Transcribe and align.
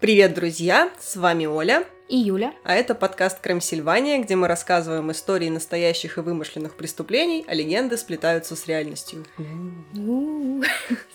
Привет, 0.00 0.32
друзья! 0.32 0.92
С 1.00 1.16
вами 1.16 1.46
Оля. 1.46 1.84
И 2.08 2.16
Юля. 2.16 2.54
А 2.62 2.76
это 2.76 2.94
подкаст 2.94 3.40
Крым 3.40 3.60
Сильвания, 3.60 4.22
где 4.22 4.36
мы 4.36 4.46
рассказываем 4.46 5.10
истории 5.10 5.48
настоящих 5.48 6.18
и 6.18 6.20
вымышленных 6.20 6.76
преступлений, 6.76 7.44
а 7.48 7.52
легенды 7.52 7.96
сплетаются 7.96 8.54
с 8.54 8.68
реальностью. 8.68 9.26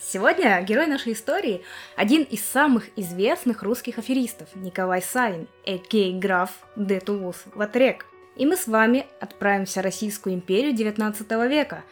Сегодня 0.01 0.61
герой 0.63 0.87
нашей 0.87 1.13
истории– 1.13 1.63
один 1.95 2.23
из 2.23 2.43
самых 2.43 2.89
известных 2.97 3.63
русских 3.63 3.99
аферистов– 3.99 4.49
Николай 4.55 5.01
Савин, 5.01 5.47
а.к.а. 5.65 6.19
граф 6.19 6.51
де 6.75 6.99
Тулус 6.99 7.37
Латрек. 7.55 8.05
И 8.35 8.45
мы 8.45 8.57
с 8.57 8.67
вами 8.67 9.05
отправимся 9.21 9.79
в 9.79 9.85
Российскую 9.85 10.35
империю 10.35 10.73
19 10.73 11.31
века, 11.49 11.85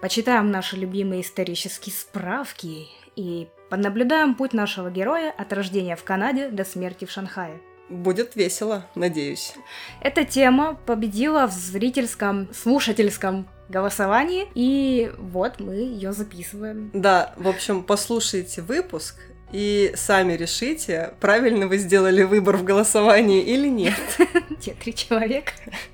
почитаем 0.00 0.50
наши 0.50 0.76
любимые 0.76 1.20
исторические 1.20 1.94
справки 1.94 2.88
и 3.18 3.48
понаблюдаем 3.68 4.34
путь 4.34 4.54
нашего 4.54 4.90
героя 4.90 5.34
от 5.36 5.52
рождения 5.52 5.96
в 5.96 6.04
Канаде 6.04 6.48
до 6.48 6.64
смерти 6.64 7.04
в 7.04 7.10
Шанхае. 7.10 7.60
Будет 7.90 8.36
весело, 8.36 8.86
надеюсь. 8.94 9.54
Эта 10.00 10.24
тема 10.24 10.74
победила 10.86 11.46
в 11.46 11.52
зрительском, 11.52 12.48
слушательском 12.54 13.48
голосовании, 13.68 14.46
и 14.54 15.10
вот 15.18 15.58
мы 15.58 15.74
ее 15.74 16.12
записываем. 16.12 16.90
Да, 16.92 17.34
в 17.36 17.48
общем, 17.48 17.82
послушайте 17.82 18.62
выпуск 18.62 19.16
и 19.52 19.92
сами 19.96 20.34
решите, 20.34 21.14
правильно 21.20 21.66
вы 21.66 21.78
сделали 21.78 22.22
выбор 22.22 22.58
в 22.58 22.64
голосовании 22.64 23.42
или 23.42 23.68
нет. 23.68 23.94
Те 24.60 24.74
три 24.74 24.94
человека. 24.94 25.52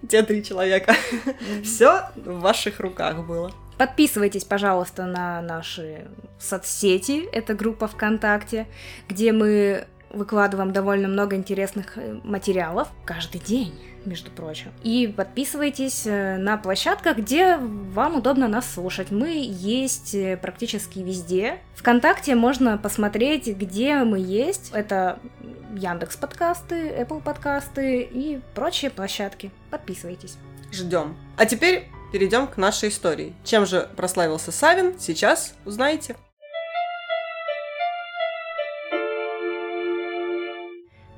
Те 0.09 0.23
три 0.25 0.43
человека. 0.43 0.97
Все 1.63 2.11
в 2.17 2.41
ваших 2.41 2.81
руках 2.81 3.25
было. 3.25 3.53
Подписывайтесь, 3.79 4.45
пожалуйста, 4.45 5.07
на 5.07 5.43
наши 5.43 6.07
соцсети, 6.39 7.29
это 7.33 7.55
группа 7.55 7.89
ВКонтакте, 7.89 8.67
где 9.09 9.33
мы 9.33 9.87
выкладываем 10.15 10.73
довольно 10.73 11.09
много 11.09 11.37
интересных 11.37 11.99
э, 11.99 12.21
материалов 12.23 12.89
каждый 13.05 13.41
день, 13.41 13.75
между 14.05 14.31
прочим. 14.31 14.71
И 14.83 15.13
подписывайтесь 15.15 16.07
э, 16.07 16.37
на 16.37 16.57
площадках, 16.57 17.19
где 17.19 17.57
вам 17.57 18.17
удобно 18.17 18.49
нас 18.49 18.73
слушать. 18.73 19.11
Мы 19.11 19.43
есть 19.45 20.15
э, 20.15 20.37
практически 20.37 21.01
везде. 21.01 21.59
Вконтакте 21.75 22.35
можно 22.35 22.79
посмотреть, 22.79 23.49
где 23.49 23.97
мы 24.05 24.19
есть. 24.19 24.71
Это 24.73 25.19
Яндекс 25.77 26.17
подкасты, 26.17 26.91
Apple 26.91 27.23
подкасты 27.23 28.03
и 28.03 28.41
прочие 28.55 28.91
площадки. 28.91 29.51
Подписывайтесь. 29.71 30.37
Ждем. 30.71 31.17
А 31.37 31.47
теперь 31.47 31.89
перейдем 32.15 32.47
к 32.47 32.59
нашей 32.59 32.91
истории. 32.91 33.35
Чем 33.43 33.67
же 33.67 33.89
прославился 33.97 34.53
Савин, 34.53 34.95
сейчас 35.01 35.53
узнаете. 35.65 36.15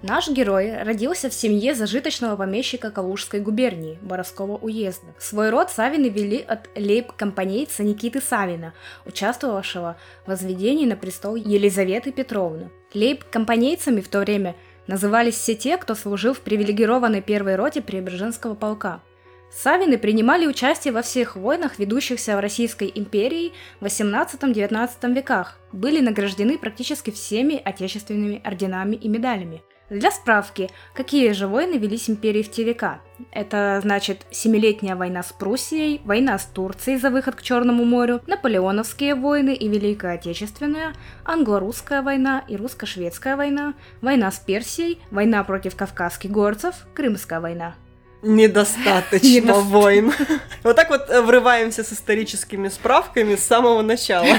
Наш 0.00 0.30
герой 0.30 0.82
родился 0.82 1.28
в 1.28 1.34
семье 1.34 1.74
зажиточного 1.74 2.36
помещика 2.36 2.90
Калужской 2.90 3.40
губернии, 3.40 3.98
Боровского 4.00 4.56
уезда. 4.56 5.08
Свой 5.18 5.50
род 5.50 5.70
Савины 5.70 6.06
вели 6.06 6.38
от 6.38 6.70
лейб-компанейца 6.74 7.82
Никиты 7.82 8.22
Савина, 8.22 8.72
участвовавшего 9.04 9.98
в 10.24 10.28
возведении 10.28 10.86
на 10.86 10.96
престол 10.96 11.36
Елизаветы 11.36 12.10
Петровны. 12.10 12.70
Лейб-компанейцами 12.94 14.00
в 14.00 14.08
то 14.08 14.20
время 14.20 14.56
назывались 14.86 15.34
все 15.34 15.56
те, 15.56 15.76
кто 15.76 15.94
служил 15.94 16.32
в 16.32 16.40
привилегированной 16.40 17.20
первой 17.20 17.56
роте 17.56 17.82
Преображенского 17.82 18.54
полка. 18.54 19.02
Савины 19.50 19.98
принимали 19.98 20.46
участие 20.46 20.92
во 20.92 21.02
всех 21.02 21.36
войнах, 21.36 21.78
ведущихся 21.78 22.36
в 22.36 22.40
Российской 22.40 22.92
империи 22.94 23.52
в 23.80 23.86
18-19 23.86 25.14
веках, 25.14 25.58
были 25.72 26.00
награждены 26.00 26.58
практически 26.58 27.10
всеми 27.10 27.60
отечественными 27.64 28.40
орденами 28.44 28.96
и 28.96 29.08
медалями– 29.08 29.62
для 29.88 30.10
справки, 30.10 30.68
какие 30.94 31.30
же 31.30 31.46
войны 31.46 31.76
велись 31.76 32.10
империи 32.10 32.42
в 32.42 32.50
те 32.50 32.64
века? 32.64 32.98
Это 33.30 33.78
значит 33.82 34.26
Семилетняя 34.32 34.96
война 34.96 35.22
с 35.22 35.32
Пруссией, 35.32 36.00
война 36.04 36.40
с 36.40 36.46
Турцией 36.46 36.96
за 36.96 37.10
выход 37.10 37.36
к 37.36 37.42
Черному 37.42 37.84
морю, 37.84 38.20
Наполеоновские 38.26 39.14
войны 39.14 39.54
и 39.54 39.68
Великая 39.68 40.14
Отечественная, 40.14 40.92
Англо-русская 41.24 42.02
война 42.02 42.42
и 42.48 42.56
Русско-шведская 42.56 43.36
война, 43.36 43.74
война 44.00 44.32
с 44.32 44.40
Персией, 44.40 45.00
война 45.12 45.44
против 45.44 45.76
кавказских 45.76 46.32
горцев, 46.32 46.74
Крымская 46.92 47.38
война. 47.38 47.76
Недостаточно 48.22 49.54
войн. 49.54 50.12
Вот 50.62 50.76
так 50.76 50.90
вот 50.90 51.08
э, 51.10 51.20
врываемся 51.22 51.84
с 51.84 51.92
историческими 51.92 52.68
справками 52.68 53.36
с 53.36 53.44
самого 53.44 53.82
начала. 53.82 54.38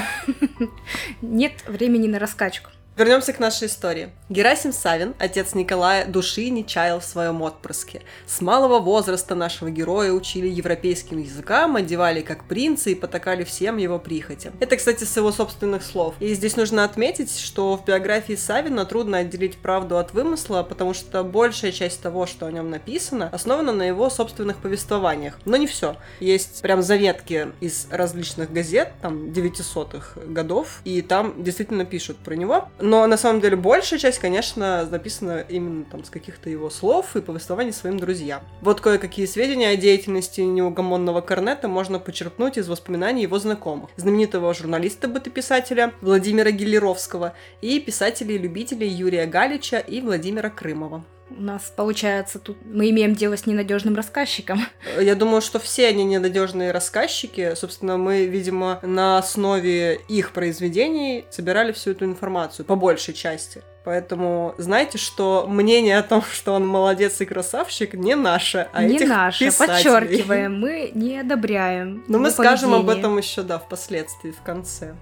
Нет 1.21 1.53
времени 1.67 2.07
на 2.07 2.19
раскачку. 2.19 2.71
Вернемся 2.97 3.31
к 3.31 3.37
нашей 3.37 3.67
истории. 3.67 4.09
Герасим 4.27 4.73
Савин, 4.73 5.13
отец 5.19 5.53
Николая, 5.53 6.07
души 6.07 6.49
не 6.49 6.65
чаял 6.65 6.99
в 6.99 7.05
своем 7.05 7.43
отпрыске. 7.43 8.01
С 8.25 8.41
малого 8.41 8.79
возраста 8.79 9.35
нашего 9.35 9.69
героя 9.69 10.11
учили 10.11 10.47
европейским 10.47 11.19
языкам, 11.19 11.75
одевали 11.75 12.21
как 12.21 12.45
принца 12.45 12.89
и 12.89 12.95
потакали 12.95 13.43
всем 13.43 13.77
его 13.77 13.99
прихотям. 13.99 14.53
Это, 14.59 14.77
кстати, 14.77 15.03
с 15.03 15.15
его 15.15 15.31
собственных 15.31 15.83
слов. 15.83 16.15
И 16.19 16.33
здесь 16.33 16.55
нужно 16.55 16.83
отметить, 16.83 17.37
что 17.37 17.77
в 17.77 17.85
биографии 17.85 18.33
Савина 18.33 18.83
трудно 18.83 19.19
отделить 19.19 19.57
правду 19.59 19.99
от 19.99 20.13
вымысла, 20.13 20.63
потому 20.63 20.95
что 20.95 21.23
большая 21.23 21.71
часть 21.71 22.01
того, 22.01 22.25
что 22.25 22.47
о 22.47 22.51
нем 22.51 22.71
написано, 22.71 23.29
основана 23.31 23.73
на 23.73 23.83
его 23.83 24.09
собственных 24.09 24.57
повествованиях. 24.57 25.37
Но 25.45 25.55
не 25.57 25.67
все. 25.67 25.97
Есть 26.19 26.63
прям 26.63 26.81
заветки 26.81 27.49
из 27.59 27.85
различных 27.91 28.51
газет, 28.51 28.93
там, 29.03 29.29
900-х 29.29 30.19
годов, 30.21 30.81
и 30.83 31.03
там 31.03 31.43
действительно 31.43 31.85
пишут 31.85 32.17
про 32.17 32.33
него 32.33 32.69
но 32.87 33.05
на 33.05 33.17
самом 33.17 33.41
деле 33.41 33.55
большая 33.55 33.99
часть, 33.99 34.19
конечно, 34.19 34.87
написана 34.89 35.45
именно 35.47 35.85
там 35.85 36.03
с 36.03 36.09
каких-то 36.09 36.49
его 36.49 36.69
слов 36.69 37.15
и 37.15 37.21
повествований 37.21 37.73
своим 37.73 37.99
друзьям. 37.99 38.41
Вот 38.61 38.81
кое-какие 38.81 39.25
сведения 39.25 39.69
о 39.69 39.75
деятельности 39.75 40.41
неугомонного 40.41 41.21
Корнета 41.21 41.67
можно 41.67 41.99
почерпнуть 41.99 42.57
из 42.57 42.67
воспоминаний 42.67 43.23
его 43.23 43.39
знакомых. 43.39 43.89
Знаменитого 43.97 44.53
журналиста-бытописателя 44.53 45.93
Владимира 46.01 46.51
Гелеровского 46.51 47.33
и 47.61 47.79
писателей-любителей 47.79 48.87
Юрия 48.87 49.25
Галича 49.25 49.79
и 49.79 50.01
Владимира 50.01 50.49
Крымова. 50.49 51.03
У 51.29 51.41
нас 51.41 51.71
получается 51.75 52.39
тут 52.39 52.57
мы 52.65 52.89
имеем 52.89 53.13
дело 53.13 53.35
с 53.35 53.45
ненадежным 53.45 53.95
рассказчиком. 53.95 54.61
Я 54.99 55.15
думаю, 55.15 55.41
что 55.41 55.59
все 55.59 55.87
они 55.87 56.05
ненадежные 56.05 56.71
рассказчики. 56.71 57.53
Собственно, 57.55 57.97
мы, 57.97 58.25
видимо, 58.25 58.79
на 58.81 59.17
основе 59.17 59.99
их 60.07 60.31
произведений 60.31 61.25
собирали 61.29 61.71
всю 61.71 61.91
эту 61.91 62.05
информацию, 62.05 62.65
по 62.65 62.75
большей 62.75 63.13
части. 63.13 63.61
Поэтому 63.83 64.53
знайте, 64.57 64.97
что 64.97 65.45
мнение 65.47 65.97
о 65.97 66.03
том, 66.03 66.21
что 66.21 66.53
он 66.53 66.67
молодец 66.67 67.21
и 67.21 67.25
красавчик, 67.25 67.93
не 67.93 68.15
наше, 68.15 68.67
а 68.73 68.83
не 68.83 68.97
этих 68.97 69.07
наше. 69.07 69.45
писателей. 69.45 69.75
Подчеркиваем, 69.77 70.59
мы 70.59 70.91
не 70.93 71.19
одобряем. 71.19 72.03
Но 72.07 72.17
мы 72.17 72.27
его 72.27 72.43
скажем 72.43 72.73
об 72.73 72.81
поведение. 72.81 72.99
этом 72.99 73.17
еще, 73.17 73.43
да, 73.43 73.59
впоследствии, 73.59 74.31
в 74.31 74.41
конце. 74.41 74.95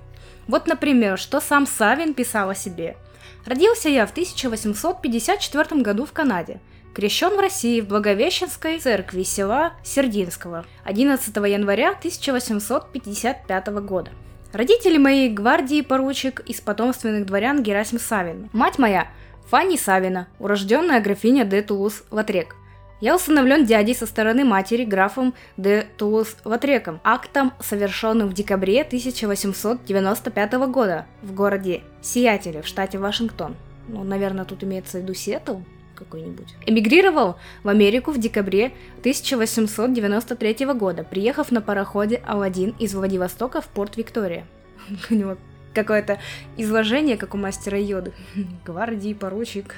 Вот, 0.48 0.68
например, 0.68 1.18
что 1.18 1.42
сам 1.42 1.66
Савин 1.66 2.14
писал 2.14 2.52
о 2.52 2.56
себе. 2.56 2.96
Родился 3.46 3.90
я 3.90 4.08
в 4.08 4.12
1854 4.12 5.82
году 5.82 6.06
в 6.06 6.12
Канаде. 6.12 6.60
Крещен 6.96 7.36
в 7.36 7.40
России 7.40 7.82
в 7.82 7.88
Благовещенской 7.88 8.80
церкви 8.80 9.22
села 9.24 9.74
Сердинского 9.84 10.66
11 10.84 11.36
января 11.36 11.90
1855 11.92 13.68
года. 13.68 14.12
Родители 14.52 14.98
мои 14.98 15.30
гвардии 15.30 15.82
поручик 15.82 16.40
из 16.40 16.62
потомственных 16.62 17.26
дворян 17.28 17.62
Герасим 17.62 18.00
Савин. 18.00 18.50
Мать 18.54 18.80
моя 18.80 19.10
Фанни 19.50 19.76
Савина, 19.76 20.28
урожденная 20.40 21.02
графиня 21.02 21.44
де 21.44 21.62
Тулус 21.62 22.04
Латрек. 22.10 22.56
Я 23.02 23.16
усыновлен 23.16 23.66
дядей 23.66 23.94
со 23.94 24.06
стороны 24.06 24.46
матери 24.46 24.86
графом 24.86 25.34
де 25.58 25.86
Тулус 25.98 26.38
Латреком, 26.46 27.02
актом, 27.04 27.52
совершенным 27.60 28.30
в 28.30 28.34
декабре 28.34 28.84
1895 28.84 30.54
года 30.70 31.06
в 31.22 31.34
городе 31.34 31.82
Сиателе 32.02 32.62
в 32.62 32.68
штате 32.68 32.98
Вашингтон. 32.98 33.56
Ну, 33.90 34.04
наверное, 34.04 34.46
тут 34.46 34.64
имеется 34.64 35.00
в 35.00 35.02
виду 35.02 35.14
Сиэтл 35.14 35.58
какой-нибудь. 35.96 36.56
Эмигрировал 36.66 37.36
в 37.64 37.70
Америку 37.70 38.12
в 38.12 38.18
декабре 38.18 38.74
1893 39.00 40.66
года, 40.74 41.04
приехав 41.04 41.52
на 41.52 41.62
пароходе 41.62 42.22
Аладдин 42.26 42.76
из 42.80 42.94
Владивостока 42.94 43.60
в 43.60 43.68
порт 43.68 43.98
Виктория. 43.98 44.46
У 45.10 45.14
него 45.14 45.38
какое-то 45.74 46.20
изложение, 46.56 47.18
как 47.18 47.34
у 47.34 47.38
мастера 47.38 47.78
Йоды. 47.78 48.14
Гвардии, 48.66 49.14
поручик, 49.14 49.76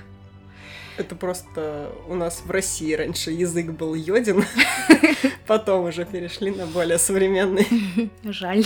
Это 0.98 1.16
просто 1.16 1.92
у 2.08 2.16
нас 2.16 2.42
в 2.44 2.50
России 2.50 2.94
раньше 2.94 3.32
язык 3.32 3.68
был 3.68 3.94
йодин, 3.94 4.44
потом 5.48 5.86
уже 5.86 6.06
перешли 6.06 6.52
на 6.52 6.66
более 6.66 6.98
современный. 6.98 7.68
Жаль. 8.24 8.66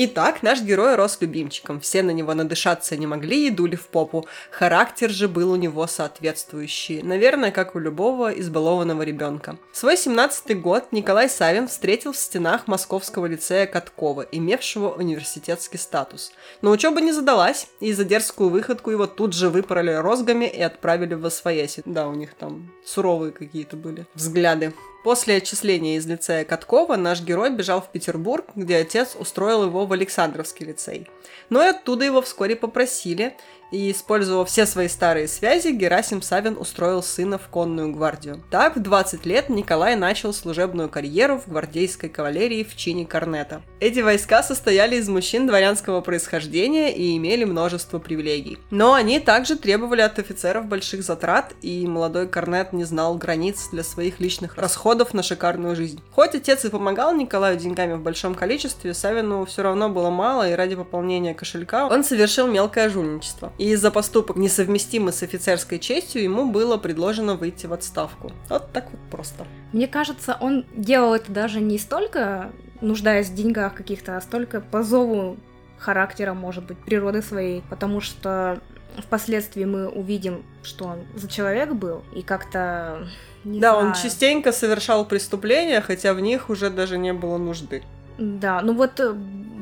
Итак, 0.00 0.44
наш 0.44 0.62
герой 0.62 0.94
рос 0.94 1.18
любимчиком. 1.20 1.80
Все 1.80 2.04
на 2.04 2.12
него 2.12 2.32
надышаться 2.32 2.96
не 2.96 3.08
могли 3.08 3.48
и 3.48 3.50
дули 3.50 3.74
в 3.74 3.88
попу. 3.88 4.28
Характер 4.52 5.10
же 5.10 5.26
был 5.26 5.50
у 5.50 5.56
него 5.56 5.88
соответствующий. 5.88 7.02
Наверное, 7.02 7.50
как 7.50 7.74
у 7.74 7.80
любого 7.80 8.30
избалованного 8.30 9.02
ребенка. 9.02 9.58
Свой 9.72 9.96
17-й 9.96 10.54
год 10.54 10.92
Николай 10.92 11.28
Савин 11.28 11.66
встретил 11.66 12.12
в 12.12 12.16
стенах 12.16 12.68
Московского 12.68 13.26
лицея 13.26 13.66
Каткова, 13.66 14.22
имевшего 14.22 14.90
университетский 14.90 15.78
статус. 15.78 16.30
Но 16.62 16.70
учеба 16.70 17.00
не 17.00 17.10
задалась, 17.10 17.66
и 17.80 17.92
за 17.92 18.04
дерзкую 18.04 18.50
выходку 18.50 18.92
его 18.92 19.08
тут 19.08 19.34
же 19.34 19.50
выпороли 19.50 19.90
розгами 19.90 20.44
и 20.44 20.62
отправили 20.62 21.14
в 21.14 21.26
Освояси. 21.26 21.82
Да, 21.84 22.06
у 22.06 22.14
них 22.14 22.34
там 22.34 22.70
суровые 22.84 23.32
какие-то 23.32 23.76
были 23.76 24.06
взгляды. 24.14 24.72
После 25.08 25.36
отчисления 25.36 25.96
из 25.96 26.06
лицея 26.06 26.44
Каткова 26.44 26.96
наш 26.96 27.22
герой 27.22 27.48
бежал 27.48 27.80
в 27.80 27.88
Петербург, 27.88 28.44
где 28.54 28.76
отец 28.76 29.16
устроил 29.18 29.64
его 29.64 29.86
в 29.86 29.92
Александровский 29.94 30.66
лицей. 30.66 31.08
Но 31.48 31.64
и 31.64 31.68
оттуда 31.68 32.04
его 32.04 32.20
вскоре 32.20 32.56
попросили, 32.56 33.34
и, 33.70 33.90
используя 33.90 34.44
все 34.44 34.66
свои 34.66 34.88
старые 34.88 35.28
связи, 35.28 35.68
Герасим 35.68 36.22
Савин 36.22 36.56
устроил 36.58 37.02
сына 37.02 37.38
в 37.38 37.48
конную 37.48 37.92
гвардию. 37.92 38.42
Так, 38.50 38.76
в 38.76 38.80
20 38.80 39.26
лет 39.26 39.48
Николай 39.48 39.96
начал 39.96 40.32
служебную 40.32 40.88
карьеру 40.88 41.38
в 41.38 41.48
гвардейской 41.48 42.08
кавалерии 42.08 42.64
в 42.64 42.76
чине 42.76 43.06
корнета. 43.06 43.62
Эти 43.80 44.00
войска 44.00 44.42
состояли 44.42 44.96
из 44.96 45.08
мужчин 45.08 45.46
дворянского 45.46 46.00
происхождения 46.00 46.94
и 46.94 47.16
имели 47.16 47.44
множество 47.44 47.98
привилегий. 47.98 48.58
Но 48.70 48.94
они 48.94 49.20
также 49.20 49.56
требовали 49.56 50.00
от 50.00 50.18
офицеров 50.18 50.66
больших 50.66 51.02
затрат, 51.02 51.54
и 51.62 51.86
молодой 51.86 52.28
корнет 52.28 52.72
не 52.72 52.84
знал 52.84 53.16
границ 53.16 53.68
для 53.70 53.82
своих 53.82 54.20
личных 54.20 54.56
расходов 54.56 55.14
на 55.14 55.22
шикарную 55.22 55.76
жизнь. 55.76 56.02
Хоть 56.12 56.34
отец 56.34 56.64
и 56.64 56.70
помогал 56.70 57.14
Николаю 57.14 57.58
деньгами 57.58 57.94
в 57.94 58.00
большом 58.00 58.34
количестве, 58.34 58.94
Савину 58.94 59.44
все 59.44 59.62
равно 59.62 59.88
было 59.88 60.10
мало, 60.10 60.48
и 60.48 60.54
ради 60.54 60.74
пополнения 60.74 61.34
кошелька 61.34 61.86
он 61.86 62.04
совершил 62.04 62.46
мелкое 62.46 62.88
жульничество 62.88 63.52
и 63.58 63.74
за 63.74 63.90
поступок, 63.90 64.36
несовместимый 64.36 65.12
с 65.12 65.22
офицерской 65.22 65.78
честью, 65.78 66.22
ему 66.22 66.50
было 66.50 66.76
предложено 66.76 67.34
выйти 67.34 67.66
в 67.66 67.72
отставку. 67.72 68.32
Вот 68.48 68.72
так 68.72 68.90
вот 68.90 69.00
просто. 69.10 69.46
Мне 69.72 69.88
кажется, 69.88 70.36
он 70.40 70.64
делал 70.74 71.14
это 71.14 71.32
даже 71.32 71.60
не 71.60 71.78
столько 71.78 72.52
нуждаясь 72.80 73.28
в 73.28 73.34
деньгах 73.34 73.74
каких-то, 73.74 74.16
а 74.16 74.20
столько 74.20 74.60
по 74.60 74.82
зову 74.82 75.36
характера, 75.78 76.34
может 76.34 76.64
быть, 76.64 76.78
природы 76.78 77.22
своей, 77.22 77.62
потому 77.68 78.00
что 78.00 78.60
впоследствии 78.96 79.64
мы 79.64 79.88
увидим, 79.88 80.44
что 80.62 80.86
он 80.86 80.98
за 81.14 81.28
человек 81.28 81.72
был, 81.72 82.02
и 82.14 82.22
как-то... 82.22 83.08
Не 83.44 83.60
да, 83.60 83.72
знаю. 83.72 83.88
он 83.88 83.94
частенько 83.94 84.52
совершал 84.52 85.04
преступления, 85.04 85.80
хотя 85.80 86.12
в 86.14 86.20
них 86.20 86.50
уже 86.50 86.70
даже 86.70 86.98
не 86.98 87.12
было 87.12 87.38
нужды. 87.38 87.82
Да, 88.18 88.60
ну 88.62 88.74
вот 88.74 88.98
э, 88.98 89.14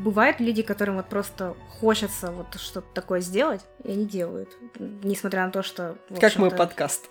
бывают 0.06 0.38
люди, 0.38 0.62
которым 0.62 0.96
вот 0.96 1.08
просто 1.08 1.56
хочется 1.80 2.30
вот 2.30 2.54
что-то 2.60 2.86
такое 2.94 3.20
сделать, 3.20 3.62
и 3.82 3.90
они 3.90 4.06
делают, 4.06 4.48
несмотря 4.78 5.44
на 5.44 5.50
то, 5.50 5.64
что... 5.64 5.96
Как 6.20 6.36
мы 6.36 6.50
подкаст. 6.50 7.08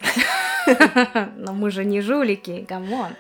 Но 1.36 1.52
мы 1.52 1.72
же 1.72 1.84
не 1.84 2.00
жулики, 2.00 2.66
come 2.66 2.92
on. 2.92 3.12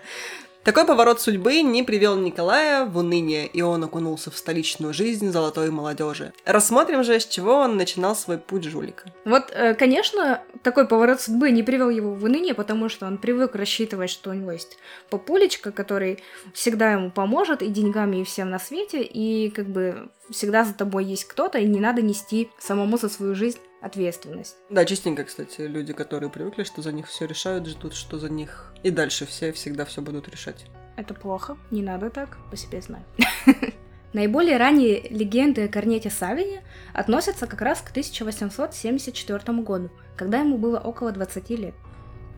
Такой 0.65 0.87
поворот 0.87 1.21
судьбы 1.21 1.61
не 1.61 1.83
привел 1.83 2.17
Николая 2.17 2.85
в 2.85 2.97
уныние, 2.97 3.45
и 3.45 3.61
он 3.61 3.83
окунулся 3.83 4.31
в 4.31 4.37
столичную 4.37 4.95
жизнь 4.95 5.29
золотой 5.29 5.69
молодежи. 5.69 6.33
Рассмотрим 6.43 7.03
же, 7.03 7.19
с 7.19 7.27
чего 7.27 7.53
он 7.57 7.77
начинал 7.77 8.15
свой 8.15 8.39
путь 8.39 8.63
жулика. 8.63 9.03
Вот, 9.25 9.51
э, 9.51 9.75
конечно, 9.75 10.41
такой 10.63 10.87
поворот 10.87 11.21
судьбы 11.21 11.51
не 11.51 11.61
привел 11.61 11.91
его 11.91 12.15
в 12.15 12.23
уныние, 12.23 12.55
потому 12.55 12.89
что 12.89 13.05
он 13.05 13.19
привык 13.19 13.53
рассчитывать, 13.53 14.09
что 14.09 14.31
у 14.31 14.33
него 14.33 14.53
есть 14.53 14.79
папулечка, 15.11 15.71
который 15.71 16.23
всегда 16.55 16.93
ему 16.93 17.11
поможет 17.11 17.61
и 17.61 17.67
деньгами, 17.67 18.21
и 18.21 18.23
всем 18.23 18.49
на 18.49 18.57
свете, 18.57 19.03
и 19.03 19.51
как 19.51 19.67
бы 19.67 20.09
всегда 20.31 20.63
за 20.63 20.73
тобой 20.73 21.05
есть 21.05 21.25
кто-то, 21.25 21.59
и 21.59 21.65
не 21.67 21.79
надо 21.79 22.01
нести 22.01 22.49
самому 22.57 22.97
за 22.97 23.09
свою 23.09 23.35
жизнь 23.35 23.59
ответственность. 23.85 24.55
Да, 24.69 24.83
частенько, 24.83 25.23
кстати, 25.23 25.61
люди, 25.61 25.93
которые 25.93 26.29
привыкли, 26.29 26.63
что 26.63 26.81
за 26.81 26.91
них 26.91 27.07
все 27.07 27.27
решают, 27.27 27.67
ждут, 27.67 27.93
что 27.93 28.17
за 28.17 28.29
них 28.29 28.73
и 28.83 28.89
дальше 28.89 29.25
все 29.25 29.51
всегда 29.51 29.85
все 29.85 30.01
будут 30.01 30.27
решать. 30.27 30.65
Это 30.97 31.13
плохо, 31.13 31.57
не 31.71 31.83
надо 31.83 32.09
так, 32.09 32.37
по 32.49 32.57
себе 32.57 32.81
знаю. 32.81 33.03
Наиболее 34.13 34.57
ранние 34.57 35.07
легенды 35.09 35.65
о 35.65 35.67
Корнете 35.67 36.09
Савине 36.09 36.63
относятся 36.93 37.47
как 37.47 37.61
раз 37.61 37.81
к 37.81 37.91
1874 37.91 39.57
году, 39.61 39.91
когда 40.15 40.39
ему 40.39 40.57
было 40.57 40.79
около 40.79 41.11
20 41.11 41.49
лет. 41.51 41.75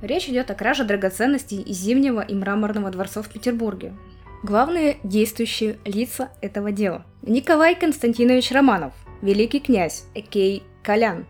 Речь 0.01 0.27
идет 0.27 0.51
о 0.51 0.55
краже 0.55 0.83
драгоценностей 0.83 1.61
из 1.61 1.77
Зимнего 1.77 2.21
и 2.21 2.35
Мраморного 2.35 2.89
дворцов 2.89 3.27
в 3.27 3.31
Петербурге. 3.31 3.95
Главные 4.43 4.97
действующие 5.03 5.77
лица 5.85 6.29
этого 6.41 6.71
дела. 6.71 7.05
Николай 7.21 7.75
Константинович 7.75 8.51
Романов, 8.51 8.93
великий 9.21 9.59
князь, 9.59 10.05
Экей 10.13 10.63
Колян, 10.83 11.25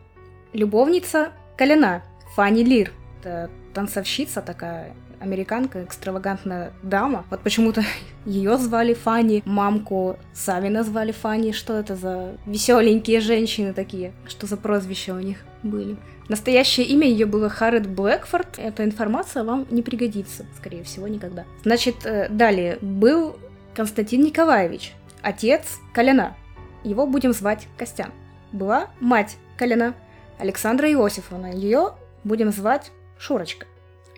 любовница 0.53 1.31
Коляна, 1.57 2.03
Фанни 2.35 2.63
Лир. 2.63 2.91
Это 3.19 3.49
танцовщица 3.73 4.41
такая, 4.41 4.93
американка, 5.19 5.83
экстравагантная 5.83 6.73
дама. 6.83 7.25
Вот 7.29 7.41
почему-то 7.41 7.83
ее 8.25 8.57
звали 8.57 8.93
Фанни, 8.93 9.41
мамку 9.45 10.17
Савина 10.33 10.83
звали 10.83 11.11
Фанни. 11.11 11.51
Что 11.51 11.73
это 11.77 11.95
за 11.95 12.37
веселенькие 12.45 13.19
женщины 13.21 13.73
такие? 13.73 14.13
Что 14.27 14.47
за 14.47 14.57
прозвища 14.57 15.13
у 15.13 15.19
них 15.19 15.37
были? 15.63 15.97
Настоящее 16.29 16.85
имя 16.87 17.07
ее 17.07 17.25
было 17.25 17.49
Харрит 17.49 17.87
Блэкфорд. 17.87 18.57
Эта 18.57 18.83
информация 18.83 19.43
вам 19.43 19.65
не 19.69 19.81
пригодится, 19.81 20.45
скорее 20.57 20.83
всего, 20.83 21.07
никогда. 21.07 21.45
Значит, 21.63 22.05
э, 22.05 22.27
далее 22.29 22.77
был 22.81 23.37
Константин 23.73 24.23
Николаевич, 24.23 24.93
отец 25.21 25.77
Коляна. 25.93 26.35
Его 26.83 27.07
будем 27.07 27.31
звать 27.31 27.67
Костян. 27.77 28.11
Была 28.51 28.89
мать 28.99 29.37
Коляна, 29.57 29.93
Александра 30.39 30.91
Иосифовна. 30.91 31.53
Ее 31.53 31.93
будем 32.23 32.51
звать 32.51 32.91
Шурочка. 33.17 33.65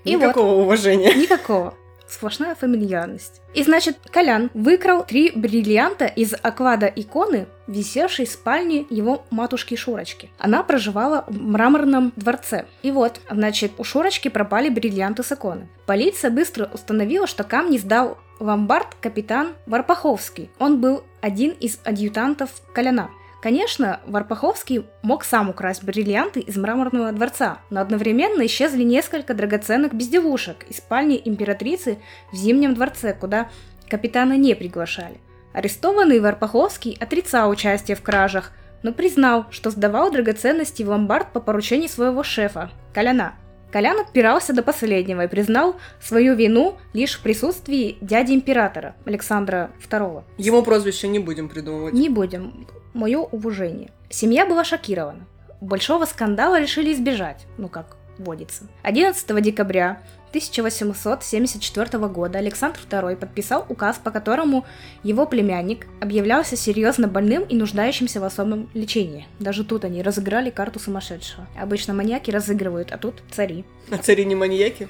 И 0.03 0.15
никакого 0.15 0.55
вот, 0.55 0.63
уважения. 0.63 1.13
Никакого. 1.13 1.73
Сплошная 2.07 2.55
фамильярность. 2.55 3.41
И 3.53 3.61
значит, 3.63 3.97
Колян 4.09 4.49
выкрал 4.55 5.05
три 5.05 5.31
бриллианта 5.35 6.05
из 6.05 6.33
оклада 6.41 6.87
иконы, 6.87 7.45
висевшей 7.67 8.25
в 8.25 8.31
спальне 8.31 8.87
его 8.89 9.25
матушки 9.29 9.75
Шурочки. 9.75 10.31
Она 10.39 10.63
проживала 10.63 11.25
в 11.27 11.39
мраморном 11.39 12.11
дворце. 12.15 12.65
И 12.81 12.89
вот, 12.89 13.21
значит, 13.29 13.73
у 13.77 13.83
Шурочки 13.83 14.27
пропали 14.27 14.69
бриллианты 14.69 15.21
с 15.21 15.31
иконы. 15.31 15.69
Полиция 15.85 16.31
быстро 16.31 16.67
установила, 16.73 17.27
что 17.27 17.43
камни 17.43 17.77
сдал 17.77 18.17
ломбард 18.39 18.95
капитан 18.99 19.53
Варпаховский. 19.67 20.49
Он 20.57 20.81
был 20.81 21.03
один 21.21 21.51
из 21.51 21.79
адъютантов 21.83 22.49
Коляна. 22.73 23.11
Конечно, 23.41 24.01
Варпаховский 24.05 24.85
мог 25.01 25.23
сам 25.23 25.49
украсть 25.49 25.83
бриллианты 25.83 26.41
из 26.41 26.57
мраморного 26.57 27.11
дворца, 27.13 27.59
но 27.69 27.79
одновременно 27.79 28.45
исчезли 28.45 28.83
несколько 28.83 29.33
драгоценных 29.33 29.93
безделушек 29.93 30.65
из 30.69 30.77
спальни 30.77 31.21
императрицы 31.23 31.99
в 32.33 32.35
Зимнем 32.35 32.73
дворце, 32.73 33.13
куда 33.13 33.49
капитана 33.87 34.35
не 34.35 34.55
приглашали. 34.55 35.19
Арестованный 35.53 36.19
Варпаховский 36.19 36.97
отрицал 36.99 37.49
участие 37.49 37.95
в 37.95 38.01
кражах, 38.01 38.51
но 38.83 38.91
признал, 38.93 39.45
что 39.51 39.71
сдавал 39.71 40.11
драгоценности 40.11 40.83
в 40.83 40.89
ломбард 40.89 41.31
по 41.31 41.39
поручению 41.39 41.89
своего 41.89 42.23
шефа, 42.23 42.71
Коляна. 42.93 43.35
Колян 43.71 43.99
отпирался 43.99 44.51
до 44.51 44.63
последнего 44.63 45.25
и 45.25 45.27
признал 45.27 45.75
свою 46.01 46.35
вину 46.35 46.77
лишь 46.93 47.17
в 47.17 47.21
присутствии 47.21 47.97
дяди 48.01 48.33
императора 48.33 48.95
Александра 49.05 49.71
II. 49.89 50.23
Ему 50.37 50.63
прозвище 50.63 51.07
не 51.07 51.19
будем 51.19 51.49
придумывать. 51.49 51.93
Не 51.93 52.09
будем 52.09 52.65
мое 52.93 53.19
уважение. 53.19 53.91
Семья 54.09 54.45
была 54.45 54.63
шокирована. 54.63 55.27
Большого 55.61 56.05
скандала 56.05 56.59
решили 56.59 56.93
избежать, 56.93 57.45
ну 57.57 57.67
как 57.67 57.97
водится. 58.17 58.67
11 58.83 59.41
декабря 59.41 60.01
1874 60.29 62.07
года 62.07 62.37
Александр 62.37 62.79
II 62.89 63.15
подписал 63.15 63.65
указ, 63.67 63.97
по 63.97 64.11
которому 64.11 64.65
его 65.03 65.25
племянник 65.25 65.87
объявлялся 65.99 66.55
серьезно 66.55 67.07
больным 67.07 67.43
и 67.43 67.55
нуждающимся 67.55 68.19
в 68.19 68.23
особом 68.23 68.69
лечении. 68.73 69.27
Даже 69.39 69.63
тут 69.63 69.85
они 69.85 70.03
разыграли 70.03 70.51
карту 70.51 70.79
сумасшедшего. 70.79 71.47
Обычно 71.59 71.93
маньяки 71.93 72.29
разыгрывают, 72.29 72.91
а 72.91 72.97
тут 72.97 73.23
цари. 73.31 73.65
А 73.89 73.97
цари 73.97 74.25
не 74.25 74.35
маньяки? 74.35 74.87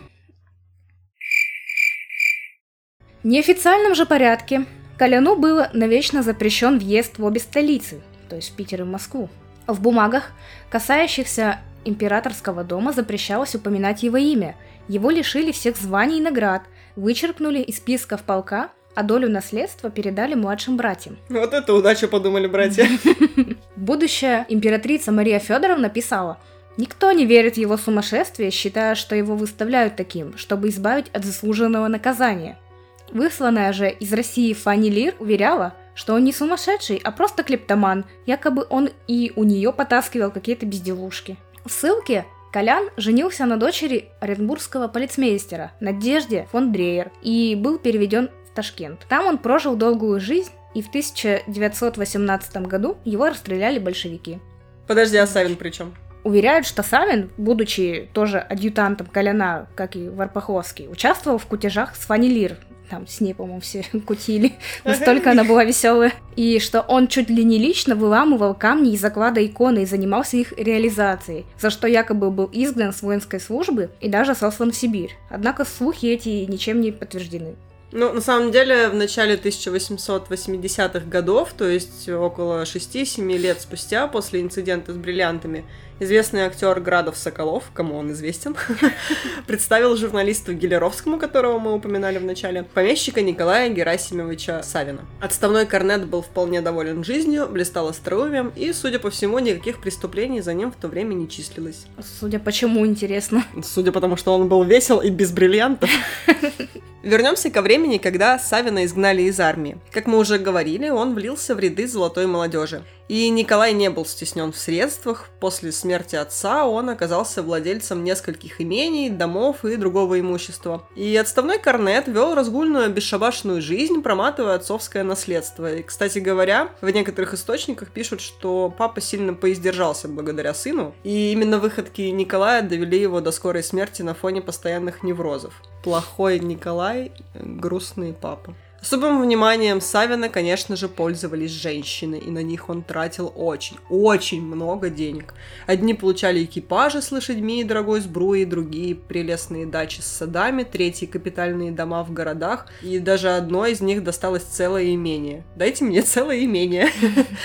В 3.24 3.28
неофициальном 3.28 3.96
же 3.96 4.06
порядке 4.06 4.66
Коляну 5.00 5.38
было 5.38 5.70
навечно 5.72 6.24
запрещен 6.24 6.78
въезд 6.78 7.20
в 7.20 7.24
обе 7.24 7.40
столицы, 7.40 8.02
то 8.28 8.36
есть 8.36 8.50
в 8.50 8.56
Питер 8.58 8.82
и 8.82 8.84
Москву. 8.84 9.30
В 9.66 9.82
бумагах, 9.82 10.34
касающихся 10.70 11.60
императорского 11.86 12.66
дома, 12.66 12.92
запрещалось 12.92 13.56
упоминать 13.56 14.04
его 14.04 14.18
имя. 14.18 14.58
Его 14.90 15.10
лишили 15.10 15.54
всех 15.54 15.78
званий 15.78 16.18
и 16.18 16.22
наград, 16.22 16.64
вычеркнули 16.98 17.60
из 17.60 17.78
списков 17.78 18.24
полка, 18.24 18.72
а 18.94 19.04
долю 19.04 19.30
наследства 19.30 19.90
передали 19.90 20.34
младшим 20.34 20.76
братьям. 20.76 21.18
Вот 21.30 21.54
это 21.54 21.74
удача, 21.74 22.10
подумали 22.10 22.48
братья. 22.48 22.86
Будущая 23.78 24.46
императрица 24.50 25.14
Мария 25.14 25.40
Федоровна 25.40 25.90
писала, 25.90 26.40
Никто 26.76 27.12
не 27.14 27.26
верит 27.26 27.56
в 27.56 27.58
его 27.58 27.78
сумасшествие, 27.78 28.52
считая, 28.52 28.96
что 28.96 29.16
его 29.16 29.36
выставляют 29.38 29.96
таким, 29.96 30.38
чтобы 30.38 30.68
избавить 30.70 31.08
от 31.14 31.24
заслуженного 31.24 31.88
наказания– 31.88 32.58
Высланная 33.12 33.74
же 33.74 33.90
из 33.90 34.14
России 34.14 34.54
Фанни 34.54 34.90
Лир 34.90 35.16
уверяла, 35.20 35.74
что 35.96 36.14
он 36.14 36.24
не 36.24 36.32
сумасшедший, 36.32 37.02
а 37.04 37.12
просто 37.12 37.44
клептоман, 37.44 38.06
якобы 38.26 38.66
он 38.70 38.90
и 39.08 39.34
у 39.36 39.44
нее 39.44 39.74
потаскивал 39.74 40.32
какие-то 40.32 40.66
безделушки. 40.66 41.38
В 41.66 41.72
ссылке 41.72 42.26
Колян 42.52 42.90
женился 42.98 43.46
на 43.46 43.58
дочери 43.58 44.10
оренбургского 44.22 44.88
полицмейстера 44.88 45.72
Надежде 45.80 46.48
фон 46.52 46.72
Дрейер 46.72 47.12
и 47.22 47.56
был 47.56 47.78
переведен 47.78 48.30
в 48.50 48.56
Ташкент. 48.56 49.06
Там 49.08 49.28
он 49.28 49.38
прожил 49.38 49.76
долгую 49.76 50.20
жизнь, 50.20 50.52
и 50.74 50.82
в 50.82 50.90
1918 50.90 52.58
году 52.68 52.98
его 53.04 53.28
расстреляли 53.28 53.80
большевики. 53.80 54.40
Подожди, 54.88 55.18
а 55.18 55.28
Савин 55.28 55.56
при 55.56 55.70
чем? 55.70 55.94
Уверяют, 56.24 56.66
что 56.66 56.84
Савин, 56.84 57.32
будучи 57.38 58.10
тоже 58.14 58.40
адъютантом 58.40 59.08
Коляна, 59.08 59.68
как 59.76 59.96
и 59.96 60.10
Варпаховский, 60.10 60.88
участвовал 60.90 61.38
в 61.38 61.46
кутежах 61.46 61.96
с 61.96 62.00
Фанни 62.00 62.28
Лир, 62.28 62.58
там 62.90 63.08
с 63.08 63.22
ней, 63.22 63.34
по-моему, 63.34 63.62
все 63.62 63.84
кутили, 64.06 64.54
настолько 64.84 65.32
она 65.32 65.44
была 65.44 65.64
веселая, 65.64 66.14
и 66.36 66.60
что 66.60 66.82
он 66.82 67.08
чуть 67.08 67.30
ли 67.30 67.44
не 67.44 67.58
лично 67.58 67.96
выламывал 67.96 68.54
камни 68.54 68.94
из 68.94 69.02
заклада 69.02 69.46
иконы 69.46 69.84
и 69.84 69.86
занимался 69.86 70.38
их 70.38 70.54
реализацией, 70.58 71.46
за 71.60 71.70
что 71.70 71.88
якобы 71.88 72.32
был 72.32 72.50
изгнан 72.52 72.94
с 72.94 73.02
воинской 73.02 73.40
службы 73.40 73.90
и 74.02 74.10
даже 74.10 74.36
сослан 74.36 74.72
в 74.72 74.76
Сибирь. 74.76 75.16
Однако 75.30 75.66
слухи 75.66 76.08
эти 76.08 76.30
ничем 76.50 76.82
не 76.82 76.92
подтверждены. 76.92 77.56
Ну, 77.92 78.14
на 78.14 78.22
самом 78.22 78.52
деле, 78.52 78.90
в 78.90 78.94
начале 78.94 79.36
1880-х 79.36 81.08
годов, 81.08 81.54
то 81.58 81.68
есть 81.68 82.08
около 82.08 82.62
6-7 82.64 83.38
лет 83.38 83.62
спустя, 83.62 84.08
после 84.08 84.42
инцидента 84.42 84.94
с 84.94 84.96
бриллиантами, 84.96 85.66
известный 86.00 86.42
актер 86.42 86.80
Градов 86.80 87.18
Соколов, 87.18 87.66
кому 87.74 87.98
он 87.98 88.12
известен, 88.12 88.56
представил 89.48 89.96
журналисту 89.96 90.54
Гелеровскому, 90.54 91.18
которого 91.18 91.60
мы 91.60 91.74
упоминали 91.74 92.18
в 92.18 92.24
начале, 92.24 92.64
помещика 92.64 93.22
Николая 93.22 93.70
Герасимовича 93.70 94.64
Савина. 94.64 95.02
Отставной 95.22 95.66
корнет 95.66 96.06
был 96.06 96.22
вполне 96.22 96.62
доволен 96.62 97.04
жизнью, 97.04 97.48
блистал 97.50 97.88
остроумием, 97.88 98.52
и, 98.56 98.72
судя 98.74 99.00
по 99.00 99.10
всему, 99.10 99.40
никаких 99.40 99.82
преступлений 99.82 100.42
за 100.42 100.54
ним 100.54 100.72
в 100.72 100.76
то 100.76 100.88
время 100.88 101.14
не 101.14 101.30
числилось. 101.30 101.86
Судя 102.20 102.40
почему, 102.40 102.86
интересно. 102.86 103.44
Судя 103.64 103.92
по 103.92 104.02
тому, 104.02 104.18
что 104.18 104.34
он 104.34 104.48
был 104.48 104.64
весел 104.64 105.00
и 105.00 105.10
без 105.10 105.32
бриллиантов. 105.32 105.90
Вернемся 107.04 107.50
ко 107.50 107.62
времени, 107.62 107.98
когда 107.98 108.38
Савина 108.38 108.84
изгнали 108.84 109.22
из 109.24 109.40
армии. 109.40 109.78
Как 109.92 110.06
мы 110.06 110.18
уже 110.18 110.38
говорили, 110.38 110.90
он 110.90 111.16
влился 111.16 111.56
в 111.56 111.60
ряды 111.60 111.88
золотой 111.88 112.28
молодежи. 112.28 112.84
И 113.10 113.28
Николай 113.30 113.74
не 113.74 113.90
был 113.90 114.06
стеснен 114.06 114.52
в 114.52 114.58
средствах. 114.58 115.30
После 115.40 115.72
смерти 115.72 116.16
отца 116.16 116.68
он 116.68 116.90
оказался 116.90 117.42
владельцем 117.42 118.04
нескольких 118.04 118.62
имений, 118.62 119.10
домов 119.10 119.66
и 119.66 119.78
другого 119.78 120.20
имущества. 120.20 120.88
И 120.96 121.18
отставной 121.18 121.58
корнет 121.58 122.08
вел 122.08 122.36
разгульную 122.36 122.92
бесшабашную 122.92 123.64
жизнь, 123.64 124.04
проматывая 124.04 124.56
отцовское 124.56 125.04
наследство. 125.04 125.74
И, 125.74 125.82
кстати 125.82 126.20
говоря, 126.20 126.70
в 126.82 126.90
некоторых 126.92 127.34
источниках 127.34 127.90
пишут, 127.90 128.22
что 128.22 128.72
папа 128.78 129.02
сильно 129.02 129.34
поиздержался 129.34 130.08
благодаря 130.08 130.54
сыну. 130.54 130.94
И 131.04 131.32
именно 131.32 131.58
выходки 131.58 132.04
Николая 132.04 132.62
довели 132.62 133.02
его 133.02 133.22
до 133.22 133.32
скорой 133.32 133.64
смерти 133.64 134.04
на 134.04 134.14
фоне 134.14 134.44
постоянных 134.44 135.02
неврозов. 135.02 135.64
Плохой 135.84 136.38
Николай, 136.38 137.12
грустный 137.34 138.14
папа. 138.14 138.54
Особым 138.82 139.22
вниманием 139.22 139.82
Савина, 139.82 140.30
конечно 140.30 140.76
же, 140.76 140.88
пользовались 140.88 141.52
женщины, 141.52 142.16
и 142.16 142.30
на 142.32 142.42
них 142.42 142.70
он 142.70 142.82
тратил 142.82 143.32
очень, 143.36 143.78
очень 143.90 144.42
много 144.42 144.90
денег. 144.90 145.34
Одни 145.68 145.94
получали 145.94 146.44
экипажи 146.44 147.02
с 147.02 147.12
лошадьми 147.12 147.62
и 147.62 147.64
дорогой 147.64 148.02
сбруей, 148.02 148.46
другие 148.46 148.96
прелестные 148.96 149.66
дачи 149.66 150.02
с 150.02 150.06
садами, 150.06 150.64
третьи 150.64 151.06
капитальные 151.06 151.72
дома 151.72 152.04
в 152.04 152.14
городах, 152.14 152.68
и 152.82 153.00
даже 153.00 153.30
одной 153.30 153.74
из 153.74 153.82
них 153.82 154.04
досталось 154.04 154.44
целое 154.44 154.94
имение. 154.94 155.44
Дайте 155.56 155.84
мне 155.84 156.02
целое 156.02 156.44
имение. 156.46 156.90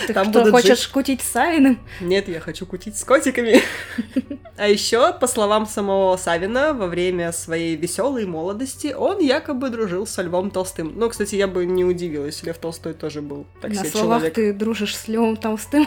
Ты 0.07 0.14
Там 0.14 0.31
что, 0.31 0.50
хочешь 0.50 0.83
жить... 0.83 0.93
кутить 0.93 1.23
с 1.23 1.33
Савиным? 1.33 1.81
Нет, 2.00 2.29
я 2.29 2.41
хочу 2.41 2.67
кутить 2.67 2.97
с 2.97 3.05
котиками. 3.05 3.61
А 4.57 4.69
еще, 4.69 5.12
по 5.12 5.26
словам 5.26 5.67
самого 5.67 6.17
Савина, 6.17 6.75
во 6.75 6.87
время 6.87 7.33
своей 7.33 7.75
веселой 7.75 8.25
молодости 8.25 8.95
он 8.97 9.19
якобы 9.19 9.69
дружил 9.69 10.07
со 10.07 10.23
Львом 10.23 10.53
Толстым. 10.53 10.93
Ну, 10.95 11.11
кстати, 11.11 11.24
кстати, 11.25 11.37
я 11.37 11.47
бы 11.47 11.64
не 11.64 11.85
удивилась, 11.85 12.43
Лев 12.43 12.59
Толстой 12.59 12.93
тоже 12.93 13.23
был 13.23 13.47
так 13.62 13.73
На 13.73 13.85
словах 13.85 14.19
человек. 14.19 14.35
ты 14.35 14.52
дружишь 14.52 14.95
с 14.95 15.09
Левом 15.09 15.37
Толстым. 15.37 15.87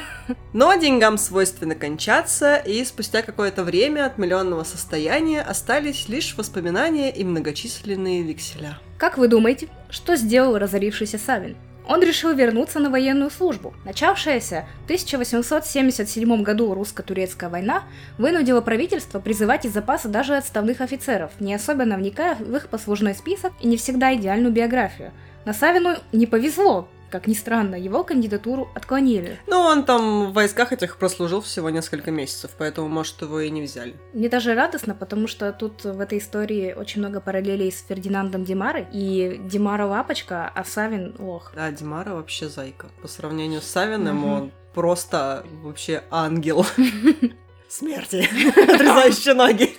Но 0.53 0.73
деньгам 0.73 1.19
свойственно 1.19 1.75
кончаться, 1.75 2.55
и 2.55 2.83
спустя 2.83 3.21
какое-то 3.21 3.63
время 3.63 4.07
от 4.07 4.17
миллионного 4.17 4.63
состояния 4.63 5.41
остались 5.41 6.09
лишь 6.09 6.35
воспоминания 6.35 7.11
и 7.11 7.23
многочисленные 7.23 8.23
векселя. 8.23 8.79
Как 8.97 9.19
вы 9.19 9.27
думаете, 9.27 9.67
что 9.91 10.15
сделал 10.15 10.57
разорившийся 10.57 11.19
Савин? 11.19 11.55
он 11.89 12.01
решил 12.01 12.33
вернуться 12.33 12.79
на 12.79 12.89
военную 12.89 13.31
службу. 13.31 13.73
Начавшаяся 13.85 14.65
в 14.81 14.83
1877 14.83 16.43
году 16.43 16.73
русско-турецкая 16.73 17.49
война 17.49 17.83
вынудила 18.17 18.59
правительство 18.59 19.21
призывать 19.21 19.63
из 19.63 19.71
запаса 19.71 20.09
даже 20.09 20.35
отставных 20.35 20.81
офицеров, 20.81 21.31
не 21.39 21.53
особенно 21.53 21.95
вникая 21.95 22.35
в 22.35 22.53
их 22.53 22.67
послужной 22.67 23.15
список 23.15 23.53
и 23.61 23.67
не 23.69 23.77
всегда 23.77 24.13
идеальную 24.13 24.51
биографию– 24.51 25.13
но 25.47 25.53
Савину 25.53 25.95
не 26.11 26.25
повезло, 26.25 26.89
как 27.09 27.25
ни 27.25 27.33
странно, 27.33 27.75
его 27.75 28.03
кандидатуру 28.03 28.67
отклонили. 28.75 29.39
Ну, 29.47 29.61
он 29.61 29.85
там 29.85 30.25
в 30.25 30.33
войсках 30.33 30.73
этих 30.73 30.97
прослужил 30.97 31.39
всего 31.39 31.69
несколько 31.69 32.11
месяцев, 32.11 32.51
поэтому, 32.57 32.89
может, 32.89 33.21
его 33.21 33.39
и 33.39 33.49
не 33.49 33.61
взяли. 33.61 33.95
Мне 34.11 34.27
даже 34.27 34.55
радостно, 34.55 34.93
потому 34.93 35.25
что 35.27 35.53
тут 35.53 35.85
в 35.85 36.01
этой 36.01 36.17
истории 36.17 36.73
очень 36.73 36.99
много 36.99 37.21
параллелей 37.21 37.71
с 37.71 37.81
Фердинандом 37.87 38.43
Димарой. 38.43 38.87
И 38.91 39.39
Димара 39.45 39.85
лапочка, 39.85 40.51
а 40.53 40.65
Савин 40.65 41.15
лох. 41.17 41.53
Да, 41.55 41.71
Димара 41.71 42.09
вообще 42.09 42.49
зайка. 42.49 42.87
По 43.01 43.07
сравнению 43.07 43.61
с 43.61 43.67
Савиным 43.67 44.25
угу. 44.25 44.33
он 44.33 44.51
просто 44.73 45.45
вообще 45.63 46.03
ангел. 46.11 46.65
Смерти, 47.69 48.27
отрезающий 48.49 49.33
ноги. 49.33 49.77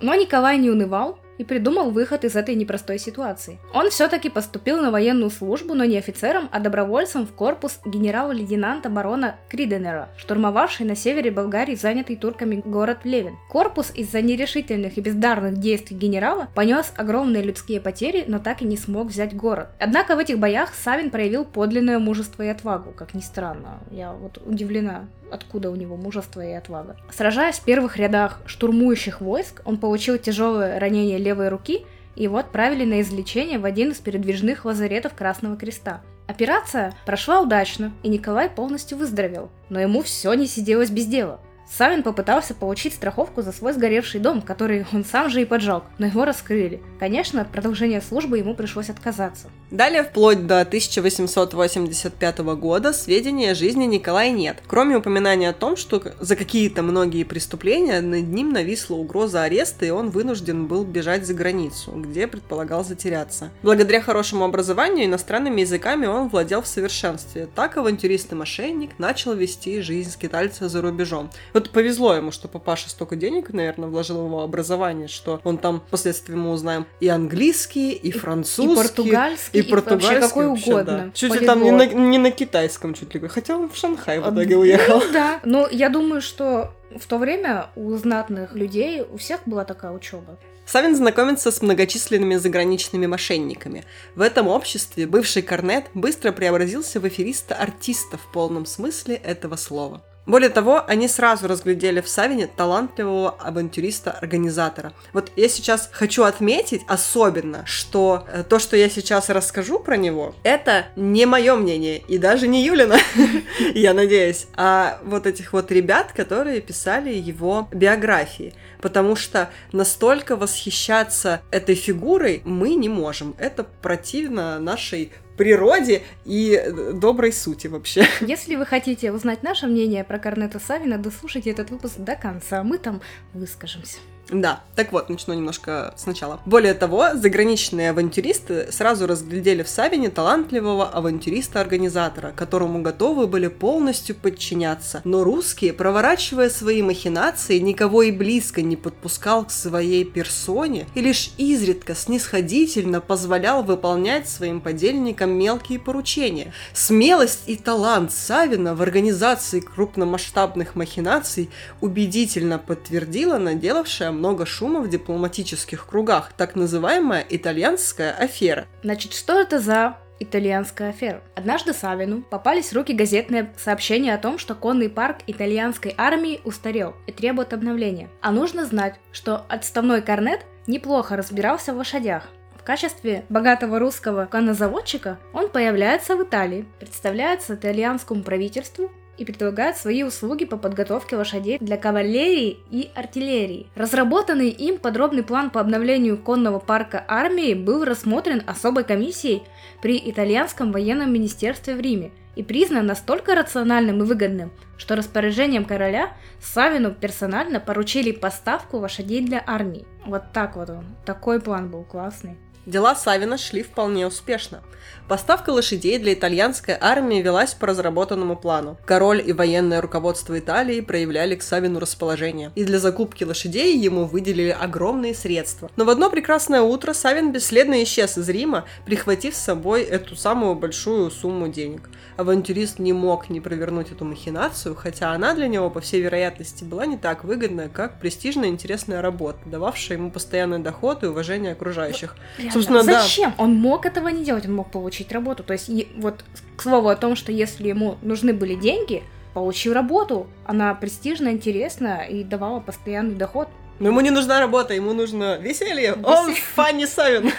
Но 0.00 0.14
Николай 0.14 0.56
не 0.56 0.70
унывал, 0.70 1.18
и 1.42 1.44
придумал 1.44 1.90
выход 1.90 2.24
из 2.24 2.36
этой 2.36 2.54
непростой 2.54 2.98
ситуации. 2.98 3.58
Он 3.74 3.90
все-таки 3.90 4.30
поступил 4.30 4.80
на 4.80 4.92
военную 4.92 5.30
службу, 5.30 5.74
но 5.74 5.84
не 5.84 5.98
офицером, 5.98 6.48
а 6.52 6.60
добровольцем 6.60 7.26
в 7.26 7.32
корпус 7.32 7.80
генерала-лейтенанта 7.84 8.88
барона 8.88 9.34
Криденера, 9.48 10.08
штурмовавший 10.16 10.86
на 10.86 10.94
севере 10.94 11.32
Болгарии 11.32 11.74
занятый 11.74 12.16
турками 12.16 12.62
город 12.64 13.00
Левин. 13.02 13.36
Корпус 13.50 13.90
из-за 13.92 14.22
нерешительных 14.22 14.96
и 14.98 15.00
бездарных 15.00 15.56
действий 15.58 15.96
генерала 15.96 16.48
понес 16.54 16.92
огромные 16.96 17.42
людские 17.42 17.80
потери, 17.80 18.24
но 18.28 18.38
так 18.38 18.62
и 18.62 18.64
не 18.64 18.76
смог 18.76 19.08
взять 19.08 19.34
город. 19.34 19.68
Однако 19.80 20.14
в 20.14 20.20
этих 20.20 20.38
боях 20.38 20.72
Савин 20.74 21.10
проявил 21.10 21.44
подлинное 21.44 21.98
мужество 21.98 22.44
и 22.44 22.48
отвагу, 22.48 22.92
как 22.92 23.14
ни 23.14 23.20
странно. 23.20 23.80
Я 23.90 24.12
вот 24.12 24.40
удивлена 24.46 25.08
откуда 25.32 25.70
у 25.70 25.74
него 25.74 25.96
мужество 25.96 26.40
и 26.44 26.52
отвага. 26.52 26.96
Сражаясь 27.10 27.58
в 27.58 27.64
первых 27.64 27.96
рядах 27.96 28.40
штурмующих 28.46 29.20
войск, 29.20 29.62
он 29.64 29.78
получил 29.78 30.18
тяжелое 30.18 30.78
ранение 30.78 31.18
левой 31.18 31.48
руки, 31.48 31.84
и 32.14 32.24
его 32.24 32.38
отправили 32.38 32.84
на 32.84 33.00
излечение 33.00 33.58
в 33.58 33.64
один 33.64 33.90
из 33.90 33.98
передвижных 33.98 34.64
лазаретов 34.64 35.14
Красного 35.14 35.56
Креста. 35.56 36.02
Операция 36.26 36.94
прошла 37.04 37.40
удачно, 37.40 37.92
и 38.02 38.08
Николай 38.08 38.48
полностью 38.48 38.98
выздоровел, 38.98 39.50
но 39.68 39.80
ему 39.80 40.02
все 40.02 40.32
не 40.34 40.46
сиделось 40.46 40.90
без 40.90 41.06
дела– 41.06 41.40
Савин 41.70 42.02
попытался 42.02 42.54
получить 42.54 42.94
страховку 42.94 43.42
за 43.42 43.52
свой 43.52 43.72
сгоревший 43.72 44.20
дом, 44.20 44.42
который 44.42 44.86
он 44.92 45.04
сам 45.04 45.30
же 45.30 45.42
и 45.42 45.44
поджег, 45.44 45.84
но 45.98 46.06
его 46.06 46.24
раскрыли. 46.24 46.82
Конечно, 46.98 47.40
от 47.40 47.50
продолжения 47.50 48.00
службы 48.00 48.38
ему 48.38 48.54
пришлось 48.54 48.90
отказаться. 48.90 49.48
Далее, 49.70 50.02
вплоть 50.02 50.46
до 50.46 50.60
1885 50.60 52.38
года, 52.56 52.92
сведений 52.92 53.48
о 53.48 53.54
жизни 53.54 53.84
Николая 53.84 54.30
нет, 54.30 54.62
кроме 54.66 54.96
упоминания 54.96 55.48
о 55.48 55.54
том, 55.54 55.76
что 55.76 56.02
за 56.20 56.36
какие-то 56.36 56.82
многие 56.82 57.24
преступления 57.24 58.00
над 58.00 58.28
ним 58.28 58.52
нависла 58.52 58.96
угроза 58.96 59.44
ареста, 59.44 59.86
и 59.86 59.90
он 59.90 60.10
вынужден 60.10 60.66
был 60.66 60.84
бежать 60.84 61.26
за 61.26 61.32
границу, 61.32 61.92
где 61.92 62.26
предполагал 62.26 62.84
затеряться. 62.84 63.50
Благодаря 63.62 64.02
хорошему 64.02 64.44
образованию 64.44 65.06
иностранными 65.06 65.62
языками 65.62 66.06
он 66.06 66.28
владел 66.28 66.60
в 66.60 66.66
совершенстве. 66.66 67.48
Так 67.54 67.76
авантюрист 67.76 68.32
и 68.32 68.34
мошенник 68.34 68.98
начал 68.98 69.32
вести 69.34 69.80
жизнь 69.80 70.10
скитальца 70.10 70.68
за 70.68 70.82
рубежом. 70.82 71.30
Вот 71.54 71.61
вот 71.62 71.70
повезло 71.70 72.14
ему, 72.14 72.32
что 72.32 72.48
папаша 72.48 72.90
столько 72.90 73.16
денег, 73.16 73.52
наверное, 73.52 73.88
вложил 73.88 74.22
в 74.22 74.26
его 74.26 74.42
образование, 74.42 75.08
что 75.08 75.40
он 75.44 75.58
там 75.58 75.80
впоследствии 75.86 76.34
мы 76.34 76.50
узнаем 76.50 76.86
и 77.00 77.08
английский, 77.08 77.92
и 77.92 78.10
французский, 78.10 78.72
и 78.72 78.76
португальский, 78.76 79.60
и, 79.60 79.62
португальский, 79.62 80.16
и 80.16 80.20
вообще 80.20 80.28
какой 80.28 80.48
вообще, 80.48 80.70
угодно. 80.70 80.98
Да. 80.98 81.10
Чуть 81.14 81.40
ли 81.40 81.46
там 81.46 81.62
не 81.62 81.70
на, 81.70 81.86
не 81.86 82.18
на 82.18 82.30
китайском, 82.30 82.94
чуть 82.94 83.14
ли. 83.14 83.28
Хотя 83.28 83.56
он 83.56 83.68
в 83.68 83.76
Шанхай 83.76 84.18
в 84.18 84.34
итоге 84.34 84.56
уехал. 84.56 85.00
Ну, 85.00 85.12
да, 85.12 85.40
но 85.44 85.68
я 85.70 85.88
думаю, 85.88 86.20
что 86.20 86.72
в 86.96 87.06
то 87.06 87.18
время 87.18 87.70
у 87.76 87.94
знатных 87.96 88.54
людей 88.54 89.02
у 89.02 89.16
всех 89.16 89.40
была 89.46 89.64
такая 89.64 89.92
учеба. 89.92 90.38
Савин 90.64 90.94
знакомится 90.94 91.50
с 91.50 91.60
многочисленными 91.60 92.36
заграничными 92.36 93.06
мошенниками. 93.06 93.84
В 94.14 94.20
этом 94.20 94.48
обществе 94.48 95.06
бывший 95.06 95.42
корнет 95.42 95.86
быстро 95.94 96.32
преобразился 96.32 97.00
в 97.00 97.04
афериста-артиста 97.04 98.16
в 98.16 98.32
полном 98.32 98.64
смысле 98.64 99.16
этого 99.16 99.56
слова. 99.56 100.02
Более 100.24 100.50
того, 100.50 100.84
они 100.86 101.08
сразу 101.08 101.48
разглядели 101.48 102.00
в 102.00 102.08
Савине 102.08 102.46
талантливого 102.46 103.30
авантюриста-организатора. 103.40 104.92
Вот 105.12 105.32
я 105.34 105.48
сейчас 105.48 105.88
хочу 105.92 106.22
отметить 106.22 106.82
особенно, 106.86 107.66
что 107.66 108.24
э, 108.28 108.44
то, 108.48 108.60
что 108.60 108.76
я 108.76 108.88
сейчас 108.88 109.30
расскажу 109.30 109.80
про 109.80 109.96
него, 109.96 110.34
это 110.44 110.86
не 110.94 111.26
мое 111.26 111.56
мнение, 111.56 111.98
и 111.98 112.18
даже 112.18 112.46
не 112.46 112.64
Юлина, 112.64 112.98
я 113.74 113.94
надеюсь, 113.94 114.46
а 114.54 115.00
вот 115.02 115.26
этих 115.26 115.52
вот 115.52 115.72
ребят, 115.72 116.12
которые 116.12 116.60
писали 116.60 117.12
его 117.12 117.68
биографии. 117.72 118.54
Потому 118.82 119.16
что 119.16 119.50
настолько 119.72 120.36
восхищаться 120.36 121.40
этой 121.50 121.74
фигурой 121.74 122.42
мы 122.44 122.74
не 122.74 122.90
можем. 122.90 123.34
Это 123.38 123.64
противно 123.64 124.58
нашей 124.58 125.12
природе 125.36 126.02
и 126.24 126.52
э, 126.54 126.92
доброй 126.92 127.32
сути 127.32 127.68
вообще. 127.68 128.04
Если 128.20 128.56
вы 128.56 128.66
хотите 128.66 129.12
узнать 129.12 129.42
наше 129.42 129.66
мнение 129.66 130.04
про 130.04 130.18
Корнета 130.18 130.58
Савина, 130.58 130.98
дослушайте 130.98 131.50
этот 131.50 131.70
выпуск 131.70 131.94
до 131.96 132.16
конца, 132.16 132.62
мы 132.62 132.76
там 132.76 133.00
выскажемся. 133.32 133.98
Да, 134.32 134.62
так 134.74 134.92
вот, 134.92 135.10
начну 135.10 135.34
немножко 135.34 135.92
сначала. 135.96 136.40
Более 136.46 136.72
того, 136.72 137.08
заграничные 137.14 137.90
авантюристы 137.90 138.72
сразу 138.72 139.06
разглядели 139.06 139.62
в 139.62 139.68
Савине 139.68 140.08
талантливого 140.08 140.88
авантюриста-организатора, 140.88 142.32
которому 142.34 142.80
готовы 142.80 143.26
были 143.26 143.48
полностью 143.48 144.16
подчиняться. 144.16 145.02
Но 145.04 145.22
русские, 145.22 145.74
проворачивая 145.74 146.48
свои 146.48 146.82
махинации, 146.82 147.58
никого 147.58 148.02
и 148.02 148.10
близко 148.10 148.62
не 148.62 148.76
подпускал 148.76 149.44
к 149.44 149.50
своей 149.50 150.04
персоне 150.04 150.86
и 150.94 151.02
лишь 151.02 151.32
изредка 151.36 151.94
снисходительно 151.94 153.02
позволял 153.02 153.62
выполнять 153.62 154.28
своим 154.28 154.62
подельникам 154.62 155.30
мелкие 155.32 155.78
поручения. 155.78 156.54
Смелость 156.72 157.42
и 157.46 157.56
талант 157.56 158.12
Савина 158.12 158.74
в 158.74 158.80
организации 158.80 159.60
крупномасштабных 159.60 160.74
махинаций 160.74 161.50
убедительно 161.82 162.58
подтвердила 162.58 163.36
наделавшая 163.36 164.10
много 164.22 164.46
шума 164.46 164.80
в 164.82 164.88
дипломатических 164.88 165.84
кругах, 165.84 166.32
так 166.36 166.54
называемая 166.54 167.26
итальянская 167.28 168.12
афера. 168.12 168.68
Значит, 168.84 169.14
что 169.14 169.32
это 169.32 169.58
за 169.58 169.96
итальянская 170.20 170.90
афера. 170.90 171.24
Однажды 171.34 171.72
Савину 171.72 172.22
попались 172.22 172.70
в 172.70 172.76
руки 172.76 172.92
газетные 172.92 173.52
сообщения 173.56 174.14
о 174.14 174.18
том, 174.18 174.38
что 174.38 174.54
конный 174.54 174.88
парк 174.88 175.16
итальянской 175.26 175.92
армии 175.98 176.40
устарел 176.44 176.94
и 177.08 177.10
требует 177.10 177.52
обновления. 177.52 178.10
А 178.20 178.30
нужно 178.30 178.64
знать, 178.64 178.94
что 179.10 179.44
отставной 179.48 180.02
корнет 180.02 180.46
неплохо 180.68 181.16
разбирался 181.16 181.74
в 181.74 181.78
лошадях. 181.78 182.28
В 182.56 182.62
качестве 182.62 183.24
богатого 183.28 183.80
русского 183.80 184.26
коннозаводчика 184.26 185.18
он 185.32 185.48
появляется 185.48 186.14
в 186.14 186.22
Италии, 186.22 186.64
представляется 186.78 187.56
итальянскому 187.56 188.22
правительству 188.22 188.92
и 189.18 189.24
предлагает 189.24 189.76
свои 189.76 190.02
услуги 190.02 190.44
по 190.44 190.56
подготовке 190.56 191.16
лошадей 191.16 191.58
для 191.58 191.76
кавалерии 191.76 192.58
и 192.70 192.90
артиллерии. 192.94 193.66
Разработанный 193.74 194.48
им 194.48 194.78
подробный 194.78 195.22
план 195.22 195.50
по 195.50 195.60
обновлению 195.60 196.18
конного 196.18 196.58
парка 196.58 197.04
армии 197.06 197.54
был 197.54 197.84
рассмотрен 197.84 198.42
особой 198.46 198.84
комиссией 198.84 199.42
при 199.80 200.00
итальянском 200.04 200.72
военном 200.72 201.12
министерстве 201.12 201.74
в 201.74 201.80
Риме 201.80 202.12
и 202.34 202.42
признан 202.42 202.86
настолько 202.86 203.34
рациональным 203.34 204.02
и 204.02 204.06
выгодным, 204.06 204.52
что 204.78 204.96
распоряжением 204.96 205.64
короля 205.64 206.12
Савину 206.40 206.92
персонально 206.92 207.60
поручили 207.60 208.10
поставку 208.10 208.78
лошадей 208.78 209.20
для 209.20 209.42
армии. 209.46 209.86
Вот 210.06 210.32
так 210.32 210.56
вот 210.56 210.70
он. 210.70 210.84
Такой 211.04 211.40
план 211.40 211.70
был 211.70 211.84
классный. 211.84 212.36
Дела 212.64 212.94
Савина 212.94 213.38
шли 213.38 213.64
вполне 213.64 214.06
успешно. 214.06 214.62
Поставка 215.08 215.50
лошадей 215.50 215.98
для 215.98 216.14
итальянской 216.14 216.76
армии 216.80 217.20
велась 217.20 217.54
по 217.54 217.66
разработанному 217.66 218.36
плану. 218.36 218.78
Король 218.86 219.20
и 219.24 219.32
военное 219.32 219.80
руководство 219.80 220.38
Италии 220.38 220.80
проявляли 220.80 221.34
к 221.34 221.42
Савину 221.42 221.80
расположение, 221.80 222.52
и 222.54 222.64
для 222.64 222.78
закупки 222.78 223.24
лошадей 223.24 223.76
ему 223.76 224.04
выделили 224.04 224.50
огромные 224.50 225.14
средства. 225.14 225.70
Но 225.76 225.84
в 225.84 225.90
одно 225.90 226.08
прекрасное 226.08 226.62
утро 226.62 226.92
Савин 226.92 227.32
бесследно 227.32 227.82
исчез 227.82 228.16
из 228.16 228.28
Рима, 228.28 228.64
прихватив 228.86 229.34
с 229.34 229.40
собой 229.40 229.82
эту 229.82 230.14
самую 230.14 230.54
большую 230.54 231.10
сумму 231.10 231.48
денег. 231.48 231.90
Авантюрист 232.16 232.78
не 232.78 232.92
мог 232.92 233.30
не 233.30 233.40
провернуть 233.40 233.90
эту 233.90 234.04
махинацию, 234.04 234.74
хотя 234.74 235.12
она 235.12 235.34
для 235.34 235.48
него, 235.48 235.70
по 235.70 235.80
всей 235.80 236.02
вероятности, 236.02 236.64
была 236.64 236.86
не 236.86 236.96
так 236.96 237.24
выгодна, 237.24 237.68
как 237.68 237.98
престижная 238.00 238.48
интересная 238.48 239.00
работа, 239.00 239.38
дававшая 239.46 239.98
ему 239.98 240.10
постоянный 240.10 240.58
доход 240.58 241.02
и 241.04 241.06
уважение 241.06 241.52
окружающих. 241.52 242.16
Собственно, 242.52 242.82
Зачем? 242.82 243.30
Да. 243.36 243.44
Он 243.44 243.54
мог 243.54 243.86
этого 243.86 244.08
не 244.08 244.24
делать, 244.24 244.46
он 244.46 244.54
мог 244.54 244.70
получить 244.70 245.10
работу. 245.12 245.42
То 245.42 245.54
есть, 245.54 245.70
вот 245.96 246.24
к 246.56 246.62
слову 246.62 246.88
о 246.88 246.96
том, 246.96 247.16
что 247.16 247.32
если 247.32 247.68
ему 247.68 247.96
нужны 248.02 248.32
были 248.32 248.54
деньги, 248.54 249.02
получил 249.34 249.72
работу. 249.72 250.26
Она 250.44 250.74
престижная, 250.74 251.32
интересная 251.32 252.04
и 252.04 252.22
давала 252.24 252.60
постоянный 252.60 253.14
доход. 253.14 253.48
Но 253.78 253.88
ему 253.88 254.00
не 254.00 254.10
нужна 254.10 254.40
работа, 254.40 254.74
ему 254.74 254.92
нужно 254.92 255.38
веселье. 255.38 255.92
веселье. 255.92 256.04
Он 256.04 256.34
Фанни 256.34 256.84
Савин. 256.84 257.32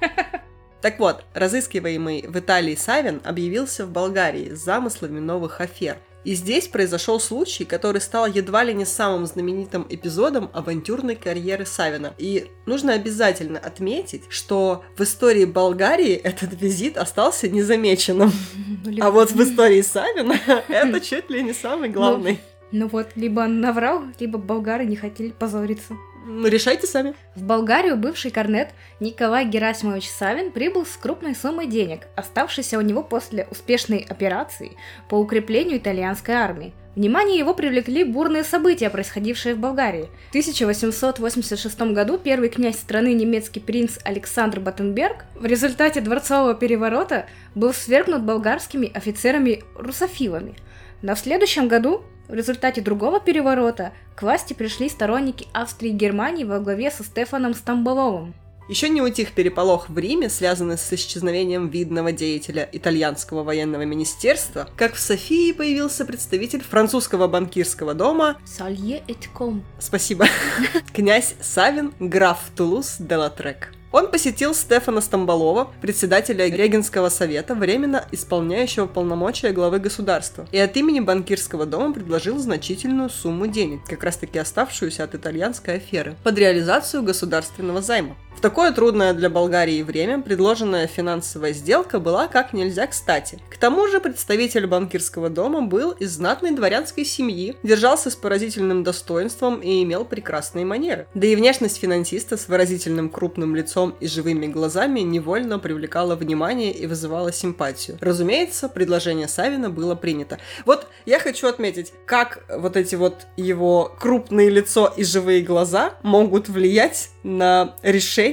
Так 0.82 0.98
вот, 0.98 1.24
разыскиваемый 1.34 2.26
в 2.26 2.38
Италии 2.38 2.74
Савин 2.74 3.20
объявился 3.24 3.86
в 3.86 3.90
Болгарии 3.90 4.54
с 4.54 4.64
замыслами 4.64 5.20
новых 5.20 5.60
афер– 5.60 5.98
и 6.22 6.34
здесь 6.34 6.68
произошел 6.68 7.18
случай, 7.18 7.64
который 7.64 8.00
стал 8.00 8.26
едва 8.26 8.62
ли 8.62 8.74
не 8.74 8.84
самым 8.84 9.24
знаменитым 9.24 9.86
эпизодом 9.88 10.50
авантюрной 10.52 11.16
карьеры 11.16 11.64
Савина. 11.64 12.12
И 12.18 12.50
нужно 12.66 12.92
обязательно 12.92 13.58
отметить, 13.58 14.24
что 14.28 14.84
в 14.96 15.02
истории 15.02 15.46
Болгарии 15.46 16.12
этот 16.12 16.60
визит 16.60 16.98
остался 16.98 17.48
незамеченным. 17.48 18.32
Ну, 18.82 19.04
а 19.04 19.10
вот 19.10 19.30
в 19.30 19.42
истории 19.42 19.82
Савина 19.82 20.36
это 20.68 21.00
чуть 21.00 21.28
ли 21.28 21.42
не 21.42 21.52
самый 21.52 21.90
главный. 21.90 22.40
Ну, 22.72 22.78
ну 22.80 22.88
вот, 22.88 23.08
либо 23.14 23.40
он 23.40 23.60
наврал, 23.60 24.04
либо 24.18 24.38
болгары 24.38 24.86
не 24.86 24.96
хотели 24.96 25.32
позориться. 25.32 25.94
Решайте 26.26 26.86
сами. 26.86 27.14
В 27.34 27.42
Болгарию 27.42 27.96
бывший 27.96 28.30
корнет 28.30 28.68
Николай 29.00 29.46
Герасимович 29.46 30.10
Савин 30.10 30.52
прибыл 30.52 30.84
с 30.84 30.96
крупной 30.96 31.34
суммой 31.34 31.66
денег, 31.66 32.08
оставшейся 32.14 32.78
у 32.78 32.82
него 32.82 33.02
после 33.02 33.48
успешной 33.50 34.04
операции 34.08 34.72
по 35.08 35.14
укреплению 35.14 35.78
итальянской 35.78 36.34
армии. 36.34 36.74
Внимание 36.94 37.38
его 37.38 37.54
привлекли 37.54 38.04
бурные 38.04 38.44
события, 38.44 38.90
происходившие 38.90 39.54
в 39.54 39.58
Болгарии. 39.58 40.10
В 40.26 40.30
1886 40.30 41.80
году 41.92 42.18
первый 42.18 42.50
князь 42.50 42.78
страны 42.78 43.14
немецкий 43.14 43.60
принц 43.60 43.98
Александр 44.04 44.60
Баттенберг 44.60 45.24
в 45.36 45.46
результате 45.46 46.00
дворцового 46.00 46.54
переворота 46.54 47.26
был 47.54 47.72
свергнут 47.72 48.24
болгарскими 48.24 48.90
офицерами-русофилами. 48.92 50.56
В 51.00 51.16
следующем 51.16 51.68
году 51.68 52.02
в 52.30 52.34
результате 52.34 52.80
другого 52.80 53.20
переворота 53.20 53.92
к 54.14 54.22
власти 54.22 54.52
пришли 54.52 54.88
сторонники 54.88 55.48
Австрии 55.52 55.90
и 55.90 55.94
Германии 55.94 56.44
во 56.44 56.60
главе 56.60 56.90
со 56.90 57.02
Стефаном 57.02 57.54
Стамболовым. 57.54 58.34
Еще 58.68 58.88
не 58.88 59.02
утих 59.02 59.32
переполох 59.32 59.88
в 59.88 59.98
Риме, 59.98 60.28
связанный 60.28 60.78
с 60.78 60.92
исчезновением 60.92 61.70
видного 61.70 62.12
деятеля 62.12 62.68
итальянского 62.70 63.42
военного 63.42 63.82
министерства, 63.82 64.68
как 64.76 64.94
в 64.94 65.00
Софии 65.00 65.50
появился 65.50 66.04
представитель 66.04 66.62
французского 66.62 67.26
банкирского 67.26 67.94
дома 67.94 68.36
Салье 68.44 69.02
Этком. 69.08 69.64
Спасибо. 69.80 70.26
Князь 70.92 71.34
Савин, 71.40 71.92
граф 71.98 72.38
Тулус 72.54 72.98
де 73.00 73.16
Латрек. 73.16 73.72
Он 73.92 74.08
посетил 74.08 74.54
Стефана 74.54 75.00
Стамболова, 75.00 75.68
председателя 75.80 76.46
Регенского 76.46 77.08
совета, 77.08 77.56
временно 77.56 78.04
исполняющего 78.12 78.86
полномочия 78.86 79.50
главы 79.50 79.80
государства, 79.80 80.46
и 80.52 80.58
от 80.58 80.76
имени 80.76 81.00
банкирского 81.00 81.66
дома 81.66 81.92
предложил 81.92 82.38
значительную 82.38 83.10
сумму 83.10 83.48
денег, 83.48 83.80
как 83.88 84.04
раз 84.04 84.16
таки 84.16 84.38
оставшуюся 84.38 85.02
от 85.02 85.16
итальянской 85.16 85.76
аферы, 85.76 86.14
под 86.22 86.38
реализацию 86.38 87.02
государственного 87.02 87.82
займа. 87.82 88.16
В 88.40 88.42
такое 88.42 88.72
трудное 88.72 89.12
для 89.12 89.28
Болгарии 89.28 89.82
время 89.82 90.22
предложенная 90.22 90.86
финансовая 90.86 91.52
сделка 91.52 92.00
была 92.00 92.26
как 92.26 92.54
нельзя 92.54 92.86
кстати. 92.86 93.38
К 93.50 93.58
тому 93.58 93.86
же 93.86 94.00
представитель 94.00 94.66
банкирского 94.66 95.28
дома 95.28 95.60
был 95.60 95.90
из 95.90 96.12
знатной 96.12 96.52
дворянской 96.52 97.04
семьи, 97.04 97.54
держался 97.62 98.08
с 98.08 98.16
поразительным 98.16 98.82
достоинством 98.82 99.60
и 99.60 99.82
имел 99.82 100.06
прекрасные 100.06 100.64
манеры. 100.64 101.06
Да 101.12 101.26
и 101.26 101.36
внешность 101.36 101.76
финансиста 101.76 102.38
с 102.38 102.48
выразительным 102.48 103.10
крупным 103.10 103.54
лицом 103.54 103.94
и 104.00 104.06
живыми 104.06 104.46
глазами 104.46 105.00
невольно 105.00 105.58
привлекала 105.58 106.16
внимание 106.16 106.72
и 106.72 106.86
вызывала 106.86 107.34
симпатию. 107.34 107.98
Разумеется, 108.00 108.70
предложение 108.70 109.28
Савина 109.28 109.68
было 109.68 109.94
принято. 109.96 110.38
Вот 110.64 110.86
я 111.04 111.18
хочу 111.18 111.46
отметить, 111.46 111.92
как 112.06 112.42
вот 112.48 112.78
эти 112.78 112.94
вот 112.94 113.26
его 113.36 113.94
крупные 114.00 114.48
лицо 114.48 114.90
и 114.96 115.04
живые 115.04 115.42
глаза 115.42 115.92
могут 116.02 116.48
влиять 116.48 117.10
на 117.22 117.76
решение 117.82 118.29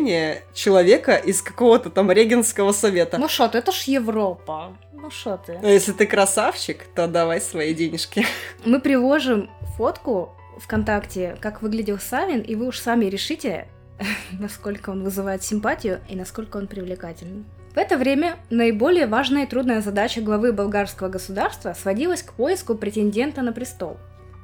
человека 0.54 1.16
из 1.16 1.42
какого-то 1.42 1.90
там 1.90 2.12
регенского 2.12 2.72
совета. 2.72 3.18
Ну 3.18 3.28
что 3.28 3.48
ты, 3.48 3.60
это 3.60 3.72
ж 3.72 3.84
Европа. 3.84 4.78
Ну 4.94 5.12
что 5.12 5.38
ты. 5.38 5.60
Ну 5.62 5.68
если 5.68 5.92
ты 5.92 6.06
красавчик, 6.06 6.84
то 6.96 7.08
давай 7.08 7.40
свои 7.40 7.74
денежки. 7.74 8.26
Мы 8.66 8.80
приложим 8.80 9.50
фотку 9.78 10.34
ВКонтакте, 10.60 11.38
как 11.40 11.62
выглядел 11.62 12.00
Савин, 12.00 12.42
и 12.42 12.56
вы 12.56 12.68
уж 12.68 12.80
сами 12.80 13.06
решите, 13.06 13.68
насколько 14.40 14.90
он 14.90 15.04
вызывает 15.04 15.44
симпатию 15.44 16.02
и 16.10 16.16
насколько 16.16 16.58
он 16.58 16.68
привлекательный. 16.68 17.46
В 17.74 17.78
это 17.78 17.96
время 17.96 18.38
наиболее 18.50 19.06
важная 19.06 19.44
и 19.44 19.48
трудная 19.48 19.82
задача 19.82 20.20
главы 20.22 20.52
болгарского 20.52 21.10
государства 21.10 21.76
сводилась 21.80 22.24
к 22.24 22.34
поиску 22.34 22.74
претендента 22.74 23.44
на 23.44 23.54
престол. 23.54 23.98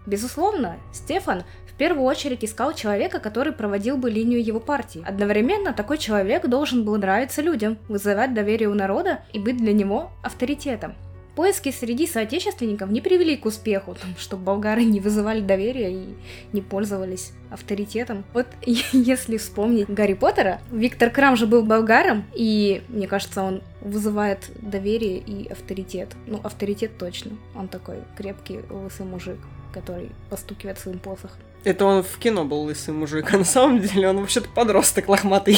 Безусловно, 0.06 0.78
Стефан 0.92 1.44
в 1.74 1.76
первую 1.76 2.06
очередь 2.06 2.46
искал 2.46 2.74
человека, 2.74 3.20
который 3.20 3.52
проводил 3.52 3.98
бы 3.98 4.12
линию 4.12 4.44
его 4.44 4.60
партии. 4.60 5.04
Одновременно 5.06 5.74
такой 5.74 5.98
человек 5.98 6.48
должен 6.48 6.86
был 6.86 6.96
нравиться 6.98 7.42
людям, 7.42 7.80
вызывать 7.88 8.34
доверие 8.36 8.70
у 8.70 8.76
народа 8.76 9.22
и 9.34 9.40
быть 9.40 9.58
для 9.58 9.74
него 9.74 10.12
авторитетом. 10.22 10.94
Поиски 11.36 11.72
среди 11.72 12.06
соотечественников 12.06 12.92
не 12.92 13.02
привели 13.02 13.36
к 13.36 13.48
успеху, 13.48 13.98
чтобы 14.20 14.44
болгары 14.44 14.84
не 14.84 15.00
вызывали 15.00 15.42
доверия 15.42 15.92
и 15.92 16.16
не 16.52 16.62
пользовались 16.62 17.32
авторитетом. 17.50 18.24
Вот 18.34 18.46
если 18.66 19.38
вспомнить 19.38 19.90
Гарри 19.90 20.14
Поттера, 20.14 20.62
Виктор 20.72 21.10
Крам 21.10 21.36
же 21.36 21.48
был 21.48 21.64
болгаром, 21.64 22.26
и 22.36 22.84
мне 22.88 23.08
кажется, 23.08 23.42
он 23.42 23.64
вызывает 23.82 24.52
доверие 24.62 25.18
и 25.18 25.52
авторитет. 25.52 26.10
Ну, 26.28 26.40
авторитет 26.44 27.00
точно. 27.00 27.32
Он 27.56 27.68
такой 27.68 27.98
крепкий, 28.16 28.60
лысый 28.70 29.08
мужик, 29.08 29.40
который 29.74 30.12
постукивает 30.30 30.78
своим 30.78 31.00
посохом. 31.00 31.40
Это 31.64 31.86
он 31.86 32.04
в 32.04 32.18
кино 32.18 32.46
был 32.46 32.62
лысый 32.64 32.94
мужик, 32.94 33.30
а 33.34 33.38
на 33.38 33.46
самом 33.46 33.80
деле 33.80 34.10
он 34.10 34.20
вообще-то 34.20 34.50
подросток 34.50 35.08
лохматый. 35.08 35.58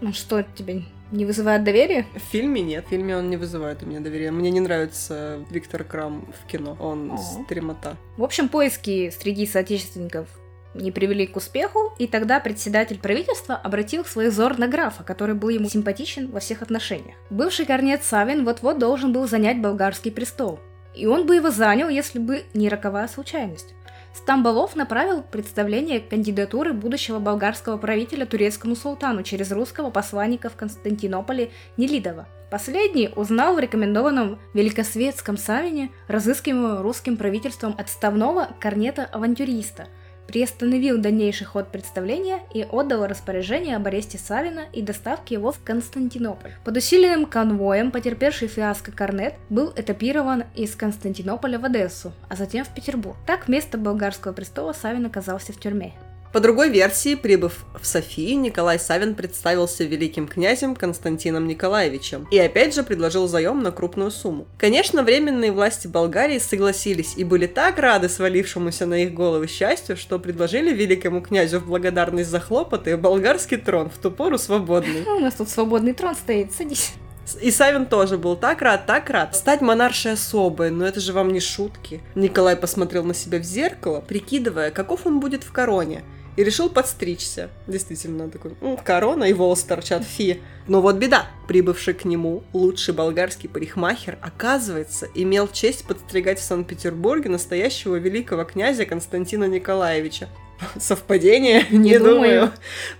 Ну 0.00 0.12
что, 0.12 0.42
тебе 0.42 0.84
не 1.12 1.24
вызывает 1.24 1.64
доверия? 1.64 2.06
В 2.14 2.32
фильме 2.32 2.60
нет. 2.60 2.86
В 2.86 2.88
фильме 2.90 3.16
он 3.16 3.30
не 3.30 3.36
вызывает 3.36 3.82
у 3.82 3.86
меня 3.86 4.00
доверия. 4.00 4.30
Мне 4.30 4.50
не 4.50 4.60
нравится 4.60 5.44
Виктор 5.50 5.84
Крам 5.84 6.26
в 6.42 6.50
кино. 6.50 6.76
Он 6.80 7.12
О. 7.12 7.18
стремота. 7.18 7.96
В 8.16 8.24
общем, 8.24 8.48
поиски 8.48 9.12
среди 9.16 9.46
соотечественников 9.46 10.26
не 10.74 10.90
привели 10.90 11.26
к 11.26 11.36
успеху, 11.36 11.92
и 11.98 12.08
тогда 12.08 12.40
председатель 12.40 12.98
правительства 12.98 13.54
обратил 13.54 14.04
свой 14.04 14.28
взор 14.28 14.58
на 14.58 14.66
графа, 14.66 15.04
который 15.04 15.36
был 15.36 15.50
ему 15.50 15.68
симпатичен 15.68 16.30
во 16.30 16.40
всех 16.40 16.62
отношениях. 16.62 17.16
Бывший 17.30 17.64
корнет 17.64 18.02
Савин 18.02 18.44
вот-вот 18.44 18.78
должен 18.78 19.12
был 19.12 19.28
занять 19.28 19.60
болгарский 19.60 20.10
престол. 20.10 20.58
И 20.94 21.06
он 21.06 21.26
бы 21.26 21.36
его 21.36 21.50
занял, 21.50 21.88
если 21.88 22.18
бы 22.18 22.44
не 22.54 22.68
роковая 22.68 23.08
случайность. 23.08 23.74
Стамболов 24.14 24.76
направил 24.76 25.22
представление 25.22 25.98
кандидатуры 26.00 26.72
будущего 26.72 27.18
болгарского 27.18 27.76
правителя 27.76 28.24
турецкому 28.24 28.76
султану 28.76 29.24
через 29.24 29.50
русского 29.50 29.90
посланника 29.90 30.48
в 30.48 30.56
Константинополе 30.56 31.50
Нелидова. 31.76 32.28
Последний 32.50 33.10
узнал 33.16 33.56
в 33.56 33.58
рекомендованном 33.58 34.38
Великосветском 34.54 35.36
Савине 35.36 35.90
разыскиваемого 36.06 36.82
русским 36.82 37.16
правительством 37.16 37.74
отставного 37.76 38.50
корнета-авантюриста– 38.60 39.88
приостановил 40.26 40.98
дальнейший 40.98 41.46
ход 41.46 41.68
представления 41.68 42.40
и 42.52 42.62
отдал 42.64 43.06
распоряжение 43.06 43.76
об 43.76 43.86
аресте 43.86 44.18
Савина 44.18 44.64
и 44.72 44.82
доставке 44.82 45.34
его 45.34 45.52
в 45.52 45.60
Константинополь. 45.64 46.52
Под 46.64 46.76
усиленным 46.76 47.26
конвоем 47.26 47.90
потерпевший 47.90 48.48
фиаско 48.48 48.92
Корнет 48.92 49.34
был 49.50 49.72
этапирован 49.76 50.44
из 50.54 50.74
Константинополя 50.74 51.58
в 51.58 51.64
Одессу, 51.64 52.12
а 52.28 52.36
затем 52.36 52.64
в 52.64 52.74
Петербург. 52.74 53.16
Так 53.26 53.48
вместо 53.48 53.78
болгарского 53.78 54.32
престола 54.32 54.72
Савин 54.72 55.06
оказался 55.06 55.52
в 55.52 55.60
тюрьме. 55.60 55.92
По 56.34 56.40
другой 56.40 56.68
версии, 56.68 57.14
прибыв 57.14 57.64
в 57.80 57.86
Софию, 57.86 58.40
Николай 58.40 58.80
Савин 58.80 59.14
представился 59.14 59.84
великим 59.84 60.26
князем 60.26 60.74
Константином 60.74 61.46
Николаевичем 61.46 62.26
и 62.28 62.36
опять 62.40 62.74
же 62.74 62.82
предложил 62.82 63.28
заем 63.28 63.62
на 63.62 63.70
крупную 63.70 64.10
сумму. 64.10 64.48
Конечно, 64.58 65.04
временные 65.04 65.52
власти 65.52 65.86
Болгарии 65.86 66.40
согласились 66.40 67.14
и 67.16 67.22
были 67.22 67.46
так 67.46 67.78
рады 67.78 68.08
свалившемуся 68.08 68.84
на 68.84 69.04
их 69.04 69.14
головы 69.14 69.46
счастью, 69.46 69.96
что 69.96 70.18
предложили 70.18 70.74
великому 70.74 71.20
князю 71.20 71.60
в 71.60 71.66
благодарность 71.66 72.30
за 72.30 72.40
хлопоты 72.40 72.96
болгарский 72.96 73.58
трон, 73.58 73.88
в 73.88 73.98
ту 73.98 74.10
пору 74.10 74.36
свободный. 74.36 75.04
У 75.06 75.20
нас 75.20 75.34
тут 75.34 75.48
свободный 75.48 75.92
трон 75.92 76.16
стоит, 76.16 76.52
садись. 76.52 76.94
И 77.42 77.52
Савин 77.52 77.86
тоже 77.86 78.18
был 78.18 78.34
так 78.34 78.60
рад, 78.60 78.86
так 78.86 79.08
рад. 79.08 79.36
Стать 79.36 79.60
монаршей 79.60 80.14
особой, 80.14 80.70
но 80.70 80.84
это 80.84 80.98
же 80.98 81.12
вам 81.12 81.32
не 81.32 81.38
шутки. 81.38 82.02
Николай 82.16 82.56
посмотрел 82.56 83.04
на 83.04 83.14
себя 83.14 83.38
в 83.38 83.44
зеркало, 83.44 84.00
прикидывая, 84.00 84.72
каков 84.72 85.06
он 85.06 85.20
будет 85.20 85.44
в 85.44 85.52
короне 85.52 86.02
и 86.36 86.44
решил 86.44 86.68
подстричься. 86.68 87.50
Действительно, 87.66 88.28
такой, 88.28 88.52
корона 88.84 89.24
и 89.24 89.32
волосы 89.32 89.66
торчат, 89.66 90.04
фи. 90.04 90.40
Но 90.66 90.80
вот 90.80 90.96
беда, 90.96 91.26
прибывший 91.46 91.94
к 91.94 92.04
нему 92.04 92.42
лучший 92.52 92.94
болгарский 92.94 93.48
парикмахер, 93.48 94.18
оказывается, 94.20 95.08
имел 95.14 95.48
честь 95.48 95.84
подстригать 95.84 96.38
в 96.38 96.42
Санкт-Петербурге 96.42 97.28
настоящего 97.28 97.96
великого 97.96 98.44
князя 98.44 98.86
Константина 98.86 99.44
Николаевича. 99.44 100.28
Совпадение? 100.78 101.66
Не, 101.70 101.78
Не 101.78 101.98
думаю. 101.98 102.14
думаю. 102.14 102.52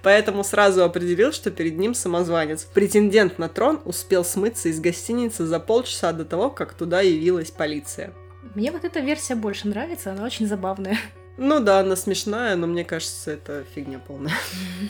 Поэтому 0.03 0.44
сразу 0.44 0.85
определил, 0.85 1.33
что 1.33 1.51
перед 1.51 1.79
ним 1.79 1.94
самозванец. 1.94 2.64
Претендент 2.64 3.38
на 3.38 3.49
трон 3.49 3.81
успел 3.85 4.25
смыться 4.25 4.68
из 4.68 4.81
гостиницы 4.81 5.47
за 5.47 5.61
полчаса 5.61 6.12
до 6.12 6.25
того, 6.25 6.51
как 6.51 6.75
туда 6.75 7.01
явилась 7.01 7.51
полиция. 7.51 8.12
Мне 8.55 8.70
вот 8.70 8.85
эта 8.85 9.01
версия 9.01 9.35
больше 9.35 9.68
нравится, 9.68 10.12
она 10.12 10.25
очень 10.25 10.47
забавная. 10.47 10.99
Ну 11.37 11.61
да, 11.61 11.81
она 11.81 11.97
смешная, 11.97 12.57
но 12.57 12.66
мне 12.66 12.85
кажется, 12.85 13.33
это 13.33 13.64
фигня 13.75 13.99
полная. 13.99 14.35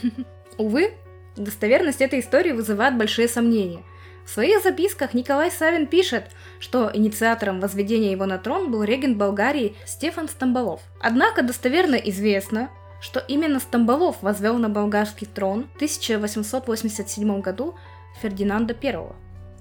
Увы, 0.58 0.94
достоверность 1.36 2.00
этой 2.00 2.20
истории 2.20 2.52
вызывает 2.52 2.98
большие 2.98 3.28
сомнения. 3.28 3.82
В 4.24 4.30
своих 4.30 4.62
записках 4.62 5.12
Николай 5.12 5.50
Савин 5.50 5.86
пишет, 5.86 6.24
что 6.58 6.90
инициатором 6.92 7.60
возведения 7.60 8.10
его 8.10 8.24
на 8.24 8.38
трон 8.38 8.70
был 8.70 8.82
регент 8.82 9.18
Болгарии 9.18 9.76
Стефан 9.84 10.28
Стамболов. 10.28 10.80
Однако 11.00 11.42
достоверно 11.42 11.96
известно, 11.96 12.70
что 13.00 13.20
именно 13.20 13.60
Стамболов 13.60 14.22
возвел 14.22 14.56
на 14.56 14.70
болгарский 14.70 15.26
трон 15.26 15.68
в 15.74 15.76
1887 15.76 17.40
году 17.42 17.74
Фердинанда 18.22 18.74
I. 18.82 19.12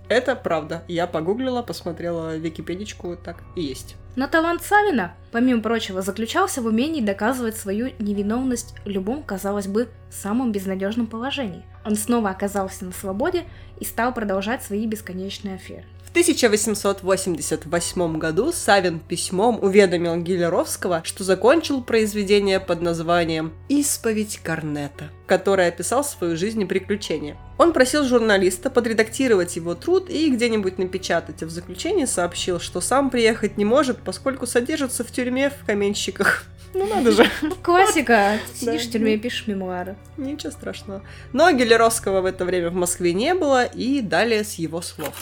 Это 0.07 0.35
правда. 0.35 0.83
Я 0.87 1.07
погуглила, 1.07 1.61
посмотрела 1.61 2.37
Википедичку, 2.37 3.17
так 3.17 3.43
и 3.55 3.61
есть. 3.61 3.95
Но 4.15 4.27
талант 4.27 4.61
Савина, 4.61 5.13
помимо 5.31 5.61
прочего, 5.61 6.01
заключался 6.01 6.61
в 6.61 6.67
умении 6.67 7.01
доказывать 7.01 7.57
свою 7.57 7.91
невиновность 7.97 8.75
в 8.85 8.89
любом, 8.89 9.23
казалось 9.23 9.67
бы, 9.67 9.89
самом 10.11 10.51
безнадежном 10.51 11.07
положении. 11.07 11.63
Он 11.83 11.95
снова 11.95 12.29
оказался 12.29 12.85
на 12.85 12.91
свободе 12.91 13.45
и 13.79 13.85
стал 13.85 14.13
продолжать 14.13 14.63
свои 14.63 14.85
бесконечные 14.85 15.55
аферы. 15.55 15.85
1888 16.13 18.17
году 18.19 18.51
Савин 18.51 18.99
письмом 18.99 19.57
уведомил 19.59 20.15
Гилеровского, 20.17 21.01
что 21.03 21.23
закончил 21.23 21.81
произведение 21.81 22.59
под 22.59 22.83
названием 22.83 23.51
«Исповедь 23.67 24.39
Корнета», 24.43 25.09
которое 25.25 25.69
описал 25.69 26.03
свою 26.03 26.37
жизнь 26.37 26.61
и 26.61 26.65
приключения. 26.65 27.35
Он 27.57 27.73
просил 27.73 28.03
журналиста 28.03 28.69
подредактировать 28.69 29.55
его 29.55 29.73
труд 29.73 30.07
и 30.07 30.29
где-нибудь 30.29 30.77
напечатать, 30.77 31.41
а 31.41 31.47
в 31.47 31.49
заключении 31.49 32.05
сообщил, 32.05 32.59
что 32.59 32.79
сам 32.79 33.09
приехать 33.09 33.57
не 33.57 33.65
может, 33.65 33.97
поскольку 34.03 34.45
содержится 34.45 35.03
в 35.03 35.11
тюрьме 35.11 35.49
в 35.49 35.65
каменщиках. 35.65 36.45
Ну 36.75 36.87
надо 36.87 37.11
же. 37.11 37.29
Классика. 37.61 38.39
Сидишь 38.55 38.87
в 38.87 38.91
тюрьме 38.91 39.13
и 39.13 39.17
пишешь 39.17 39.45
мемуары. 39.45 39.95
Ничего 40.17 40.51
страшного. 40.51 41.03
Но 41.31 41.51
Гелеровского 41.51 42.21
в 42.21 42.25
это 42.25 42.45
время 42.45 42.71
в 42.71 42.73
Москве 42.73 43.13
не 43.13 43.35
было, 43.35 43.63
и 43.63 44.01
далее 44.01 44.43
с 44.43 44.55
его 44.55 44.81
слов. 44.81 45.13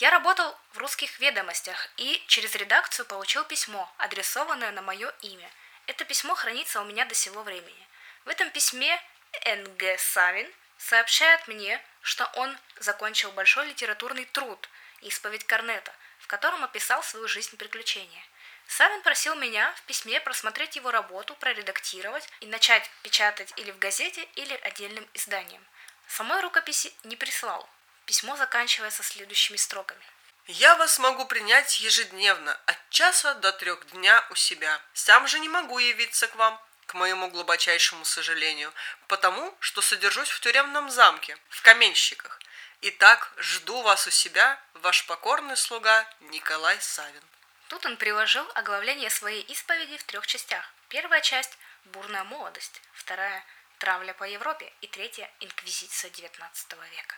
Я 0.00 0.08
работал 0.08 0.56
в 0.72 0.78
русских 0.78 1.20
ведомостях 1.20 1.90
и 1.98 2.24
через 2.26 2.54
редакцию 2.54 3.04
получил 3.04 3.44
письмо, 3.44 3.86
адресованное 3.98 4.72
на 4.72 4.80
мое 4.80 5.12
имя. 5.20 5.50
Это 5.86 6.06
письмо 6.06 6.34
хранится 6.34 6.80
у 6.80 6.86
меня 6.86 7.04
до 7.04 7.14
сего 7.14 7.42
времени. 7.42 7.86
В 8.24 8.30
этом 8.30 8.48
письме 8.48 8.98
Н.Г. 9.44 9.98
Савин 9.98 10.50
сообщает 10.78 11.46
мне, 11.48 11.82
что 12.00 12.24
он 12.36 12.56
закончил 12.78 13.30
большой 13.32 13.66
литературный 13.66 14.24
труд 14.24 14.70
«Исповедь 15.02 15.44
Корнета», 15.44 15.92
в 16.20 16.28
котором 16.28 16.64
описал 16.64 17.02
свою 17.02 17.28
жизнь 17.28 17.58
приключения. 17.58 18.24
Савин 18.68 19.02
просил 19.02 19.34
меня 19.34 19.70
в 19.76 19.82
письме 19.82 20.18
просмотреть 20.18 20.76
его 20.76 20.90
работу, 20.90 21.34
проредактировать 21.34 22.26
и 22.40 22.46
начать 22.46 22.90
печатать 23.02 23.52
или 23.56 23.70
в 23.70 23.78
газете, 23.78 24.26
или 24.36 24.54
отдельным 24.62 25.06
изданием. 25.12 25.62
Самой 26.08 26.40
рукописи 26.40 26.90
не 27.04 27.16
прислал, 27.16 27.68
Письмо 28.10 28.34
заканчивается 28.34 29.04
следующими 29.04 29.56
строками. 29.56 30.04
Я 30.48 30.74
вас 30.74 30.98
могу 30.98 31.26
принять 31.26 31.78
ежедневно, 31.78 32.58
от 32.66 32.76
часа 32.90 33.34
до 33.34 33.52
трех 33.52 33.86
дня 33.92 34.26
у 34.30 34.34
себя. 34.34 34.80
Сам 34.94 35.28
же 35.28 35.38
не 35.38 35.48
могу 35.48 35.78
явиться 35.78 36.26
к 36.26 36.34
вам, 36.34 36.60
к 36.86 36.94
моему 36.94 37.28
глубочайшему 37.28 38.04
сожалению, 38.04 38.72
потому 39.06 39.56
что 39.60 39.80
содержусь 39.80 40.28
в 40.28 40.40
тюремном 40.40 40.90
замке, 40.90 41.38
в 41.50 41.62
каменщиках. 41.62 42.40
Итак, 42.80 43.32
жду 43.36 43.80
вас 43.82 44.08
у 44.08 44.10
себя, 44.10 44.60
ваш 44.74 45.06
покорный 45.06 45.56
слуга 45.56 46.04
Николай 46.18 46.80
Савин. 46.80 47.22
Тут 47.68 47.86
он 47.86 47.96
приложил 47.96 48.44
оглавление 48.56 49.10
своей 49.10 49.42
исповеди 49.42 49.96
в 49.98 50.02
трех 50.02 50.26
частях. 50.26 50.68
Первая 50.88 51.20
часть– 51.20 51.56
бурная 51.84 52.24
молодость, 52.24 52.82
вторая– 52.92 53.44
травля 53.78 54.14
по 54.14 54.24
Европе 54.24 54.72
и 54.80 54.88
третья– 54.88 55.30
инквизиция 55.38 56.10
XIX 56.10 56.90
века. 56.90 57.14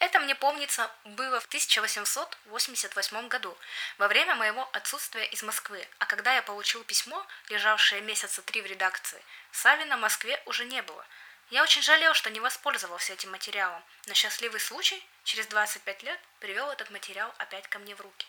Это, 0.00 0.18
мне 0.18 0.34
помнится, 0.34 0.90
было 1.04 1.40
в 1.40 1.46
1888 1.46 3.28
году, 3.28 3.56
во 3.98 4.08
время 4.08 4.34
моего 4.34 4.68
отсутствия 4.72 5.24
из 5.26 5.42
Москвы, 5.42 5.86
а 5.98 6.06
когда 6.06 6.34
я 6.34 6.42
получил 6.42 6.82
письмо, 6.84 7.26
лежавшее 7.48 8.00
месяца 8.02 8.42
три 8.42 8.60
в 8.60 8.66
редакции, 8.66 9.22
Савина 9.52 9.96
в 9.96 10.00
Москве 10.00 10.42
уже 10.46 10.64
не 10.64 10.82
было. 10.82 11.06
Я 11.50 11.62
очень 11.62 11.82
жалел, 11.82 12.14
что 12.14 12.30
не 12.30 12.40
воспользовался 12.40 13.12
этим 13.12 13.30
материалом, 13.30 13.82
но 14.06 14.14
счастливый 14.14 14.60
случай 14.60 15.04
через 15.24 15.46
25 15.46 16.02
лет 16.02 16.20
привел 16.40 16.70
этот 16.70 16.90
материал 16.90 17.32
опять 17.38 17.68
ко 17.68 17.78
мне 17.78 17.94
в 17.94 18.00
руки. 18.00 18.26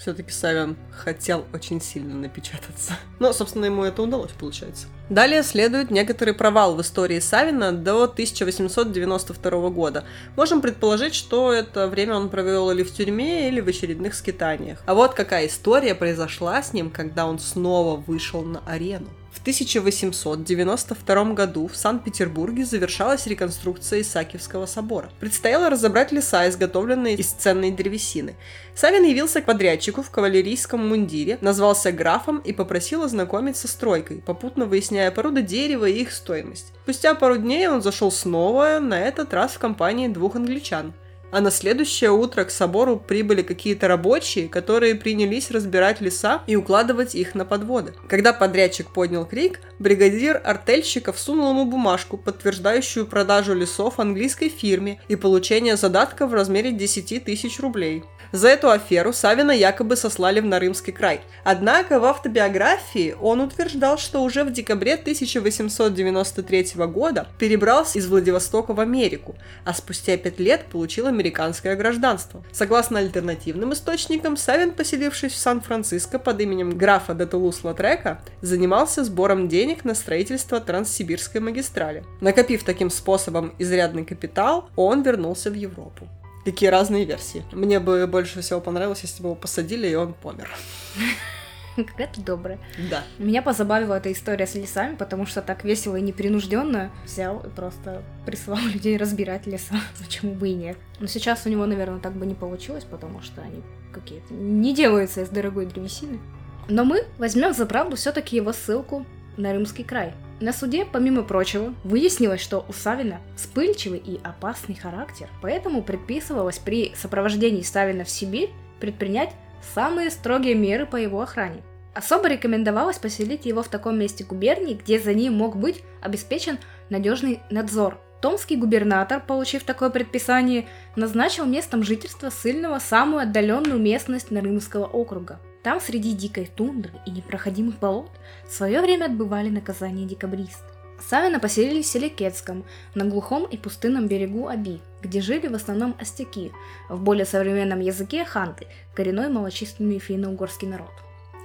Все-таки 0.00 0.32
Савин 0.32 0.78
хотел 0.90 1.44
очень 1.52 1.78
сильно 1.78 2.14
напечататься. 2.14 2.94
Но, 3.18 3.34
собственно, 3.34 3.66
ему 3.66 3.84
это 3.84 4.00
удалось, 4.00 4.30
получается. 4.30 4.86
Далее 5.10 5.42
следует 5.42 5.90
некоторый 5.90 6.32
провал 6.32 6.74
в 6.74 6.80
истории 6.80 7.18
Савина 7.18 7.70
до 7.70 8.04
1892 8.04 9.68
года. 9.68 10.04
Можем 10.36 10.62
предположить, 10.62 11.14
что 11.14 11.52
это 11.52 11.86
время 11.86 12.14
он 12.14 12.30
провел 12.30 12.70
или 12.70 12.82
в 12.82 12.94
тюрьме, 12.94 13.48
или 13.48 13.60
в 13.60 13.68
очередных 13.68 14.14
скитаниях. 14.14 14.78
А 14.86 14.94
вот 14.94 15.12
какая 15.12 15.48
история 15.48 15.94
произошла 15.94 16.62
с 16.62 16.72
ним, 16.72 16.90
когда 16.90 17.26
он 17.26 17.38
снова 17.38 18.00
вышел 18.00 18.40
на 18.40 18.60
арену. 18.60 19.10
В 19.30 19.40
1892 19.40 21.24
году 21.34 21.68
в 21.68 21.76
Санкт-Петербурге 21.76 22.64
завершалась 22.64 23.26
реконструкция 23.26 24.00
Исаакиевского 24.00 24.66
собора. 24.66 25.10
Предстояло 25.20 25.70
разобрать 25.70 26.10
леса, 26.10 26.48
изготовленные 26.48 27.14
из 27.14 27.28
ценной 27.30 27.70
древесины. 27.70 28.36
Савин 28.74 29.04
явился 29.04 29.40
к 29.40 29.46
подрядчику 29.46 30.02
в 30.02 30.10
кавалерийском 30.10 30.86
мундире, 30.86 31.38
назвался 31.40 31.92
графом 31.92 32.38
и 32.38 32.52
попросил 32.52 33.04
ознакомиться 33.04 33.68
с 33.68 33.72
стройкой, 33.72 34.18
попутно 34.18 34.66
выясняя 34.66 35.10
породы 35.10 35.42
дерева 35.42 35.86
и 35.86 36.02
их 36.02 36.12
стоимость. 36.12 36.72
Спустя 36.82 37.14
пару 37.14 37.36
дней 37.36 37.68
он 37.68 37.82
зашел 37.82 38.10
снова, 38.10 38.78
на 38.80 39.00
этот 39.00 39.32
раз 39.32 39.52
в 39.52 39.58
компании 39.58 40.08
двух 40.08 40.36
англичан– 40.36 40.92
а 41.30 41.40
на 41.40 41.50
следующее 41.50 42.10
утро 42.10 42.44
к 42.44 42.50
собору 42.50 42.96
прибыли 42.96 43.42
какие-то 43.42 43.88
рабочие, 43.88 44.48
которые 44.48 44.94
принялись 44.94 45.50
разбирать 45.50 46.00
леса 46.00 46.42
и 46.46 46.56
укладывать 46.56 47.14
их 47.14 47.34
на 47.34 47.44
подводы. 47.44 47.94
Когда 48.08 48.32
подрядчик 48.32 48.90
поднял 48.92 49.24
крик, 49.24 49.60
бригадир 49.78 50.40
артельщиков 50.44 51.18
сунул 51.18 51.50
ему 51.50 51.64
бумажку, 51.64 52.16
подтверждающую 52.16 53.06
продажу 53.06 53.54
лесов 53.54 54.00
английской 54.00 54.48
фирме 54.48 55.00
и 55.08 55.16
получение 55.16 55.76
задатка 55.76 56.26
в 56.26 56.34
размере 56.34 56.72
10 56.72 57.24
тысяч 57.24 57.60
рублей. 57.60 58.04
За 58.32 58.48
эту 58.48 58.70
аферу 58.70 59.12
Савина 59.12 59.50
якобы 59.50 59.96
сослали 59.96 60.40
в 60.40 60.44
Нарымский 60.44 60.92
край. 60.92 61.22
Однако 61.42 61.98
в 61.98 62.04
автобиографии 62.04 63.16
он 63.20 63.40
утверждал, 63.40 63.98
что 63.98 64.22
уже 64.22 64.44
в 64.44 64.52
декабре 64.52 64.94
1893 64.94 66.86
года 66.86 67.26
перебрался 67.38 67.98
из 67.98 68.06
Владивостока 68.06 68.72
в 68.72 68.80
Америку, 68.80 69.34
а 69.64 69.74
спустя 69.74 70.16
пять 70.16 70.38
лет 70.38 70.66
получил 70.66 71.06
американское 71.06 71.74
гражданство. 71.74 72.44
Согласно 72.52 73.00
альтернативным 73.00 73.72
источникам, 73.72 74.36
Савин, 74.36 74.72
поселившись 74.72 75.32
в 75.32 75.36
Сан-Франциско 75.36 76.18
под 76.18 76.40
именем 76.40 76.76
графа 76.76 77.14
де 77.14 77.24
Тулус-Латрека, 77.24 78.18
занимался 78.42 79.04
сбором 79.04 79.48
денег 79.48 79.84
на 79.84 79.94
строительство 79.94 80.60
Транссибирской 80.60 81.40
магистрали. 81.40 82.04
Накопив 82.20 82.62
таким 82.62 82.90
способом 82.90 83.54
изрядный 83.58 84.04
капитал, 84.04 84.68
он 84.76 85.02
вернулся 85.02 85.50
в 85.50 85.54
Европу. 85.54 86.08
Какие 86.44 86.70
разные 86.70 87.04
версии. 87.04 87.44
Мне 87.52 87.80
бы 87.80 88.06
больше 88.06 88.40
всего 88.40 88.60
понравилось, 88.60 89.00
если 89.02 89.22
бы 89.22 89.28
его 89.28 89.36
посадили, 89.36 89.86
и 89.86 89.94
он 89.94 90.14
помер. 90.14 90.50
Какая 91.76 92.08
ты 92.08 92.20
добрая. 92.20 92.58
Да. 92.90 93.04
Меня 93.18 93.42
позабавила 93.42 93.94
эта 93.94 94.10
история 94.12 94.46
с 94.46 94.54
лесами, 94.54 94.96
потому 94.96 95.26
что 95.26 95.42
так 95.42 95.64
весело 95.64 95.96
и 95.96 96.02
непринужденно 96.02 96.90
взял 97.04 97.40
и 97.40 97.48
просто 97.48 98.02
прислал 98.26 98.58
людей 98.72 98.96
разбирать 98.96 99.46
леса. 99.46 99.74
Почему 99.98 100.34
бы 100.34 100.48
и 100.48 100.54
нет? 100.54 100.76
Но 100.98 101.06
сейчас 101.06 101.46
у 101.46 101.48
него, 101.48 101.66
наверное, 101.66 102.00
так 102.00 102.14
бы 102.14 102.26
не 102.26 102.34
получилось, 102.34 102.84
потому 102.84 103.20
что 103.22 103.42
они 103.42 103.62
какие-то 103.92 104.34
не 104.34 104.74
делаются 104.74 105.22
из 105.22 105.28
дорогой 105.28 105.66
древесины. 105.66 106.20
Но 106.68 106.84
мы 106.84 107.04
возьмем 107.18 107.52
за 107.52 107.66
правду 107.66 107.96
все-таки 107.96 108.36
его 108.36 108.52
ссылку 108.52 109.04
на 109.36 109.52
Рымский 109.52 109.84
край. 109.84 110.14
На 110.40 110.54
суде, 110.54 110.86
помимо 110.86 111.22
прочего, 111.22 111.74
выяснилось, 111.84 112.40
что 112.40 112.64
у 112.66 112.72
Савина 112.72 113.20
вспыльчивый 113.36 113.98
и 113.98 114.18
опасный 114.24 114.74
характер, 114.74 115.28
поэтому 115.42 115.82
предписывалось 115.82 116.58
при 116.58 116.94
сопровождении 116.94 117.60
Савина 117.60 118.04
в 118.04 118.10
Сибирь 118.10 118.50
предпринять 118.80 119.34
самые 119.74 120.10
строгие 120.10 120.54
меры 120.54 120.86
по 120.86 120.96
его 120.96 121.20
охране. 121.20 121.60
Особо 121.92 122.28
рекомендовалось 122.28 122.98
поселить 122.98 123.44
его 123.44 123.62
в 123.62 123.68
таком 123.68 123.98
месте 123.98 124.24
губернии, 124.24 124.74
где 124.82 124.98
за 124.98 125.12
ним 125.12 125.34
мог 125.34 125.56
быть 125.56 125.82
обеспечен 126.00 126.58
надежный 126.88 127.40
надзор. 127.50 128.00
Томский 128.22 128.56
губернатор, 128.56 129.20
получив 129.20 129.64
такое 129.64 129.90
предписание, 129.90 130.66
назначил 130.96 131.44
местом 131.44 131.82
жительства 131.82 132.30
сильного 132.30 132.78
самую 132.78 133.24
отдаленную 133.24 133.78
местность 133.78 134.30
Нарымского 134.30 134.86
округа– 134.86 135.38
там, 135.62 135.80
среди 135.80 136.12
дикой 136.12 136.50
тундры 136.54 136.92
и 137.06 137.10
непроходимых 137.10 137.78
болот, 137.78 138.10
в 138.48 138.52
свое 138.52 138.80
время 138.80 139.06
отбывали 139.06 139.50
наказание 139.50 140.06
декабристы. 140.06 140.64
Савина 141.00 141.40
поселились 141.40 141.86
в 141.86 141.90
селе 141.90 142.10
Кетском, 142.10 142.64
на 142.94 143.04
глухом 143.04 143.44
и 143.44 143.56
пустынном 143.56 144.06
берегу 144.06 144.48
Аби, 144.48 144.80
где 145.00 145.20
жили 145.20 145.48
в 145.48 145.54
основном 145.54 145.96
остяки, 145.98 146.52
в 146.88 147.00
более 147.00 147.24
современном 147.24 147.80
языке 147.80 148.24
ханты, 148.24 148.66
коренной 148.94 149.28
малочисленный 149.28 149.98
финно-угорский 149.98 150.68
народ. 150.68 150.92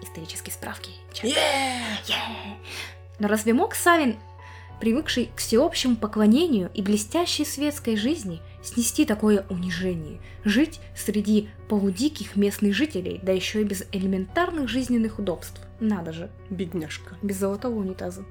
Исторические 0.02 0.54
справки. 0.54 0.92
Yeah! 1.14 1.34
Yeah! 2.06 2.58
Но 3.20 3.30
разве 3.30 3.54
мог 3.54 3.76
Савин, 3.76 4.18
привыкший 4.82 5.32
к 5.34 5.40
всеобщему 5.40 5.96
поклонению 5.96 6.70
и 6.74 6.82
блестящей 6.82 7.46
светской 7.46 7.96
жизни, 7.96 8.42
снести 8.68 9.06
такое 9.06 9.46
унижение, 9.50 10.20
жить 10.44 10.80
среди 10.96 11.50
полудиких 11.70 12.36
местных 12.36 12.74
жителей, 12.74 13.20
да 13.24 13.32
еще 13.32 13.62
и 13.62 13.66
без 13.66 13.84
элементарных 13.92 14.68
жизненных 14.68 15.20
удобств. 15.20 15.60
Надо 15.80 16.14
же. 16.14 16.30
Бедняжка. 16.50 17.18
Без 17.22 17.38
золотого 17.38 17.80
унитаза. 17.80 18.24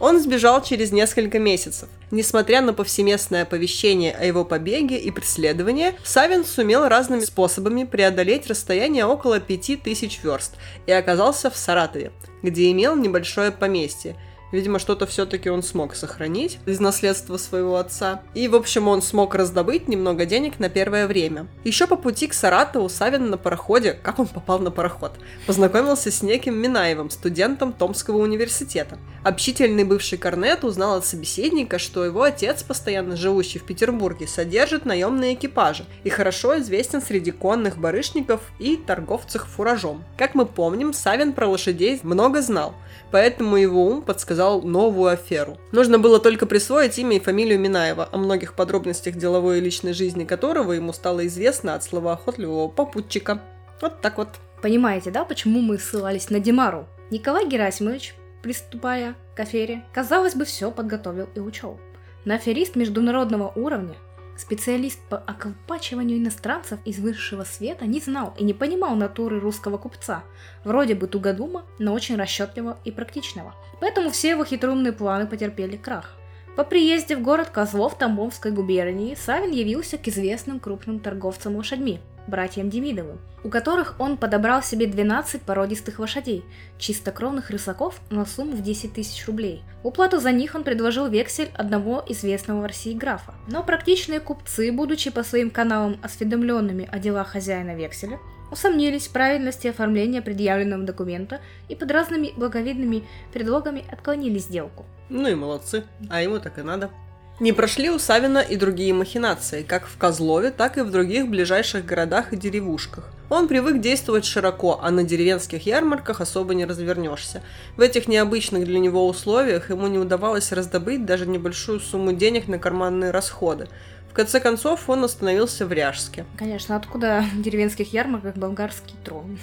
Он 0.00 0.20
сбежал 0.20 0.60
через 0.62 0.90
несколько 0.90 1.38
месяцев. 1.38 1.88
Несмотря 2.10 2.60
на 2.60 2.72
повсеместное 2.72 3.42
оповещение 3.42 4.12
о 4.12 4.24
его 4.24 4.44
побеге 4.44 4.98
и 4.98 5.10
преследовании, 5.12 5.94
Савин 6.02 6.44
сумел 6.44 6.88
разными 6.88 7.20
способами 7.20 7.84
преодолеть 7.84 8.48
расстояние 8.48 9.06
около 9.06 9.38
пяти 9.38 9.76
тысяч 9.76 10.20
верст 10.24 10.56
и 10.86 10.92
оказался 10.92 11.48
в 11.48 11.56
Саратове, 11.56 12.10
где 12.42 12.70
имел 12.72 12.96
небольшое 12.96 13.52
поместье– 13.52 14.16
Видимо, 14.54 14.78
что-то 14.78 15.04
все-таки 15.06 15.50
он 15.50 15.64
смог 15.64 15.96
сохранить 15.96 16.60
из 16.64 16.78
наследства 16.78 17.38
своего 17.38 17.74
отца. 17.74 18.22
И, 18.34 18.46
в 18.46 18.54
общем, 18.54 18.86
он 18.86 19.02
смог 19.02 19.34
раздобыть 19.34 19.88
немного 19.88 20.26
денег 20.26 20.60
на 20.60 20.68
первое 20.68 21.08
время. 21.08 21.48
Еще 21.64 21.88
по 21.88 21.96
пути 21.96 22.28
к 22.28 22.34
Саратову 22.34 22.88
Савин 22.88 23.30
на 23.30 23.36
пароходе, 23.36 23.98
как 24.00 24.20
он 24.20 24.28
попал 24.28 24.60
на 24.60 24.70
пароход, 24.70 25.10
познакомился 25.48 26.12
с 26.12 26.22
неким 26.22 26.56
Минаевым, 26.56 27.10
студентом 27.10 27.72
Томского 27.72 28.18
университета. 28.18 28.96
Общительный 29.24 29.82
бывший 29.82 30.18
корнет 30.18 30.62
узнал 30.62 30.98
от 30.98 31.04
собеседника, 31.04 31.80
что 31.80 32.04
его 32.04 32.22
отец, 32.22 32.62
постоянно 32.62 33.16
живущий 33.16 33.58
в 33.58 33.64
Петербурге, 33.64 34.28
содержит 34.28 34.84
наемные 34.84 35.34
экипажи 35.34 35.84
и 36.04 36.10
хорошо 36.10 36.60
известен 36.60 37.02
среди 37.02 37.32
конных 37.32 37.76
барышников 37.78 38.40
и 38.60 38.76
торговцев 38.76 39.46
фуражом. 39.46 40.04
Как 40.16 40.36
мы 40.36 40.46
помним, 40.46 40.92
Савин 40.92 41.32
про 41.32 41.48
лошадей 41.48 41.98
много 42.04 42.40
знал, 42.40 42.76
поэтому 43.10 43.56
его 43.56 43.84
ум 43.84 44.02
подсказал 44.02 44.43
новую 44.62 45.10
аферу. 45.10 45.58
Нужно 45.72 45.98
было 45.98 46.18
только 46.18 46.46
присвоить 46.46 46.98
имя 46.98 47.16
и 47.16 47.20
фамилию 47.20 47.58
Минаева, 47.58 48.08
о 48.10 48.18
многих 48.18 48.54
подробностях 48.54 49.16
деловой 49.16 49.58
и 49.58 49.60
личной 49.60 49.92
жизни 49.92 50.24
которого 50.24 50.72
ему 50.72 50.92
стало 50.92 51.26
известно 51.26 51.74
от 51.74 51.84
словоохотливого 51.84 52.68
попутчика. 52.68 53.40
Вот 53.80 54.00
так 54.00 54.18
вот. 54.18 54.28
Понимаете, 54.62 55.10
да, 55.10 55.24
почему 55.24 55.60
мы 55.60 55.78
ссылались 55.78 56.30
на 56.30 56.40
Димару? 56.40 56.86
Николай 57.10 57.46
Герасимович, 57.46 58.14
приступая 58.42 59.14
к 59.34 59.40
афере, 59.40 59.84
казалось 59.92 60.34
бы, 60.34 60.44
все 60.44 60.70
подготовил 60.70 61.28
и 61.34 61.40
учел. 61.40 61.78
На 62.24 62.36
аферист 62.36 62.76
международного 62.76 63.52
уровня 63.54 63.94
Специалист 64.36 64.98
по 65.08 65.16
околпачиванию 65.16 66.18
иностранцев 66.18 66.80
из 66.84 66.98
высшего 66.98 67.44
света 67.44 67.86
не 67.86 68.00
знал 68.00 68.34
и 68.36 68.44
не 68.44 68.52
понимал 68.52 68.96
натуры 68.96 69.38
русского 69.38 69.78
купца, 69.78 70.24
вроде 70.64 70.94
бы 70.94 71.06
тугодума, 71.06 71.64
но 71.78 71.92
очень 71.92 72.16
расчетливого 72.16 72.78
и 72.84 72.90
практичного. 72.90 73.54
Поэтому 73.80 74.10
все 74.10 74.30
его 74.30 74.44
хитроумные 74.44 74.92
планы 74.92 75.26
потерпели 75.26 75.76
крах. 75.76 76.16
По 76.56 76.64
приезде 76.64 77.16
в 77.16 77.22
город 77.22 77.50
Козлов 77.50 77.96
Тамбовской 77.98 78.50
губернии 78.50 79.14
Савин 79.14 79.50
явился 79.50 79.98
к 79.98 80.08
известным 80.08 80.60
крупным 80.60 81.00
торговцам 81.00 81.56
лошадьми– 81.56 82.00
братьям 82.26 82.70
Демидовым, 82.70 83.18
у 83.42 83.48
которых 83.48 83.94
он 83.98 84.16
подобрал 84.16 84.62
себе 84.62 84.86
12 84.86 85.42
породистых 85.42 85.98
лошадей, 85.98 86.44
чистокровных 86.78 87.50
рысаков 87.50 88.00
на 88.10 88.24
сумму 88.24 88.52
в 88.52 88.62
10 88.62 88.94
тысяч 88.94 89.26
рублей. 89.26 89.62
Уплату 89.82 90.20
за 90.20 90.32
них 90.32 90.54
он 90.54 90.64
предложил 90.64 91.06
вексель 91.08 91.50
одного 91.54 92.02
известного 92.08 92.62
в 92.62 92.66
России 92.66 92.94
графа. 92.94 93.34
Но 93.48 93.62
практичные 93.62 94.20
купцы, 94.20 94.72
будучи 94.72 95.10
по 95.10 95.22
своим 95.22 95.50
каналам 95.50 95.98
осведомленными 96.02 96.88
о 96.90 96.98
делах 96.98 97.28
хозяина 97.28 97.74
векселя, 97.74 98.18
усомнились 98.50 99.08
в 99.08 99.12
правильности 99.12 99.68
оформления 99.68 100.22
предъявленного 100.22 100.84
документа 100.84 101.40
и 101.68 101.74
под 101.74 101.90
разными 101.90 102.32
благовидными 102.36 103.04
предлогами 103.32 103.84
отклонили 103.90 104.38
сделку. 104.38 104.86
Ну 105.08 105.28
и 105.28 105.34
молодцы, 105.34 105.84
а 106.08 106.22
ему 106.22 106.38
так 106.38 106.58
и 106.58 106.62
надо. 106.62 106.90
Не 107.40 107.52
прошли 107.52 107.90
у 107.90 107.98
Савина 107.98 108.38
и 108.38 108.54
другие 108.54 108.94
махинации, 108.94 109.64
как 109.64 109.88
в 109.88 109.98
Козлове, 109.98 110.52
так 110.52 110.78
и 110.78 110.82
в 110.82 110.90
других 110.92 111.28
ближайших 111.28 111.84
городах 111.84 112.32
и 112.32 112.36
деревушках. 112.36 113.10
Он 113.28 113.48
привык 113.48 113.80
действовать 113.80 114.24
широко, 114.24 114.78
а 114.80 114.92
на 114.92 115.02
деревенских 115.02 115.66
ярмарках 115.66 116.20
особо 116.20 116.54
не 116.54 116.64
развернешься. 116.64 117.42
В 117.76 117.80
этих 117.80 118.06
необычных 118.06 118.64
для 118.64 118.78
него 118.78 119.08
условиях 119.08 119.70
ему 119.70 119.88
не 119.88 119.98
удавалось 119.98 120.52
раздобыть 120.52 121.04
даже 121.04 121.26
небольшую 121.26 121.80
сумму 121.80 122.12
денег 122.12 122.46
на 122.46 122.60
карманные 122.60 123.10
расходы. 123.10 123.66
В 124.08 124.14
конце 124.14 124.38
концов, 124.38 124.88
он 124.88 125.02
остановился 125.02 125.66
в 125.66 125.72
Ряжске. 125.72 126.26
Конечно, 126.36 126.76
откуда 126.76 127.24
в 127.34 127.42
деревенских 127.42 127.92
ярмарках 127.92 128.36
болгарский 128.36 128.94
трон? 129.04 129.40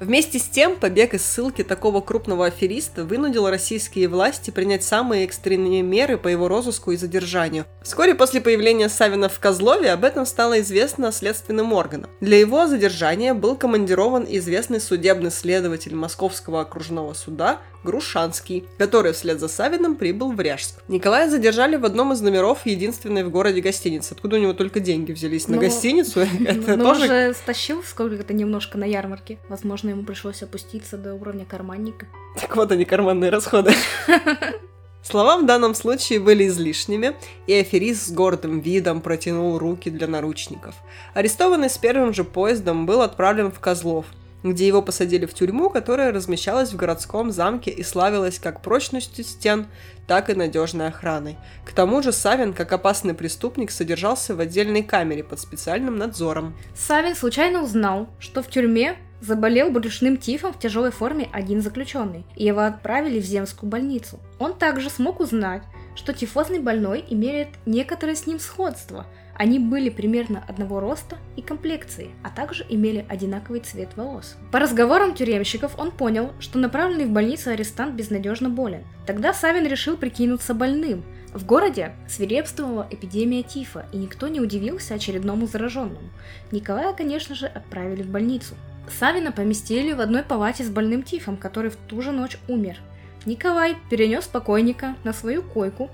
Вместе 0.00 0.38
с 0.38 0.44
тем, 0.44 0.76
побег 0.76 1.12
из 1.12 1.22
ссылки 1.22 1.62
такого 1.62 2.00
крупного 2.00 2.46
афериста 2.46 3.04
вынудил 3.04 3.50
российские 3.50 4.08
власти 4.08 4.50
принять 4.50 4.82
самые 4.82 5.24
экстренные 5.24 5.82
меры 5.82 6.16
по 6.16 6.26
его 6.26 6.48
розыску 6.48 6.92
и 6.92 6.96
задержанию. 6.96 7.66
Вскоре 7.82 8.14
после 8.14 8.40
появления 8.40 8.88
Савина 8.88 9.28
в 9.28 9.38
Козлове 9.38 9.92
об 9.92 10.04
этом 10.04 10.24
стало 10.24 10.60
известно 10.62 11.12
следственным 11.12 11.74
органам. 11.74 12.08
Для 12.22 12.38
его 12.38 12.66
задержания 12.66 13.34
был 13.34 13.56
командирован 13.56 14.24
известный 14.26 14.80
судебный 14.80 15.30
следователь 15.30 15.94
Московского 15.94 16.62
окружного 16.62 17.12
суда 17.12 17.60
Грушанский, 17.84 18.64
который 18.78 19.12
вслед 19.12 19.40
за 19.40 19.48
Савиным 19.48 19.96
прибыл 19.96 20.32
в 20.32 20.40
Ряжск. 20.40 20.76
Николая 20.88 21.28
задержали 21.30 21.76
в 21.76 21.84
одном 21.84 22.12
из 22.12 22.20
номеров 22.20 22.66
единственной 22.66 23.24
в 23.24 23.30
городе 23.30 23.60
гостиницы. 23.60 24.12
Откуда 24.12 24.36
у 24.36 24.40
него 24.40 24.52
только 24.52 24.80
деньги 24.80 25.12
взялись 25.12 25.48
на 25.48 25.56
Ну, 25.56 25.62
гостиницу? 25.62 26.20
Это 26.46 26.76
Ну, 26.76 26.84
тоже 26.84 27.04
уже 27.04 27.34
стащил 27.34 27.82
сколько-то 27.82 28.34
немножко 28.34 28.78
на 28.78 28.84
ярмарке. 28.84 29.38
Возможно, 29.48 29.90
ему 29.90 30.02
пришлось 30.02 30.42
опуститься 30.42 30.96
до 30.96 31.14
уровня 31.14 31.44
карманника. 31.44 32.06
Так 32.40 32.56
вот 32.56 32.70
они, 32.72 32.84
карманные 32.84 33.30
расходы. 33.30 33.72
Слова 35.02 35.38
в 35.38 35.46
данном 35.46 35.74
случае 35.74 36.20
были 36.20 36.46
излишними, 36.46 37.16
и 37.46 37.54
аферист 37.54 38.08
с 38.08 38.10
гордым 38.10 38.60
видом 38.60 39.00
протянул 39.00 39.58
руки 39.58 39.88
для 39.88 40.06
наручников. 40.06 40.74
Арестованный 41.14 41.70
с 41.70 41.78
первым 41.78 42.12
же 42.12 42.22
поездом 42.22 42.84
был 42.84 43.00
отправлен 43.00 43.50
в 43.50 43.58
Козлов, 43.60 44.04
где 44.42 44.66
его 44.66 44.82
посадили 44.82 45.26
в 45.26 45.34
тюрьму, 45.34 45.70
которая 45.70 46.12
размещалась 46.12 46.72
в 46.72 46.76
городском 46.76 47.30
замке 47.30 47.70
и 47.70 47.82
славилась 47.82 48.38
как 48.38 48.62
прочностью 48.62 49.24
стен, 49.24 49.66
так 50.06 50.30
и 50.30 50.34
надежной 50.34 50.88
охраной. 50.88 51.36
К 51.64 51.72
тому 51.72 52.02
же 52.02 52.12
Савин, 52.12 52.52
как 52.52 52.72
опасный 52.72 53.14
преступник, 53.14 53.70
содержался 53.70 54.34
в 54.34 54.40
отдельной 54.40 54.82
камере 54.82 55.22
под 55.22 55.40
специальным 55.40 55.96
надзором. 55.96 56.56
Савин 56.74 57.14
случайно 57.14 57.62
узнал, 57.62 58.08
что 58.18 58.42
в 58.42 58.48
тюрьме 58.48 58.96
заболел 59.20 59.70
брюшным 59.70 60.16
тифом 60.16 60.52
в 60.52 60.58
тяжелой 60.58 60.90
форме 60.90 61.28
один 61.32 61.60
заключенный, 61.60 62.24
и 62.36 62.46
его 62.46 62.60
отправили 62.60 63.20
в 63.20 63.24
земскую 63.24 63.70
больницу. 63.70 64.18
Он 64.38 64.54
также 64.54 64.90
смог 64.90 65.20
узнать, 65.20 65.62
что 65.94 66.12
тифозный 66.12 66.60
больной 66.60 67.04
имеет 67.10 67.48
некоторое 67.66 68.14
с 68.14 68.26
ним 68.26 68.38
сходство. 68.38 69.06
Они 69.40 69.58
были 69.58 69.88
примерно 69.88 70.44
одного 70.46 70.80
роста 70.80 71.16
и 71.34 71.40
комплекции, 71.40 72.10
а 72.22 72.28
также 72.28 72.62
имели 72.68 73.06
одинаковый 73.08 73.60
цвет 73.60 73.96
волос. 73.96 74.36
По 74.52 74.58
разговорам 74.58 75.14
тюремщиков 75.14 75.78
он 75.78 75.92
понял, 75.92 76.32
что 76.40 76.58
направленный 76.58 77.06
в 77.06 77.10
больницу 77.10 77.48
арестант 77.48 77.94
безнадежно 77.94 78.50
болен. 78.50 78.84
Тогда 79.06 79.32
Савин 79.32 79.66
решил 79.66 79.96
прикинуться 79.96 80.52
больным. 80.52 81.02
В 81.32 81.46
городе 81.46 81.92
свирепствовала 82.06 82.86
эпидемия 82.90 83.42
тифа, 83.42 83.86
и 83.92 83.96
никто 83.96 84.28
не 84.28 84.42
удивился 84.42 84.92
очередному 84.92 85.46
зараженному. 85.46 86.10
Николая, 86.52 86.92
конечно 86.92 87.34
же, 87.34 87.46
отправили 87.46 88.02
в 88.02 88.10
больницу. 88.10 88.56
Савина 88.98 89.32
поместили 89.32 89.94
в 89.94 90.02
одной 90.02 90.22
палате 90.22 90.64
с 90.64 90.68
больным 90.68 91.02
тифом, 91.02 91.38
который 91.38 91.70
в 91.70 91.76
ту 91.76 92.02
же 92.02 92.12
ночь 92.12 92.36
умер. 92.46 92.76
Николай 93.24 93.78
перенес 93.88 94.26
покойника 94.26 94.96
на 95.02 95.14
свою 95.14 95.42
койку, 95.42 95.88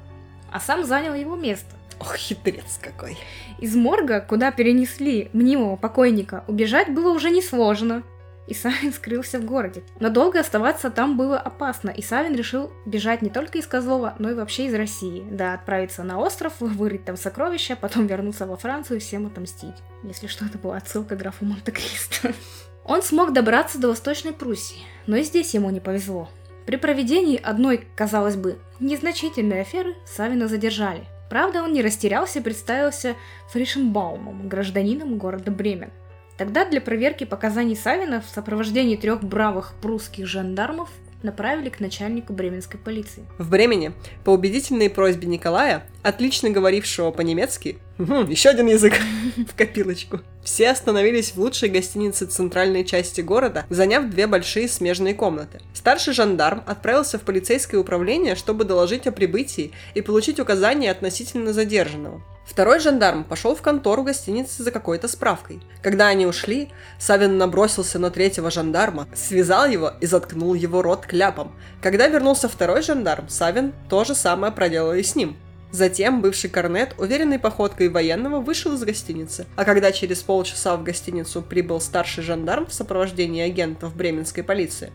а 0.50 0.58
сам 0.58 0.84
занял 0.84 1.14
его 1.14 1.36
место. 1.36 1.75
Ох, 2.00 2.16
хитрец 2.16 2.78
какой. 2.80 3.16
Из 3.58 3.74
морга, 3.74 4.20
куда 4.20 4.50
перенесли 4.50 5.30
мнимого 5.32 5.76
покойника, 5.76 6.44
убежать 6.46 6.92
было 6.92 7.12
уже 7.12 7.30
несложно. 7.30 8.02
И 8.46 8.54
Савин 8.54 8.92
скрылся 8.92 9.40
в 9.40 9.44
городе. 9.44 9.82
Но 9.98 10.08
долго 10.08 10.38
оставаться 10.38 10.90
там 10.90 11.16
было 11.16 11.38
опасно, 11.38 11.90
и 11.90 12.00
Савин 12.00 12.36
решил 12.36 12.70
бежать 12.84 13.20
не 13.20 13.28
только 13.28 13.58
из 13.58 13.66
Козлова, 13.66 14.14
но 14.20 14.30
и 14.30 14.34
вообще 14.34 14.66
из 14.66 14.74
России. 14.74 15.26
Да, 15.28 15.54
отправиться 15.54 16.04
на 16.04 16.20
остров, 16.20 16.54
вырыть 16.60 17.04
там 17.04 17.16
сокровища, 17.16 17.76
потом 17.76 18.06
вернуться 18.06 18.46
во 18.46 18.56
Францию 18.56 18.98
и 18.98 19.00
всем 19.00 19.26
отомстить. 19.26 19.74
Если 20.04 20.28
что, 20.28 20.44
это 20.44 20.58
была 20.58 20.76
отсылка 20.76 21.16
к 21.16 21.18
графу 21.18 21.44
Монте-Кристо. 21.44 22.32
Он 22.84 23.02
смог 23.02 23.32
добраться 23.32 23.80
до 23.80 23.88
Восточной 23.88 24.32
Пруссии, 24.32 24.82
но 25.06 25.16
и 25.16 25.24
здесь 25.24 25.54
ему 25.54 25.70
не 25.70 25.80
повезло. 25.80 26.28
При 26.66 26.76
проведении 26.76 27.40
одной, 27.40 27.86
казалось 27.96 28.36
бы, 28.36 28.58
незначительной 28.78 29.62
аферы 29.62 29.94
Савина 30.04 30.46
задержали. 30.46 31.04
Правда, 31.28 31.62
он 31.62 31.72
не 31.72 31.82
растерялся 31.82 32.38
и 32.38 32.42
представился 32.42 33.16
Фришенбаумом, 33.50 34.48
гражданином 34.48 35.18
города 35.18 35.50
Бремен. 35.50 35.90
Тогда 36.36 36.68
для 36.68 36.80
проверки 36.80 37.24
показаний 37.24 37.76
Савина 37.76 38.20
в 38.20 38.26
сопровождении 38.26 38.96
трех 38.96 39.24
бравых 39.24 39.74
прусских 39.80 40.26
жандармов 40.26 40.90
направили 41.22 41.68
к 41.68 41.80
начальнику 41.80 42.32
бременской 42.32 42.78
полиции. 42.78 43.24
В 43.38 43.50
Бремени, 43.50 43.92
по 44.24 44.30
убедительной 44.30 44.90
просьбе 44.90 45.26
Николая, 45.26 45.86
отлично 46.02 46.50
говорившего 46.50 47.10
по-немецки, 47.10 47.78
еще 47.98 48.50
один 48.50 48.66
язык 48.66 48.94
в 49.48 49.56
копилочку, 49.56 50.20
все 50.42 50.70
остановились 50.70 51.32
в 51.32 51.38
лучшей 51.38 51.68
гостинице 51.68 52.26
центральной 52.26 52.84
части 52.84 53.20
города, 53.20 53.64
заняв 53.70 54.08
две 54.08 54.26
большие 54.26 54.68
смежные 54.68 55.14
комнаты. 55.14 55.60
Старший 55.74 56.14
жандарм 56.14 56.62
отправился 56.66 57.18
в 57.18 57.22
полицейское 57.22 57.80
управление, 57.80 58.34
чтобы 58.34 58.64
доложить 58.64 59.06
о 59.06 59.12
прибытии 59.12 59.72
и 59.94 60.02
получить 60.02 60.38
указания 60.38 60.90
относительно 60.90 61.52
задержанного. 61.52 62.22
Второй 62.46 62.78
жандарм 62.78 63.24
пошел 63.24 63.56
в 63.56 63.60
контору 63.60 64.04
гостиницы 64.04 64.62
за 64.62 64.70
какой-то 64.70 65.08
справкой. 65.08 65.60
Когда 65.82 66.06
они 66.06 66.26
ушли, 66.26 66.70
Савин 66.98 67.36
набросился 67.38 67.98
на 67.98 68.10
третьего 68.10 68.50
жандарма, 68.50 69.08
связал 69.14 69.66
его 69.66 69.92
и 70.00 70.06
заткнул 70.06 70.54
его 70.54 70.80
рот 70.80 71.06
кляпом. 71.06 71.52
Когда 71.82 72.06
вернулся 72.06 72.48
второй 72.48 72.82
жандарм, 72.82 73.28
Савин 73.28 73.74
то 73.90 74.04
же 74.04 74.14
самое 74.14 74.52
проделал 74.52 74.94
и 74.94 75.02
с 75.02 75.16
ним. 75.16 75.36
Затем 75.72 76.22
бывший 76.22 76.48
корнет 76.48 76.94
уверенной 76.96 77.40
походкой 77.40 77.88
военного 77.88 78.40
вышел 78.40 78.72
из 78.74 78.84
гостиницы, 78.84 79.46
а 79.56 79.64
когда 79.64 79.90
через 79.90 80.22
полчаса 80.22 80.76
в 80.76 80.84
гостиницу 80.84 81.42
прибыл 81.42 81.80
старший 81.80 82.22
жандарм 82.22 82.66
в 82.66 82.72
сопровождении 82.72 83.42
агентов 83.42 83.94
бременской 83.96 84.44
полиции, 84.44 84.92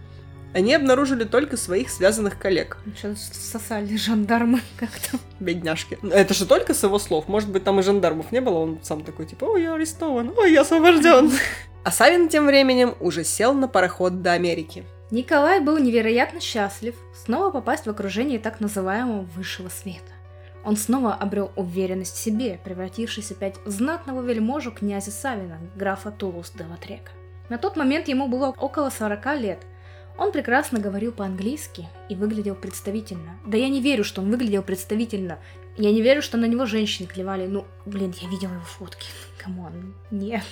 они 0.54 0.74
обнаружили 0.74 1.24
только 1.24 1.58
своих 1.58 1.90
связанных 1.90 2.38
коллег. 2.38 2.78
Что 2.98 3.16
сосали 3.16 3.96
жандармы 3.96 4.62
как-то. 4.78 5.18
Бедняжки. 5.40 5.98
Это 6.04 6.34
же 6.34 6.46
только 6.46 6.74
с 6.74 6.84
его 6.84 7.00
слов. 7.00 7.28
Может 7.28 7.50
быть, 7.50 7.64
там 7.64 7.80
и 7.80 7.84
жандармов 7.84 8.32
не 8.32 8.42
было, 8.42 8.60
он 8.60 8.80
сам 8.84 9.04
такой, 9.04 9.26
типа, 9.26 9.46
ой, 9.46 9.64
я 9.64 9.74
арестован, 9.74 10.34
ой, 10.38 10.54
я 10.54 10.62
освобожден. 10.62 11.32
А 11.84 11.90
Савин 11.90 12.30
тем 12.30 12.46
временем 12.46 12.94
уже 13.00 13.24
сел 13.24 13.56
на 13.56 13.68
пароход 13.68 14.22
до 14.22 14.34
Америки. 14.34 14.86
Николай 15.10 15.60
был 15.60 15.80
невероятно 15.80 16.40
счастлив 16.40 16.96
снова 17.26 17.50
попасть 17.50 17.88
в 17.88 17.90
окружение 17.90 18.38
так 18.38 18.60
называемого 18.60 19.24
высшего 19.36 19.70
света. 19.70 20.12
Он 20.64 20.78
снова 20.78 21.16
обрел 21.16 21.52
уверенность 21.56 22.16
в 22.16 22.20
себе, 22.20 22.60
превратившись 22.64 23.32
опять 23.32 23.56
в 23.66 23.70
знатного 23.72 24.22
вельможу 24.22 24.72
князя 24.72 25.12
Савина, 25.12 25.60
графа 25.76 26.12
Тулуз 26.12 26.52
де 26.52 26.66
Лотрека. 26.66 27.12
На 27.50 27.58
тот 27.58 27.76
момент 27.76 28.08
ему 28.08 28.28
было 28.28 28.54
около 28.58 28.90
40 28.90 29.26
лет. 29.40 29.60
Он 30.22 30.32
прекрасно 30.32 30.80
говорил 30.80 31.12
по-английски 31.12 31.90
и 32.08 32.14
выглядел 32.14 32.54
представительно. 32.54 33.40
Да 33.44 33.58
я 33.58 33.70
не 33.70 33.82
верю, 33.82 34.04
что 34.04 34.22
он 34.22 34.30
выглядел 34.30 34.62
представительно. 34.62 35.40
Я 35.78 35.92
не 35.92 36.04
верю, 36.04 36.22
что 36.22 36.38
на 36.38 36.46
него 36.46 36.68
женщины 36.68 37.08
клевали. 37.08 37.48
Ну, 37.48 37.66
блин, 37.88 38.14
я 38.22 38.30
видела 38.30 38.52
его 38.52 38.62
фотки. 38.62 39.08
Come 39.40 39.72
on, 39.72 39.96
нет. 40.12 40.44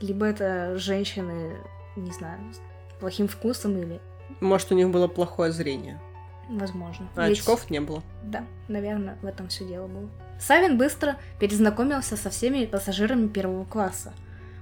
Либо 0.00 0.26
это 0.26 0.78
женщины, 0.78 1.56
не 1.96 2.12
знаю, 2.12 2.38
с 2.52 3.00
плохим 3.00 3.26
вкусом 3.26 3.76
или... 3.76 4.00
Может, 4.38 4.70
у 4.70 4.76
них 4.76 4.90
было 4.90 5.08
плохое 5.08 5.50
зрение. 5.50 6.00
Возможно. 6.48 7.08
А 7.16 7.28
Ведь- 7.28 7.40
очков 7.40 7.68
не 7.68 7.80
было. 7.80 8.04
Да, 8.22 8.44
наверное, 8.68 9.18
в 9.22 9.26
этом 9.26 9.48
все 9.48 9.64
дело 9.64 9.88
было. 9.88 10.08
Савин 10.38 10.78
быстро 10.78 11.16
перезнакомился 11.40 12.16
со 12.16 12.30
всеми 12.30 12.64
пассажирами 12.64 13.26
первого 13.26 13.64
класса. 13.64 14.12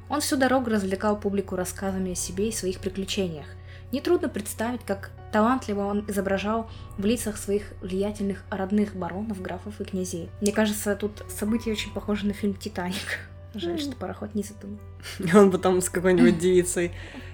Он 0.09 0.23
всю 0.23 0.39
дорогу 0.39 0.71
развлекал 0.71 1.21
публику 1.21 1.55
рассказами 1.55 2.13
о 2.13 2.15
себе 2.15 2.49
и 2.49 2.53
своих 2.53 2.81
приключениях. 2.81 3.47
Нетрудно 3.95 4.29
представить, 4.29 4.85
как 4.85 5.13
талантливо 5.31 5.83
он 5.83 6.05
изображал 6.09 6.69
в 6.99 7.05
лицах 7.05 7.37
своих 7.37 7.63
влиятельных 7.81 8.43
родных 8.51 8.97
баронов, 8.97 9.41
графов 9.41 9.81
и 9.81 9.85
князей. 9.85 10.31
Мне 10.41 10.51
кажется, 10.51 10.97
тут 10.97 11.23
события 11.29 11.71
очень 11.71 11.93
похожи 11.93 12.27
на 12.27 12.33
фильм 12.33 12.55
«Титаник». 12.55 13.21
Жаль, 13.55 13.79
что 13.79 13.95
пароход 13.95 14.35
не 14.35 14.43
затонул. 14.43 14.81
Он 15.33 15.53
потом 15.53 15.81
с 15.81 15.89
какой-нибудь 15.89 16.39
девицей. 16.41 16.91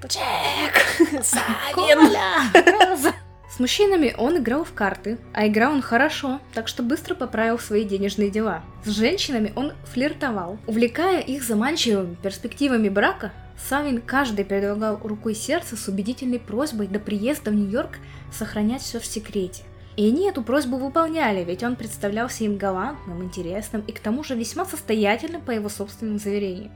Джек! 0.07 1.23
Савин! 1.25 3.15
Мужчинами 3.61 4.15
он 4.17 4.39
играл 4.39 4.65
в 4.65 4.73
карты, 4.73 5.19
а 5.35 5.47
играл 5.47 5.75
он 5.75 5.83
хорошо, 5.83 6.41
так 6.55 6.67
что 6.67 6.83
быстро 6.83 7.15
поправил 7.15 7.59
свои 7.59 7.85
денежные 7.85 8.31
дела. 8.31 8.65
С 8.87 8.89
женщинами 8.89 9.53
он 9.55 9.75
флиртовал. 9.85 10.57
Увлекая 10.67 11.21
их 11.21 11.43
заманчивыми 11.43 12.15
перспективами 12.15 12.89
брака, 12.89 13.33
Савин 13.69 14.01
каждый 14.01 14.47
предлагал 14.47 14.99
руку 15.03 15.29
и 15.29 15.35
сердце 15.35 15.77
с 15.77 15.89
убедительной 15.89 16.39
просьбой 16.39 16.87
до 16.87 17.01
приезда 17.01 17.51
в 17.51 17.55
Нью-Йорк 17.55 17.99
сохранять 18.33 18.81
все 18.81 18.99
в 18.99 19.05
секрете. 19.05 19.63
И 19.95 20.09
они 20.09 20.27
эту 20.27 20.43
просьбу 20.43 20.79
выполняли, 20.79 21.45
ведь 21.45 21.63
он 21.63 21.77
представлялся 21.77 22.45
им 22.45 22.57
галантным, 22.57 23.23
интересным 23.23 23.83
и 23.83 23.93
к 23.93 24.01
тому 24.01 24.25
же 24.25 24.37
весьма 24.37 24.65
состоятельным 24.65 25.43
по 25.43 25.51
его 25.51 25.69
собственным 25.69 26.19
заверениям. 26.19 26.73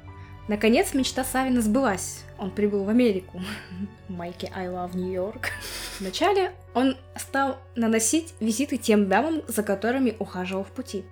Наконец, 0.47 0.93
мечта 0.93 1.25
Савина 1.25 1.63
сбылась. 1.63 2.25
Он 2.39 2.51
прибыл 2.51 2.85
в 2.85 2.91
Америку. 2.91 3.41
Майки 4.09 4.51
I 4.55 4.67
love 4.67 4.95
New 4.95 5.11
York. 5.11 5.49
Вначале 6.01 6.53
он 6.75 6.97
стал 7.17 7.59
наносить 7.77 8.35
визиты 8.41 8.77
тем 8.77 9.09
дамам, 9.09 9.43
за 9.49 9.63
которыми 9.63 10.15
ухаживал 10.19 10.65
в 10.65 10.69
пути. 10.69 11.05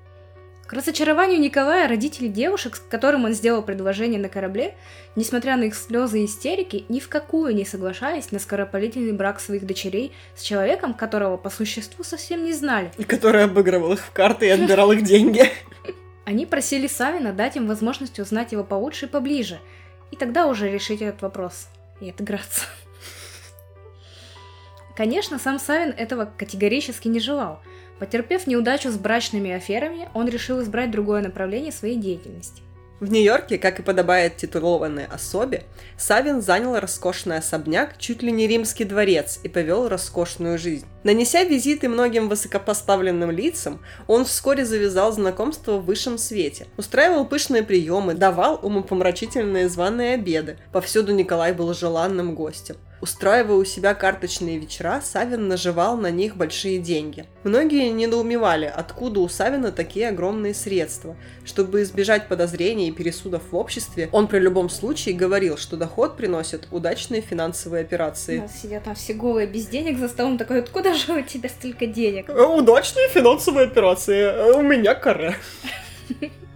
К 0.67 0.75
разочарованию 0.75 1.41
Николая 1.41 1.89
родители 1.89 2.29
девушек, 2.29 2.77
с 2.77 2.79
которым 2.79 3.25
он 3.25 3.33
сделал 3.33 3.63
предложение 3.63 4.21
на 4.21 4.29
корабле, 4.29 4.75
несмотря 5.17 5.57
на 5.57 5.65
их 5.65 5.75
слезы 5.75 6.21
и 6.21 6.25
истерики, 6.27 6.85
ни 6.89 7.01
в 7.01 7.09
какую 7.09 7.55
не 7.55 7.65
соглашались 7.65 8.33
на 8.33 8.39
скоропалительный 8.39 9.13
брак 9.13 9.41
своих 9.41 9.67
дочерей 9.67 10.13
с 10.35 10.43
человеком, 10.43 10.95
которого 10.95 11.37
по 11.37 11.51
существу 11.51 12.05
совсем 12.05 12.45
не 12.45 12.53
знали. 12.53 12.91
И 12.97 13.05
который 13.05 13.45
обыгрывал 13.45 13.95
их 13.95 14.01
в 14.01 14.13
карты 14.13 14.47
и 14.47 14.51
отбирал 14.51 14.93
их 14.93 15.03
деньги. 15.03 15.51
Они 16.25 16.47
просили 16.47 16.87
Савина 16.87 17.33
дать 17.33 17.57
им 17.57 17.67
возможность 17.67 18.21
узнать 18.21 18.53
его 18.53 18.65
получше 18.65 19.07
и 19.07 19.09
поближе, 19.09 19.59
и 20.11 20.17
тогда 20.17 20.47
уже 20.47 20.71
решить 20.71 21.03
этот 21.03 21.23
вопрос 21.23 21.69
и 22.01 22.11
отыграться. 22.11 22.63
Конечно, 24.97 25.39
сам 25.39 25.59
Савин 25.59 25.91
этого 25.91 26.31
категорически 26.37 27.09
не 27.09 27.19
желал. 27.19 27.61
Потерпев 27.99 28.47
неудачу 28.47 28.91
с 28.91 28.97
брачными 28.97 29.51
аферами, 29.51 30.09
он 30.13 30.29
решил 30.29 30.61
избрать 30.63 30.91
другое 30.91 31.23
направление 31.23 31.73
своей 31.73 31.97
деятельности. 31.97 32.63
В 33.01 33.11
Нью-Йорке, 33.11 33.59
как 33.59 33.81
и 33.81 33.83
подобает 33.83 34.37
титулованной 34.37 35.07
особе, 35.07 35.65
Савин 35.97 36.41
занял 36.41 36.79
роскошный 36.79 37.39
особняк, 37.39 37.99
чуть 37.99 38.23
ли 38.23 38.31
не 38.31 38.47
римский 38.47 38.85
дворец, 38.85 39.41
и 39.43 39.49
повел 39.49 39.89
роскошную 39.89 40.59
жизнь. 40.59 40.87
Нанеся 41.05 41.43
визиты 41.43 41.89
многим 41.89 42.29
высокопоставленным 42.29 43.31
лицам, 43.31 43.81
он 44.07 44.25
вскоре 44.25 44.65
завязал 44.65 45.13
знакомство 45.13 45.79
в 45.79 45.85
высшем 45.85 46.17
свете, 46.17 46.67
устраивал 46.77 47.27
пышные 47.27 47.65
приемы, 47.65 48.15
давал 48.15 48.61
умопомрачительные 48.63 49.69
званые 49.69 50.15
обеды. 50.15 50.59
Повсюду 50.73 51.13
Николай 51.13 51.53
был 51.53 51.75
желанным 51.75 52.37
гостем. 52.37 52.77
Устраивая 53.03 53.57
у 53.57 53.65
себя 53.65 53.95
карточные 53.95 54.59
вечера, 54.59 55.01
Савин 55.05 55.49
наживал 55.49 55.97
на 55.97 56.13
них 56.13 56.37
большие 56.37 56.79
деньги. 56.79 57.27
Многие 57.43 57.91
недоумевали, 57.91 58.73
откуда 58.73 59.19
у 59.19 59.29
Савина 59.29 59.73
такие 59.73 60.11
огромные 60.11 60.55
средства. 60.55 61.17
Чтобы 61.45 61.83
избежать 61.83 62.29
подозрений 62.29 62.91
и 62.91 62.93
пересудов 62.93 63.43
в 63.51 63.57
обществе, 63.57 64.09
он 64.13 64.29
при 64.29 64.39
любом 64.39 64.71
случае 64.71 65.17
говорил, 65.17 65.57
что 65.57 65.77
доход 65.77 66.17
приносит 66.17 66.69
удачные 66.71 67.23
финансовые 67.23 67.81
операции. 67.81 68.39
Нас 68.39 68.63
сидят 68.63 68.85
там 68.85 68.95
все 68.95 69.15
голые 69.15 69.49
без 69.49 69.67
денег 69.67 69.99
за 69.99 70.07
столом, 70.07 70.39
такой, 70.39 70.61
откуда 70.61 70.92
же 70.95 71.13
у 71.13 71.23
тебя 71.23 71.49
столько 71.49 71.87
денег? 71.87 72.29
Э, 72.29 72.45
удачные 72.45 73.09
финансовые 73.09 73.67
операции, 73.67 74.21
э, 74.21 74.53
у 74.53 74.63
меня 74.63 74.95
каре. 74.95 75.37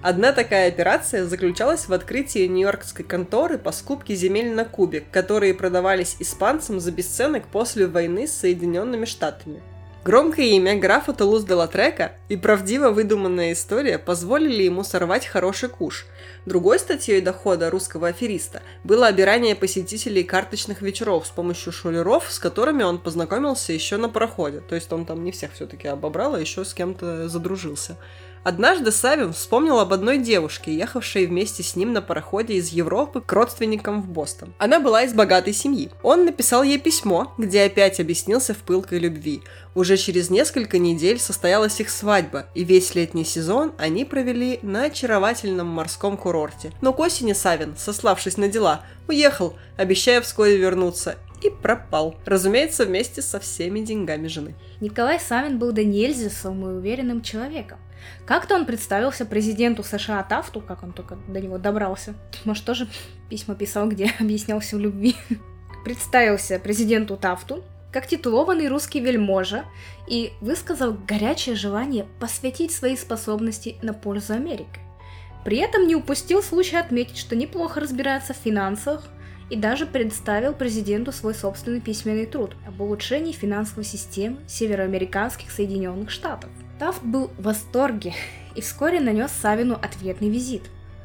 Одна 0.03 0.32
такая 0.32 0.68
операция 0.68 1.24
заключалась 1.24 1.89
в 1.89 1.93
открытии 1.93 2.47
нью-йоркской 2.47 3.05
конторы 3.05 3.59
по 3.59 3.72
скупке 3.72 4.14
земель 4.14 4.55
на 4.55 4.64
Кубе, 4.64 5.01
которые 5.01 5.55
продавались 5.55 6.16
испанцам 6.20 6.78
за 6.78 6.93
бесценок 6.93 7.49
после 7.49 7.87
войны 7.87 8.28
с 8.28 8.32
Соединенными 8.32 9.05
Штатами. 9.05 9.62
Громкое 10.07 10.46
имя 10.50 10.78
графа 10.78 11.12
Тулуз 11.12 11.42
де 11.42 11.54
Латрека 11.54 12.12
и 12.28 12.36
правдиво 12.36 12.90
выдуманная 12.90 13.52
история 13.52 13.98
позволили 13.98 14.62
ему 14.62 14.84
сорвать 14.84 15.26
хороший 15.26 15.68
куш. 15.68 16.07
Другой 16.46 16.78
статьей 16.78 17.20
дохода 17.20 17.70
русского 17.70 18.07
афериста 18.07 18.62
было 18.84 19.09
обирание 19.09 19.57
посетителей 19.57 20.22
карточных 20.22 20.80
вечеров 20.80 21.26
с 21.26 21.30
помощью 21.30 21.72
шулеров, 21.72 22.30
с 22.30 22.38
которыми 22.38 22.84
он 22.84 23.00
познакомился 23.00 23.72
еще 23.72 23.96
на 23.96 24.09
пароходе. 24.09 24.61
То 24.61 24.76
есть 24.76 24.92
он 24.92 25.07
там 25.07 25.24
не 25.24 25.32
всех 25.32 25.54
все-таки 25.54 25.88
обобрал, 25.88 26.36
а 26.36 26.40
еще 26.40 26.64
с 26.64 26.72
кем-то 26.72 27.28
задружился. 27.28 27.96
Однажды 28.47 28.92
Савин 28.92 29.32
вспомнил 29.32 29.80
об 29.80 29.92
одной 29.92 30.18
девушке, 30.18 30.72
ехавшей 30.72 31.26
вместе 31.26 31.64
с 31.64 31.74
ним 31.74 31.92
на 31.92 32.01
пароходе 32.01 32.55
из 32.55 32.68
Европы 32.68 33.20
к 33.20 33.32
родственникам 33.32 34.01
в 34.01 34.09
Бостон. 34.09 34.55
Она 34.59 34.78
была 34.78 35.03
из 35.03 35.12
богатой 35.12 35.53
семьи. 35.53 35.90
Он 36.05 36.24
написал 36.24 36.62
ей 36.62 36.78
письмо, 36.78 37.34
где 37.38 37.62
опять 37.62 37.99
объяснился 37.99 38.55
в 38.55 38.59
пылкой 38.59 39.01
любви. 39.01 39.42
Уже 39.74 39.97
через 39.97 40.30
несколько 40.30 40.78
недель 40.78 41.18
состоялась 41.18 41.80
их 41.80 41.90
свадьба, 41.90 42.47
и 42.55 42.62
весь 42.62 42.94
летний 42.94 43.24
сезон 43.24 43.72
они 43.78 44.05
провели 44.05 44.61
на 44.62 44.84
очаровательном 44.84 45.66
морском 45.66 46.16
курорте. 46.16 46.70
Но 46.80 46.92
к 46.92 47.01
осени 47.01 47.32
Савин, 47.32 47.74
сославшись 47.76 48.36
на 48.36 48.47
дела, 48.47 48.82
уехал, 49.09 49.57
обещая 49.76 50.20
вскоре 50.20 50.57
вернуться, 50.57 51.16
и 51.42 51.51
пропал. 51.51 52.14
Разумеется, 52.24 52.84
вместе 52.84 53.22
со 53.22 53.40
всеми 53.40 53.80
деньгами 53.80 54.28
жены. 54.28 54.55
Николай 54.80 55.18
Савин 55.18 55.59
был 55.59 55.72
до 55.72 55.82
нельзя 55.82 56.30
самоуверенным 56.30 57.22
человеком. 57.22 57.78
Как-то 58.26 58.54
он 58.54 58.66
представился 58.66 59.24
президенту 59.24 59.82
США 59.82 60.22
Тафту, 60.22 60.61
как 60.61 60.82
он 60.82 60.92
только 60.92 61.16
до 61.28 61.40
него 61.40 61.59
добрался. 61.59 62.14
Может, 62.44 62.64
тоже 62.64 62.88
письма 63.28 63.54
писал, 63.54 63.88
где 63.88 64.12
объяснялся 64.20 64.76
в 64.76 64.80
любви. 64.80 65.16
Представился 65.84 66.59
президенту 66.59 67.16
Тафту, 67.16 67.62
как 67.92 68.07
титулованный 68.07 68.68
русский 68.68 69.00
вельможа, 69.00 69.64
и 70.09 70.32
высказал 70.40 70.96
горячее 71.07 71.54
желание 71.54 72.07
посвятить 72.20 72.72
свои 72.72 72.96
способности 72.96 73.76
на 73.82 73.94
пользу 73.94 74.34
Америки. 74.34 74.80
При 75.44 75.59
этом 75.59 75.86
не 75.86 75.94
упустил 75.94 76.42
случай 76.42 76.76
отметить, 76.76 77.16
что 77.16 77.36
неплохо 77.36 77.80
разбирается 77.80 78.34
в 78.34 78.38
финансах, 78.38 79.09
и 79.48 79.57
даже 79.57 79.86
представил 79.86 80.52
президенту 80.52 81.12
свой 81.12 81.34
собственный 81.34 81.80
письменный 81.80 82.26
труд 82.26 82.57
об 82.66 82.80
улучшении 82.80 83.32
финансовой 83.32 83.84
системы 83.84 84.38
североамериканских 84.48 85.50
Соединенных 85.50 86.11
Штатов. 86.11 86.50
Тафт 86.79 87.03
был 87.03 87.31
в 87.39 87.43
восторге 87.43 88.12
и 88.55 88.61
вскоре 88.61 89.01
нанес 89.01 89.31
Савину 89.31 89.74
ответный 89.74 90.29
визит. 90.29 90.64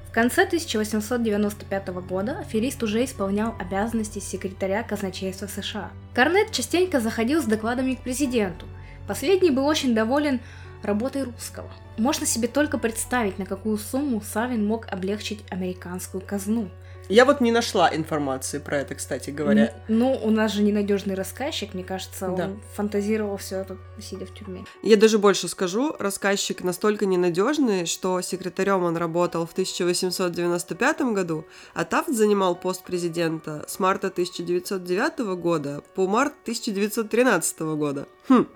В 0.10 0.12
конце 0.12 0.44
1895 0.44 1.88
года 2.06 2.40
аферист 2.40 2.84
уже 2.84 3.06
исполнял 3.06 3.56
обязанности 3.58 4.20
секретаря 4.20 4.84
казначейства 4.84 5.48
США. 5.48 5.92
Корнет 6.14 6.52
частенько 6.52 7.00
заходил 7.00 7.42
с 7.42 7.46
докладами 7.46 7.94
к 7.94 8.02
президенту. 8.02 8.66
Последний 9.08 9.52
был 9.52 9.66
очень 9.66 9.96
доволен 9.96 10.42
работой 10.84 11.24
русского. 11.24 11.72
Можно 11.98 12.26
себе 12.26 12.50
только 12.50 12.78
представить, 12.78 13.40
на 13.40 13.46
какую 13.46 13.78
сумму 13.78 14.22
Савин 14.22 14.66
мог 14.66 14.92
облегчить 14.92 15.46
американскую 15.50 16.22
казну– 16.22 16.70
я 17.10 17.26
вот 17.26 17.42
не 17.42 17.52
нашла 17.52 17.94
информации 17.94 18.60
про 18.60 18.78
это, 18.78 18.96
кстати 18.96 19.30
говоря. 19.30 19.74
Ну, 19.88 20.20
у 20.24 20.30
нас 20.30 20.54
же 20.54 20.64
ненадежный 20.64 21.16
рассказчик, 21.16 21.74
мне 21.74 21.84
кажется, 21.84 22.28
да. 22.28 22.46
он 22.46 22.62
фантазировал 22.76 23.38
все 23.38 23.58
это, 23.58 23.78
сидя 24.00 24.26
в 24.26 24.34
тюрьме. 24.34 24.66
Я 24.84 24.98
даже 24.98 25.20
больше 25.20 25.48
скажу, 25.48 25.96
рассказчик 26.00 26.64
настолько 26.64 27.06
ненадежный, 27.06 27.86
что 27.86 28.22
секретарем 28.22 28.84
он 28.84 28.98
работал 28.98 29.46
в 29.46 29.52
1895 29.52 31.02
году, 31.14 31.46
а 31.74 31.84
Тафт 31.86 32.10
занимал 32.10 32.56
пост 32.56 32.84
президента 32.84 33.66
с 33.68 33.80
марта 33.80 34.08
1909 34.08 35.20
года 35.40 35.84
по 35.96 36.08
март 36.08 36.34
1913 36.44 37.60
года. 37.60 38.08
Хм. 38.30 38.48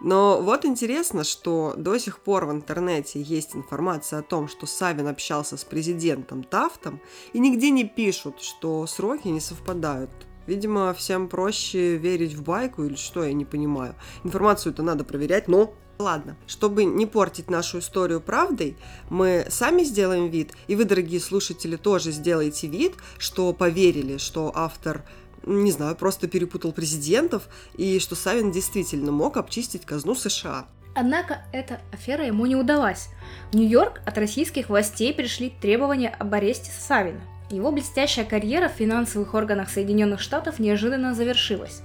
Но 0.00 0.40
вот 0.40 0.64
интересно, 0.64 1.24
что 1.24 1.74
до 1.76 1.98
сих 1.98 2.20
пор 2.20 2.46
в 2.46 2.52
интернете 2.52 3.20
есть 3.20 3.56
информация 3.56 4.20
о 4.20 4.22
том, 4.22 4.48
что 4.48 4.66
Савин 4.66 5.08
общался 5.08 5.56
с 5.56 5.64
президентом 5.64 6.44
Тафтом, 6.44 7.00
и 7.32 7.38
нигде 7.38 7.70
не 7.70 7.84
пишут, 7.84 8.40
что 8.40 8.86
сроки 8.86 9.28
не 9.28 9.40
совпадают. 9.40 10.10
Видимо, 10.46 10.94
всем 10.94 11.28
проще 11.28 11.96
верить 11.96 12.34
в 12.34 12.42
байку 12.42 12.84
или 12.84 12.94
что, 12.94 13.22
я 13.22 13.32
не 13.32 13.44
понимаю. 13.44 13.94
Информацию-то 14.24 14.82
надо 14.82 15.04
проверять, 15.04 15.48
но 15.48 15.74
Ладно, 15.98 16.36
чтобы 16.46 16.84
не 16.84 17.06
портить 17.06 17.50
нашу 17.50 17.80
историю 17.80 18.20
правдой, 18.20 18.76
мы 19.10 19.46
сами 19.50 19.82
сделаем 19.82 20.28
вид, 20.28 20.52
и 20.68 20.76
вы, 20.76 20.84
дорогие 20.84 21.18
слушатели, 21.18 21.74
тоже 21.74 22.12
сделаете 22.12 22.68
вид, 22.68 22.94
что 23.18 23.52
поверили, 23.52 24.16
что 24.16 24.52
автор 24.54 25.02
не 25.48 25.72
знаю, 25.72 25.96
просто 25.96 26.28
перепутал 26.28 26.72
президентов, 26.72 27.48
и 27.76 27.98
что 27.98 28.14
Савин 28.14 28.52
действительно 28.52 29.12
мог 29.12 29.36
обчистить 29.36 29.84
казну 29.84 30.14
США. 30.14 30.66
Однако 30.94 31.42
эта 31.52 31.80
афера 31.92 32.26
ему 32.26 32.46
не 32.46 32.56
удалась. 32.56 33.08
В 33.52 33.56
Нью-Йорк 33.56 34.00
от 34.04 34.18
российских 34.18 34.68
властей 34.68 35.14
пришли 35.14 35.52
требования 35.60 36.08
об 36.08 36.34
аресте 36.34 36.70
Савина. 36.76 37.20
Его 37.50 37.70
блестящая 37.70 38.24
карьера 38.24 38.68
в 38.68 38.72
финансовых 38.72 39.32
органах 39.32 39.70
Соединенных 39.70 40.20
Штатов 40.20 40.58
неожиданно 40.58 41.14
завершилась. 41.14 41.82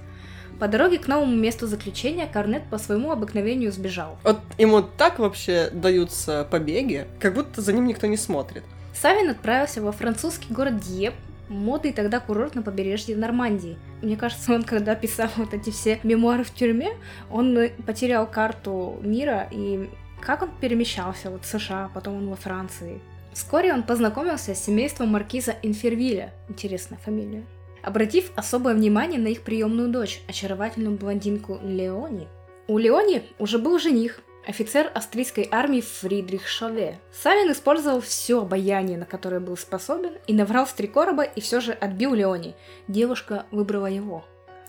По 0.58 0.68
дороге 0.68 0.98
к 0.98 1.08
новому 1.08 1.34
месту 1.34 1.66
заключения 1.66 2.26
Корнет 2.26 2.64
по 2.70 2.78
своему 2.78 3.10
обыкновению 3.10 3.72
сбежал. 3.72 4.18
Вот 4.24 4.40
ему 4.58 4.82
так 4.82 5.18
вообще 5.18 5.70
даются 5.72 6.46
побеги, 6.50 7.06
как 7.18 7.34
будто 7.34 7.60
за 7.60 7.72
ним 7.72 7.86
никто 7.86 8.06
не 8.06 8.16
смотрит. 8.16 8.62
Савин 8.94 9.30
отправился 9.30 9.82
во 9.82 9.90
французский 9.90 10.52
город 10.52 10.80
Дьеп, 10.80 11.14
модный 11.48 11.92
тогда 11.92 12.20
курорт 12.20 12.54
на 12.54 12.62
побережье 12.62 13.16
Нормандии. 13.16 13.76
Мне 14.02 14.16
кажется, 14.16 14.54
он 14.54 14.62
когда 14.62 14.94
писал 14.94 15.28
вот 15.36 15.54
эти 15.54 15.70
все 15.70 16.00
мемуары 16.02 16.44
в 16.44 16.52
тюрьме, 16.52 16.90
он 17.30 17.56
э, 17.56 17.70
потерял 17.86 18.26
карту 18.26 18.98
мира 19.02 19.48
и 19.50 19.88
как 20.20 20.42
он 20.42 20.50
перемещался 20.60 21.30
вот 21.30 21.44
в 21.44 21.46
США, 21.46 21.90
потом 21.92 22.16
он 22.16 22.28
во 22.28 22.36
Франции. 22.36 23.00
Вскоре 23.32 23.72
он 23.72 23.82
познакомился 23.82 24.54
с 24.54 24.64
семейством 24.64 25.08
маркиза 25.08 25.56
Инфервиля, 25.62 26.32
интересная 26.48 26.98
фамилия, 26.98 27.44
обратив 27.82 28.30
особое 28.36 28.74
внимание 28.74 29.20
на 29.20 29.28
их 29.28 29.42
приемную 29.42 29.88
дочь, 29.88 30.22
очаровательную 30.28 30.96
блондинку 30.96 31.58
Леони. 31.62 32.28
У 32.68 32.78
Леони 32.78 33.22
уже 33.38 33.58
был 33.58 33.78
жених, 33.78 34.20
офицер 34.46 34.90
австрийской 34.94 35.48
армии 35.50 35.80
Фридрих 35.80 36.46
Шове. 36.46 36.98
Савин 37.12 37.52
использовал 37.52 38.00
все 38.00 38.40
обаяние, 38.40 38.98
на 38.98 39.06
которое 39.06 39.40
был 39.40 39.56
способен, 39.56 40.12
и 40.26 40.34
наврал 40.34 40.66
в 40.66 40.72
три 40.72 40.88
короба 40.88 41.22
и 41.22 41.40
все 41.40 41.60
же 41.60 41.72
отбил 41.72 42.14
Леони. 42.14 42.54
Девушка 42.88 43.46
выбрала 43.50 43.86
его. 43.86 44.24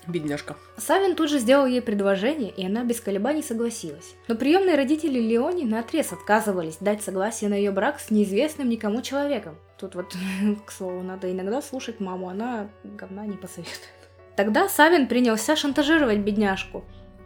Бедняжка. 0.07 0.55
Савин 0.77 1.15
тут 1.15 1.29
же 1.29 1.39
сделал 1.39 1.65
ей 1.65 1.81
предложение, 1.81 2.51
и 2.51 2.65
она 2.65 2.83
без 2.83 3.01
колебаний 3.01 3.41
согласилась. 3.41 4.15
Но 4.27 4.35
приемные 4.35 4.75
родители 4.75 5.19
Леони 5.19 5.63
наотрез 5.63 6.13
отказывались 6.13 6.77
дать 6.79 7.01
согласие 7.01 7.49
на 7.49 7.55
ее 7.55 7.71
брак 7.71 7.99
с 7.99 8.11
неизвестным 8.11 8.69
никому 8.69 9.01
человеком. 9.01 9.57
Тут 9.79 9.95
вот, 9.95 10.15
к 10.65 10.71
слову, 10.71 11.01
надо 11.01 11.31
иногда 11.31 11.61
слушать 11.61 11.99
маму, 11.99 12.29
она 12.29 12.69
говна 12.83 13.25
не 13.25 13.37
посоветует. 13.37 13.89
Тогда 14.35 14.67
Савин 14.67 15.07
принялся 15.07 15.55
шантажировать 15.55 16.19
бедняжку, 16.19 16.83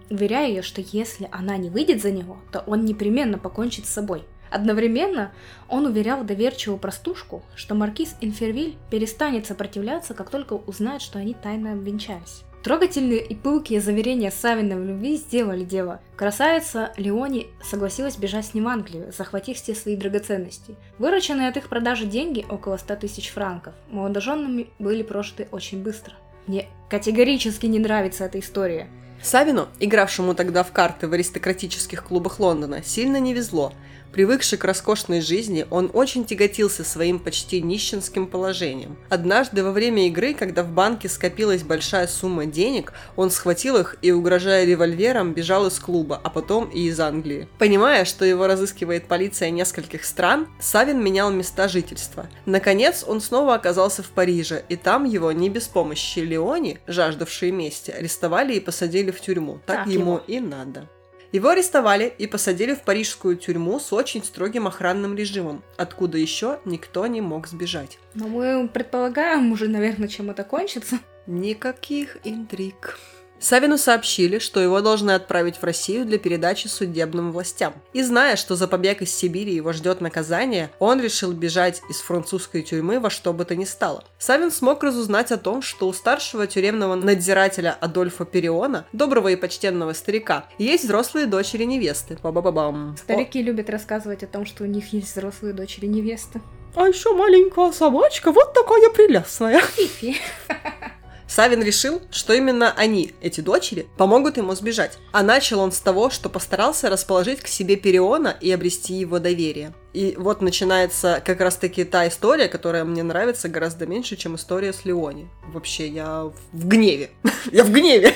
уверяя 0.10 0.48
ее, 0.48 0.62
что 0.62 0.82
если 0.82 1.28
она 1.32 1.58
не 1.58 1.70
выйдет 1.70 2.02
за 2.02 2.12
него, 2.12 2.38
то 2.52 2.64
он 2.66 2.86
непременно 2.86 3.38
покончит 3.38 3.86
с 3.86 3.90
собой. 3.90 4.24
Одновременно 4.50 5.32
он 5.68 5.86
уверял 5.86 6.24
доверчивую 6.24 6.80
простушку, 6.80 7.44
что 7.56 7.76
маркиз 7.76 8.16
Инфервиль 8.20 8.78
перестанет 8.90 9.46
сопротивляться, 9.46 10.14
как 10.14 10.30
только 10.30 10.54
узнает, 10.54 11.02
что 11.02 11.20
они 11.20 11.34
тайно 11.34 11.74
обвенчались. 11.74 12.44
Трогательные 12.64 13.26
и 13.26 13.36
пылкие 13.36 13.80
заверения 13.80 14.32
Савина 14.32 14.76
в 14.76 14.84
любви 14.84 15.16
сделали 15.16 15.64
дело. 15.64 16.02
Красавица 16.18 16.92
Леони 16.98 17.48
согласилась 17.64 18.18
бежать 18.18 18.48
с 18.48 18.54
ним 18.54 18.66
в 18.66 18.68
Англию, 18.68 19.14
захватив 19.18 19.56
все 19.58 19.74
свои 19.74 19.96
драгоценности. 19.96 20.76
Вырученные 20.98 21.48
от 21.48 21.56
их 21.56 21.70
продажи 21.70 22.06
деньги, 22.06 22.46
около 22.50 22.76
100 22.76 22.98
тысяч 22.98 23.30
франков, 23.30 23.76
молодоженными 23.90 24.68
были 24.78 25.04
прожиты 25.04 25.48
очень 25.52 25.82
быстро. 25.82 26.16
Мне 26.48 26.68
категорически 26.90 27.68
не 27.68 27.80
нравится 27.80 28.26
эта 28.26 28.40
история. 28.40 28.88
Савину, 29.22 29.68
игравшему 29.80 30.34
тогда 30.34 30.64
в 30.64 30.72
карты 30.72 31.08
в 31.08 31.14
аристократических 31.14 32.04
клубах 32.04 32.40
Лондона, 32.40 32.82
сильно 32.84 33.20
не 33.20 33.34
везло– 33.34 33.74
Привыкший 34.12 34.58
к 34.58 34.64
роскошной 34.64 35.22
жизни, 35.22 35.68
он 35.70 35.92
очень 35.94 36.26
тяготился 36.26 36.84
своим 36.84 37.20
почти 37.20 37.62
нищенским 37.62 38.26
положением. 38.26 38.98
Однажды 39.08 39.64
во 39.64 39.72
время 39.72 40.08
игры, 40.08 40.34
когда 40.34 40.64
в 40.64 40.72
банке 40.72 41.08
скопилась 41.08 41.62
большая 41.62 42.08
сумма 42.08 42.48
денег, 42.48 42.94
он 43.16 43.30
схватил 43.30 43.78
их 43.78 43.98
и, 44.02 44.12
угрожая 44.12 44.66
револьвером, 44.66 45.34
бежал 45.34 45.68
из 45.68 45.78
клуба, 45.78 46.20
а 46.24 46.32
потом 46.32 46.70
и 46.70 46.88
из 46.88 47.00
Англии. 47.00 47.48
Понимая, 47.60 48.04
что 48.04 48.26
его 48.26 48.48
разыскивает 48.48 49.08
полиция 49.08 49.52
нескольких 49.52 50.04
стран, 50.04 50.48
Савин 50.60 51.04
менял 51.04 51.30
места 51.30 51.68
жительства. 51.68 52.26
Наконец, 52.48 53.06
он 53.08 53.22
снова 53.22 53.54
оказался 53.54 54.02
в 54.02 54.08
Париже, 54.08 54.64
и 54.70 54.76
там 54.76 55.06
его 55.06 55.32
не 55.32 55.50
без 55.50 55.68
помощи 55.68 56.20
Леони, 56.20 56.79
жаждавшие 56.88 57.52
мести, 57.52 57.92
арестовали 57.92 58.56
и 58.56 58.60
посадили 58.60 59.12
в 59.12 59.22
тюрьму. 59.22 59.60
Так, 59.66 59.86
так 59.86 59.88
ему 59.88 60.14
его. 60.14 60.24
и 60.28 60.40
надо. 60.40 60.90
Его 61.32 61.50
арестовали 61.50 62.12
и 62.18 62.26
посадили 62.26 62.74
в 62.74 62.82
парижскую 62.82 63.38
тюрьму 63.38 63.80
с 63.80 63.94
очень 63.94 64.24
строгим 64.24 64.66
охранным 64.66 65.16
режимом, 65.16 65.64
откуда 65.78 66.18
еще 66.18 66.60
никто 66.66 67.06
не 67.06 67.22
мог 67.22 67.48
сбежать. 67.48 68.00
Но 68.16 68.28
мы 68.28 68.68
предполагаем 68.68 69.52
уже, 69.52 69.68
наверное, 69.68 70.08
чем 70.08 70.32
это 70.32 70.44
кончится. 70.44 71.00
Никаких 71.28 72.18
интриг. 72.24 72.98
Савину 73.40 73.78
сообщили, 73.78 74.40
что 74.40 74.60
его 74.60 74.82
должны 74.82 75.12
отправить 75.12 75.58
в 75.58 75.64
Россию 75.64 76.06
для 76.06 76.18
передачи 76.18 76.68
судебным 76.68 77.32
властям. 77.32 77.74
И 77.94 78.04
зная, 78.04 78.36
что 78.36 78.56
за 78.56 78.68
побег 78.68 79.02
из 79.02 79.16
Сибири 79.16 79.54
его 79.54 79.72
ждет 79.72 80.02
наказание, 80.02 80.72
он 80.80 81.02
решил 81.02 81.32
бежать 81.32 81.82
из 81.90 82.02
французской 82.02 82.62
тюрьмы 82.62 83.00
во 83.00 83.10
что 83.10 83.34
бы 83.34 83.46
то 83.46 83.56
ни 83.56 83.66
стало. 83.66 84.04
Савин 84.18 84.52
смог 84.52 84.84
разузнать 84.84 85.32
о 85.32 85.38
том, 85.38 85.62
что 85.62 85.88
у 85.88 85.94
старшего 85.94 86.48
тюремного 86.48 86.96
надзирателя 86.96 87.78
Адольфа 87.80 88.26
Периона, 88.26 88.86
доброго 88.94 89.30
и 89.30 89.36
почтенного 89.36 89.94
старика, 89.94 90.46
есть 90.58 90.84
взрослые 90.84 91.26
дочери 91.26 91.64
невесты. 91.64 92.18
Ба-ба-ба-бам. 92.22 92.98
Старики 92.98 93.40
о... 93.40 93.44
любят 93.44 93.70
рассказывать 93.70 94.24
о 94.24 94.28
том, 94.28 94.46
что 94.46 94.64
у 94.64 94.68
них 94.68 94.92
есть 94.94 95.12
взрослые 95.12 95.54
дочери 95.54 95.86
невесты. 95.86 96.42
А 96.76 96.88
еще 96.88 97.16
маленькая 97.16 97.72
собачка, 97.72 98.32
вот 98.32 98.54
такая 98.54 98.90
прелестная. 98.90 99.60
Фифи. 99.62 100.18
Савин 101.30 101.62
решил, 101.62 102.02
что 102.10 102.34
именно 102.34 102.74
они, 102.76 103.14
эти 103.22 103.42
дочери, 103.42 103.88
помогут 103.98 104.38
ему 104.38 104.56
сбежать. 104.56 104.98
А 105.12 105.22
начал 105.22 105.60
он 105.60 105.72
с 105.72 105.80
того, 105.80 106.10
что 106.10 106.28
постарался 106.28 106.90
расположить 106.90 107.42
к 107.42 107.48
себе 107.48 107.76
Периона 107.76 108.36
и 108.42 108.52
обрести 108.52 108.96
его 108.96 109.20
доверие. 109.20 109.76
И 109.94 110.16
вот 110.18 110.42
начинается 110.42 111.22
как 111.26 111.42
раз-таки 111.42 111.84
та 111.84 112.08
история, 112.08 112.48
которая 112.48 112.84
мне 112.84 113.02
нравится 113.02 113.50
гораздо 113.50 113.88
меньше, 113.88 114.16
чем 114.16 114.36
история 114.36 114.72
с 114.72 114.86
Леони. 114.86 115.28
Вообще, 115.48 115.88
я 115.88 116.32
в 116.52 116.68
гневе. 116.68 117.10
Я 117.52 117.64
в 117.64 117.72
гневе. 117.72 118.14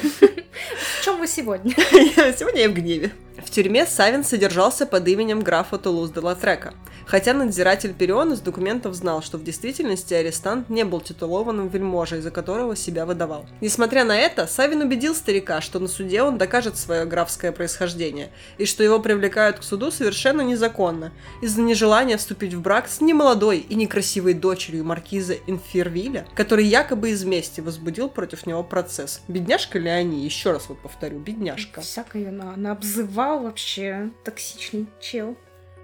В 0.99 1.03
чем 1.03 1.19
вы 1.19 1.27
сегодня? 1.27 1.73
Сегодня 2.37 2.61
я 2.61 2.69
в 2.69 2.73
гневе. 2.73 3.11
В 3.43 3.49
тюрьме 3.49 3.85
Савин 3.85 4.23
содержался 4.23 4.85
под 4.85 5.07
именем 5.07 5.41
графа 5.41 5.77
Тулуз 5.77 6.11
де 6.11 6.19
Латрека, 6.21 6.73
хотя 7.05 7.33
надзиратель 7.33 7.93
Перион 7.93 8.33
из 8.33 8.39
документов 8.39 8.93
знал, 8.95 9.21
что 9.21 9.37
в 9.37 9.43
действительности 9.43 10.13
арестант 10.13 10.69
не 10.69 10.85
был 10.85 11.01
титулованным 11.01 11.67
вельможей, 11.67 12.21
за 12.21 12.31
которого 12.31 12.75
себя 12.75 13.05
выдавал. 13.05 13.45
Несмотря 13.59 14.05
на 14.05 14.17
это, 14.17 14.47
Савин 14.47 14.81
убедил 14.81 15.13
старика, 15.13 15.61
что 15.61 15.79
на 15.79 15.87
суде 15.87 16.21
он 16.21 16.37
докажет 16.37 16.77
свое 16.77 17.05
графское 17.05 17.51
происхождение, 17.51 18.31
и 18.57 18.65
что 18.65 18.83
его 18.83 18.99
привлекают 18.99 19.59
к 19.59 19.63
суду 19.63 19.91
совершенно 19.91 20.41
незаконно, 20.41 21.11
из-за 21.41 21.61
нежелания 21.65 22.17
вступить 22.17 22.53
в 22.53 22.61
брак 22.61 22.87
с 22.87 23.01
немолодой 23.01 23.59
и 23.59 23.75
некрасивой 23.75 24.33
дочерью 24.33 24.85
маркиза 24.85 25.35
Инфервиля, 25.47 26.27
который 26.35 26.65
якобы 26.65 27.11
из 27.11 27.23
мести 27.23 27.61
возбудил 27.61 28.09
против 28.09 28.45
него 28.45 28.63
процесс. 28.63 29.21
Бедняжка 29.27 29.79
ли 29.79 29.89
они? 29.89 30.23
Еще 30.23 30.51
раз 30.51 30.69
вот 30.69 30.79
повторю, 30.79 31.19
бедняжка. 31.19 31.81
Всякое 31.81 32.29
она, 32.29 32.53
она 32.53 32.71
обзывала 32.71 33.43
вообще 33.43 34.11
токсичный 34.23 34.87
чел. 35.01 35.35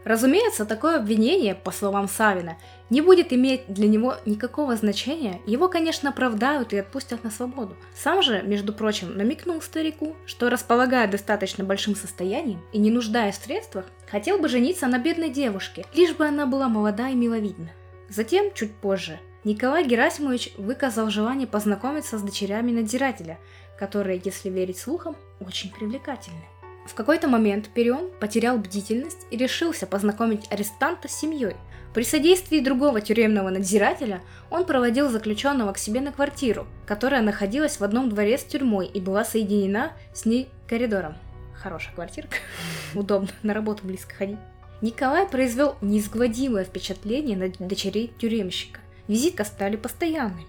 Разумеется, 0.06 0.66
такое 0.66 0.98
обвинение, 0.98 1.56
по 1.56 1.72
словам 1.72 2.08
Савина, 2.08 2.58
не 2.90 3.02
будет 3.02 3.34
иметь 3.34 3.62
для 3.68 3.88
него 3.88 4.16
никакого 4.26 4.76
значения, 4.76 5.42
его, 5.46 5.68
конечно, 5.68 6.10
оправдают 6.10 6.74
и 6.74 6.78
отпустят 6.78 7.24
на 7.24 7.32
свободу. 7.32 7.76
Сам 7.96 8.22
же, 8.22 8.42
между 8.44 8.74
прочим, 8.74 9.16
намекнул 9.16 9.62
старику, 9.62 10.16
что 10.26 10.50
располагая 10.50 11.08
достаточно 11.08 11.64
большим 11.64 11.96
состоянием 11.96 12.62
и 12.72 12.80
не 12.80 12.92
нуждаясь 12.92 13.38
в 13.38 13.44
средствах, 13.44 13.86
хотел 14.10 14.40
бы 14.40 14.50
жениться 14.50 14.88
на 14.88 15.00
бедной 15.00 15.30
девушке, 15.30 15.86
лишь 15.94 16.16
бы 16.16 16.26
она 16.26 16.46
была 16.46 16.68
молода 16.68 17.10
и 17.10 17.16
миловидна. 17.16 17.72
Затем, 18.10 18.54
чуть 18.54 18.74
позже, 18.74 19.20
Николай 19.44 19.86
Герасимович 19.86 20.54
выказал 20.58 21.10
желание 21.10 21.48
познакомиться 21.48 22.18
с 22.18 22.22
дочерями 22.22 22.72
надзирателя, 22.72 23.40
которые, 23.78 24.22
если 24.24 24.50
верить 24.50 24.80
слухам, 24.80 25.16
очень 25.40 25.72
привлекательны. 25.72 26.44
В 26.86 26.96
какой-то 26.96 27.28
момент 27.28 27.70
Перион 27.70 28.10
потерял 28.20 28.58
бдительность 28.58 29.28
и 29.30 29.38
решился 29.38 29.86
познакомить 29.86 30.52
арестанта 30.52 31.08
с 31.08 31.14
семьей. 31.14 31.56
При 31.94 32.04
содействии 32.04 32.60
другого 32.60 33.02
тюремного 33.02 33.50
надзирателя 33.50 34.22
он 34.52 34.66
проводил 34.66 35.10
заключенного 35.10 35.74
к 35.74 35.80
себе 35.80 36.02
на 36.02 36.12
квартиру, 36.12 36.68
которая 36.86 37.22
находилась 37.22 37.80
в 37.80 37.84
одном 37.84 38.10
дворе 38.10 38.38
с 38.38 38.44
тюрьмой 38.44 38.86
и 38.88 39.00
была 39.00 39.26
соединена 39.26 39.94
с 40.14 40.26
ней 40.26 40.50
коридором. 40.68 41.16
Хорошая 41.56 41.94
квартирка, 41.96 42.38
удобно, 42.94 43.30
на 43.42 43.54
работу 43.54 43.86
близко 43.86 44.14
ходить. 44.14 44.38
Николай 44.82 45.28
произвел 45.28 45.76
неизгладимое 45.82 46.64
впечатление 46.64 47.36
на 47.36 47.68
дочерей 47.68 48.14
тюремщика. 48.20 48.80
Визитка 49.08 49.44
стали 49.44 49.76
постоянными. 49.76 50.46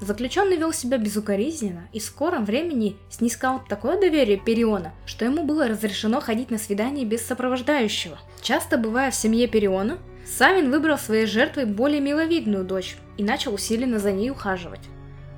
Заключенный 0.00 0.56
вел 0.56 0.72
себя 0.72 0.98
безукоризненно 0.98 1.88
и 1.92 1.98
в 1.98 2.04
скором 2.04 2.44
времени 2.44 2.96
снискал 3.10 3.62
такое 3.68 3.98
доверие 3.98 4.36
Периона, 4.36 4.92
что 5.06 5.24
ему 5.24 5.44
было 5.44 5.66
разрешено 5.66 6.20
ходить 6.20 6.50
на 6.50 6.58
свидание 6.58 7.06
без 7.06 7.24
сопровождающего. 7.26 8.18
Часто 8.42 8.76
бывая 8.76 9.10
в 9.10 9.14
семье 9.14 9.46
Периона, 9.48 9.98
Савин 10.26 10.70
выбрал 10.70 10.98
своей 10.98 11.26
жертвой 11.26 11.66
более 11.66 12.00
миловидную 12.00 12.64
дочь 12.64 12.96
и 13.16 13.24
начал 13.24 13.54
усиленно 13.54 13.98
за 13.98 14.12
ней 14.12 14.30
ухаживать. 14.30 14.80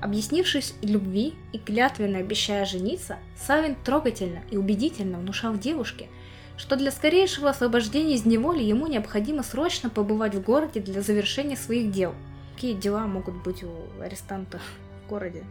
Объяснившись 0.00 0.74
любви 0.82 1.34
и 1.52 1.58
клятвенно 1.58 2.18
обещая 2.18 2.64
жениться, 2.64 3.18
Савин 3.36 3.74
трогательно 3.74 4.40
и 4.50 4.56
убедительно 4.56 5.18
внушал 5.18 5.56
девушке, 5.56 6.08
что 6.56 6.76
для 6.76 6.90
скорейшего 6.90 7.50
освобождения 7.50 8.14
из 8.14 8.24
неволи 8.24 8.62
ему 8.62 8.86
необходимо 8.86 9.42
срочно 9.42 9.90
побывать 9.90 10.34
в 10.34 10.42
городе 10.42 10.80
для 10.80 11.02
завершения 11.02 11.56
своих 11.56 11.90
дел– 11.90 12.14
какие 12.56 12.72
дела 12.72 13.06
могут 13.06 13.34
быть 13.42 13.62
у 13.62 14.00
арестанта 14.00 14.58
в 14.58 15.10
городе. 15.10 15.44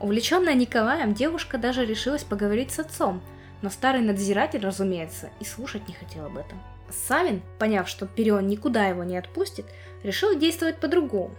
Увлеченная 0.00 0.52
Николаем, 0.52 1.14
девушка 1.14 1.56
даже 1.56 1.86
решилась 1.86 2.24
поговорить 2.24 2.70
с 2.72 2.78
отцом, 2.78 3.22
но 3.62 3.70
старый 3.70 4.02
надзиратель, 4.02 4.60
разумеется, 4.60 5.30
и 5.40 5.44
слушать 5.46 5.88
не 5.88 5.94
хотел 5.94 6.26
об 6.26 6.36
этом. 6.36 6.60
Савин, 6.92 7.42
поняв, 7.58 7.88
что 7.88 8.06
Перион 8.06 8.46
никуда 8.46 8.86
его 8.86 9.04
не 9.04 9.16
отпустит, 9.16 9.66
решил 10.02 10.38
действовать 10.38 10.78
по-другому. 10.78 11.34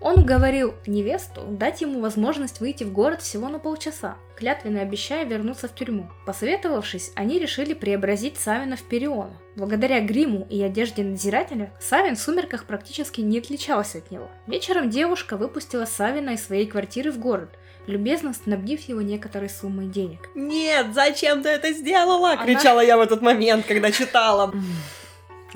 Он 0.00 0.18
уговорил 0.20 0.74
невесту 0.86 1.42
дать 1.48 1.80
ему 1.80 2.00
возможность 2.00 2.60
выйти 2.60 2.84
в 2.84 2.92
город 2.92 3.22
всего 3.22 3.48
на 3.48 3.58
полчаса, 3.58 4.18
клятвенно 4.36 4.82
обещая 4.82 5.24
вернуться 5.24 5.68
в 5.68 5.74
тюрьму. 5.74 6.10
Посоветовавшись, 6.26 7.12
они 7.14 7.38
решили 7.38 7.72
преобразить 7.72 8.36
Савина 8.36 8.76
в 8.76 8.82
Периона. 8.82 9.36
Благодаря 9.56 10.00
гриму 10.00 10.46
и 10.50 10.62
одежде 10.62 11.02
надзирателя, 11.02 11.72
Савин 11.80 12.16
в 12.16 12.20
сумерках 12.20 12.66
практически 12.66 13.22
не 13.22 13.38
отличался 13.38 13.98
от 13.98 14.10
него. 14.10 14.28
Вечером 14.46 14.90
девушка 14.90 15.38
выпустила 15.38 15.86
Савина 15.86 16.30
из 16.30 16.44
своей 16.44 16.66
квартиры 16.66 17.10
в 17.10 17.18
город, 17.18 17.50
любезно 17.86 18.34
снабдив 18.34 18.88
его 18.88 19.00
некоторой 19.00 19.48
суммой 19.48 19.86
денег. 19.86 20.28
Нет, 20.34 20.88
зачем 20.92 21.42
ты 21.42 21.50
это 21.50 21.72
сделала? 21.72 22.32
Она... 22.32 22.44
Кричала 22.44 22.80
я 22.80 22.96
в 22.96 23.00
этот 23.00 23.22
момент, 23.22 23.66
когда 23.66 23.90
читала. 23.90 24.52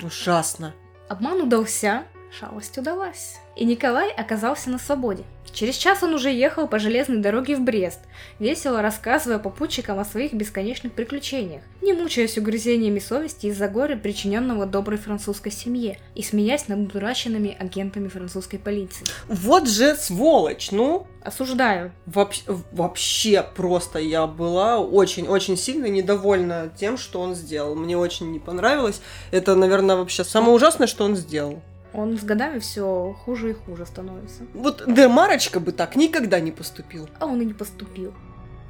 Ужасно. 0.01 0.73
Обман 1.09 1.41
удался, 1.41 2.05
шалость 2.31 2.77
удалась. 2.77 3.39
И 3.55 3.65
Николай 3.65 4.09
оказался 4.11 4.69
на 4.69 4.79
свободе. 4.79 5.23
Через 5.53 5.75
час 5.75 6.01
он 6.01 6.13
уже 6.13 6.31
ехал 6.31 6.67
по 6.67 6.79
железной 6.79 7.17
дороге 7.17 7.57
в 7.57 7.61
Брест, 7.61 7.99
весело 8.39 8.81
рассказывая 8.81 9.37
попутчикам 9.37 9.99
о 9.99 10.05
своих 10.05 10.33
бесконечных 10.33 10.93
приключениях, 10.93 11.61
не 11.81 11.91
мучаясь 11.91 12.37
угрызениями 12.37 12.99
совести 12.99 13.47
из-за 13.47 13.67
горя, 13.67 13.97
причиненного 13.97 14.65
доброй 14.65 14.97
французской 14.97 15.51
семье, 15.51 15.99
и 16.15 16.23
смеясь 16.23 16.69
над 16.69 16.87
дураченными 16.87 17.55
агентами 17.59 18.07
французской 18.07 18.57
полиции. 18.57 19.05
Вот 19.27 19.67
же 19.67 19.95
сволочь, 19.95 20.71
ну! 20.71 21.07
Осуждаю. 21.23 21.91
Вообще, 22.05 22.43
вообще 22.71 23.45
просто 23.55 23.99
я 23.99 24.25
была 24.25 24.79
очень-очень 24.79 25.57
сильно 25.57 25.85
недовольна 25.85 26.71
тем, 26.79 26.97
что 26.97 27.19
он 27.19 27.35
сделал. 27.35 27.75
Мне 27.75 27.97
очень 27.97 28.31
не 28.31 28.39
понравилось. 28.39 29.01
Это, 29.29 29.55
наверное, 29.55 29.97
вообще 29.97 30.23
самое 30.23 30.53
ужасное, 30.53 30.87
что 30.87 31.03
он 31.03 31.15
сделал. 31.15 31.61
Он 31.93 32.17
с 32.17 32.23
годами 32.23 32.59
все 32.59 33.15
хуже 33.25 33.51
и 33.51 33.53
хуже 33.53 33.85
становится. 33.85 34.43
Вот 34.53 34.83
Демарочка 34.87 35.59
бы 35.59 35.71
так 35.71 35.95
никогда 35.95 36.39
не 36.39 36.51
поступил. 36.51 37.09
А 37.19 37.25
он 37.25 37.41
и 37.41 37.45
не 37.45 37.53
поступил. 37.53 38.13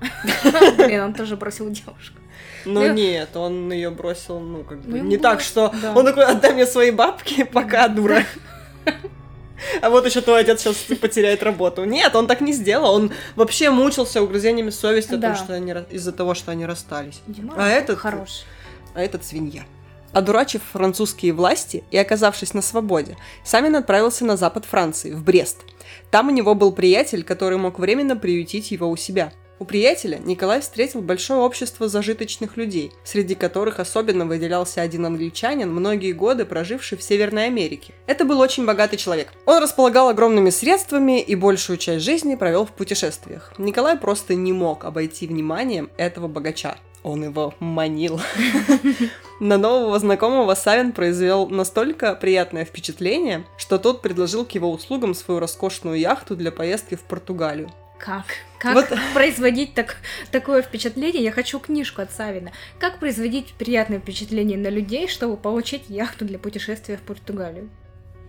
Блин, 0.78 1.02
он 1.02 1.14
тоже 1.14 1.38
бросил 1.38 1.70
девушку. 1.70 2.18
Ну 2.66 2.92
нет, 2.94 3.36
он 3.36 3.72
ее 3.72 3.92
бросил, 3.92 4.40
ну, 4.40 4.64
как 4.64 4.82
бы, 4.82 4.98
ну, 4.98 5.04
не 5.04 5.18
так, 5.18 5.42
что 5.42 5.74
он 5.96 6.06
такой, 6.06 6.26
отдай 6.26 6.54
мне 6.54 6.66
свои 6.66 6.92
бабки, 6.92 7.44
пока, 7.44 7.88
дура. 7.88 8.24
А 9.82 9.92
вот 9.92 10.06
еще 10.08 10.22
твой 10.22 10.42
отец 10.42 10.62
сейчас 10.62 10.76
потеряет 11.00 11.44
работу. 11.44 11.84
Нет, 11.86 12.16
он 12.16 12.26
так 12.26 12.42
не 12.42 12.52
сделал. 12.52 12.96
Он 12.96 13.12
вообще 13.36 13.70
мучился 13.70 14.22
угрызениями 14.24 14.72
совести 14.72 15.16
да. 15.16 15.36
что 15.36 15.54
они 15.54 15.74
из-за 15.92 16.12
того, 16.12 16.34
что 16.34 16.52
они 16.52 16.66
расстались. 16.66 17.22
Дима, 17.28 17.54
а 17.58 17.68
этот 17.68 18.00
хорош. 18.00 18.44
А 18.96 19.02
этот 19.02 19.24
свинья. 19.24 19.64
Одурачив 20.14 20.62
французские 20.72 21.34
власти 21.34 21.84
и 21.92 21.98
оказавшись 21.98 22.54
на 22.54 22.62
свободе, 22.62 23.18
Самин 23.44 23.76
отправился 23.76 24.26
на 24.26 24.38
запад 24.38 24.66
Франции, 24.66 25.14
в 25.14 25.24
Брест. 25.24 25.60
Там 26.10 26.28
у 26.28 26.32
него 26.32 26.56
был 26.56 26.72
приятель, 26.72 27.24
который 27.24 27.58
мог 27.58 27.80
временно 27.80 28.16
приютить 28.16 28.72
его 28.72 28.90
у 28.90 28.98
себя. 28.98 29.32
У 29.62 29.64
приятеля 29.64 30.18
Николай 30.18 30.60
встретил 30.60 31.04
большое 31.04 31.40
общество 31.42 31.88
зажиточных 31.88 32.58
людей, 32.58 32.92
среди 33.04 33.36
которых 33.36 33.80
особенно 33.80 34.26
выделялся 34.26 34.82
один 34.82 35.06
англичанин, 35.06 35.72
многие 35.72 36.14
годы 36.14 36.46
проживший 36.46 36.98
в 36.98 37.04
Северной 37.04 37.46
Америке. 37.46 37.94
Это 38.08 38.26
был 38.26 38.40
очень 38.40 38.66
богатый 38.66 38.98
человек. 38.98 39.28
Он 39.46 39.62
располагал 39.62 40.10
огромными 40.10 40.50
средствами 40.50 41.22
и 41.22 41.36
большую 41.36 41.78
часть 41.78 42.04
жизни 42.04 42.34
провел 42.34 42.66
в 42.66 42.72
путешествиях. 42.72 43.54
Николай 43.60 43.96
просто 44.00 44.34
не 44.34 44.52
мог 44.52 44.84
обойти 44.84 45.28
вниманием 45.28 45.92
этого 45.96 46.28
богача 46.28 46.78
он 47.04 47.24
его 47.24 47.54
манил. 47.60 48.20
На 49.40 49.58
нового 49.58 49.98
знакомого 49.98 50.54
Савин 50.54 50.92
произвел 50.92 51.48
настолько 51.48 52.14
приятное 52.16 52.64
впечатление, 52.64 53.44
что 53.58 53.80
тот 53.80 54.02
предложил 54.02 54.46
к 54.46 54.52
его 54.52 54.72
услугам 54.72 55.16
свою 55.16 55.40
роскошную 55.40 55.98
яхту 56.00 56.36
для 56.36 56.52
поездки 56.52 56.96
в 56.96 57.02
Португалию. 57.02 57.72
Как? 57.98 58.26
Как 58.60 58.76
вот. 58.76 59.00
производить 59.14 59.74
так, 59.74 59.98
такое 60.32 60.62
впечатление? 60.62 61.24
Я 61.24 61.32
хочу 61.32 61.60
книжку 61.60 62.02
от 62.02 62.12
Савина. 62.12 62.52
Как 62.80 63.00
производить 63.00 63.54
приятное 63.54 64.00
впечатление 64.00 64.58
на 64.58 64.68
людей, 64.68 65.08
чтобы 65.08 65.38
получить 65.38 65.84
яхту 65.88 66.26
для 66.26 66.40
путешествия 66.40 66.98
в 66.98 67.02
Португалию? 67.02 67.70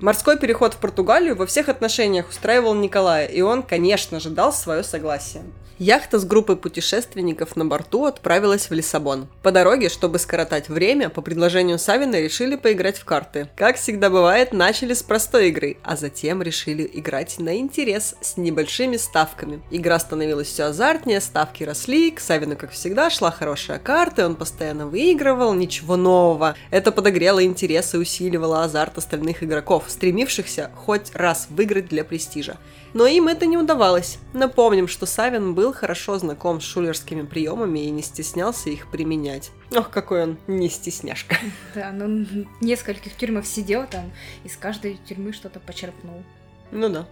Морской 0.01 0.39
переход 0.39 0.75
в 0.75 0.79
Португалию 0.79 1.37
во 1.37 1.47
всех 1.47 1.69
отношениях 1.69 2.29
устраивал 2.29 2.75
Николая, 2.75 3.27
и 3.27 3.41
он, 3.41 3.63
конечно 3.63 4.21
же, 4.21 4.31
дал 4.31 4.53
свое 4.53 4.83
согласие. 4.83 5.45
Яхта 5.79 6.19
с 6.19 6.25
группой 6.25 6.57
путешественников 6.57 7.57
на 7.57 7.65
борту 7.65 8.05
отправилась 8.05 8.69
в 8.69 8.73
Лиссабон. 8.73 9.27
По 9.43 9.51
дороге, 9.51 9.89
чтобы 9.89 10.19
скоротать 10.19 10.69
время, 10.69 11.09
по 11.09 11.23
предложению 11.23 11.79
Савина 11.79 12.21
решили 12.21 12.57
поиграть 12.57 12.99
в 12.99 13.05
карты. 13.05 13.49
Как 13.57 13.77
всегда 13.77 14.11
бывает, 14.11 14.53
начали 14.53 14.95
с 14.95 15.03
простой 15.03 15.49
игры, 15.49 15.79
а 15.83 15.97
затем 15.97 16.43
решили 16.43 16.89
играть 16.93 17.39
на 17.39 17.57
интерес 17.57 18.15
с 18.21 18.37
небольшими 18.37 18.97
ставками. 18.97 19.61
Игра 19.71 19.99
становилась 19.99 20.49
все 20.49 20.65
азартнее, 20.65 21.21
ставки 21.21 21.65
росли, 21.65 22.11
к 22.11 22.21
Савину, 22.21 22.57
как 22.57 22.71
всегда, 22.71 23.11
шла 23.11 23.31
хорошая 23.31 23.79
карта, 23.79 24.27
он 24.27 24.37
постоянно 24.37 24.87
выигрывал, 24.87 25.55
ничего 25.55 25.97
нового. 25.97 26.55
Это 26.71 26.93
подогрело 26.93 27.43
интерес 27.43 27.95
и 27.95 27.99
усиливало 27.99 28.63
азарт 28.63 28.99
остальных 28.99 29.43
игроков, 29.43 29.85
стремившихся 29.89 30.71
хоть 30.77 31.15
раз 31.15 31.47
выиграть 31.51 31.89
для 31.89 32.05
престижа. 32.05 32.59
Но 32.95 33.07
им 33.07 33.29
это 33.29 33.47
не 33.47 33.57
удавалось. 33.57 34.19
Напомним, 34.35 34.87
что 34.87 35.07
Савин 35.07 35.55
был 35.55 35.73
хорошо 35.73 36.19
знаком 36.19 36.61
с 36.61 36.65
шулерскими 36.65 37.23
приемами 37.23 37.81
и 37.81 37.91
не 37.91 38.03
стеснялся 38.03 38.69
их 38.71 38.91
применять. 38.91 39.51
Ох, 39.75 39.91
какой 39.91 40.25
он 40.25 40.39
не 40.47 40.69
стесняшка. 40.69 41.37
Да, 41.75 41.91
ну 41.91 42.25
в 42.25 42.63
нескольких 42.63 43.17
тюрьмах 43.17 43.47
сидел 43.47 43.87
там, 43.87 44.13
из 44.45 44.57
каждой 44.57 44.99
тюрьмы 45.09 45.33
что-то 45.33 45.59
почерпнул. 45.61 46.23
Ну 46.71 46.89
да. 46.89 47.07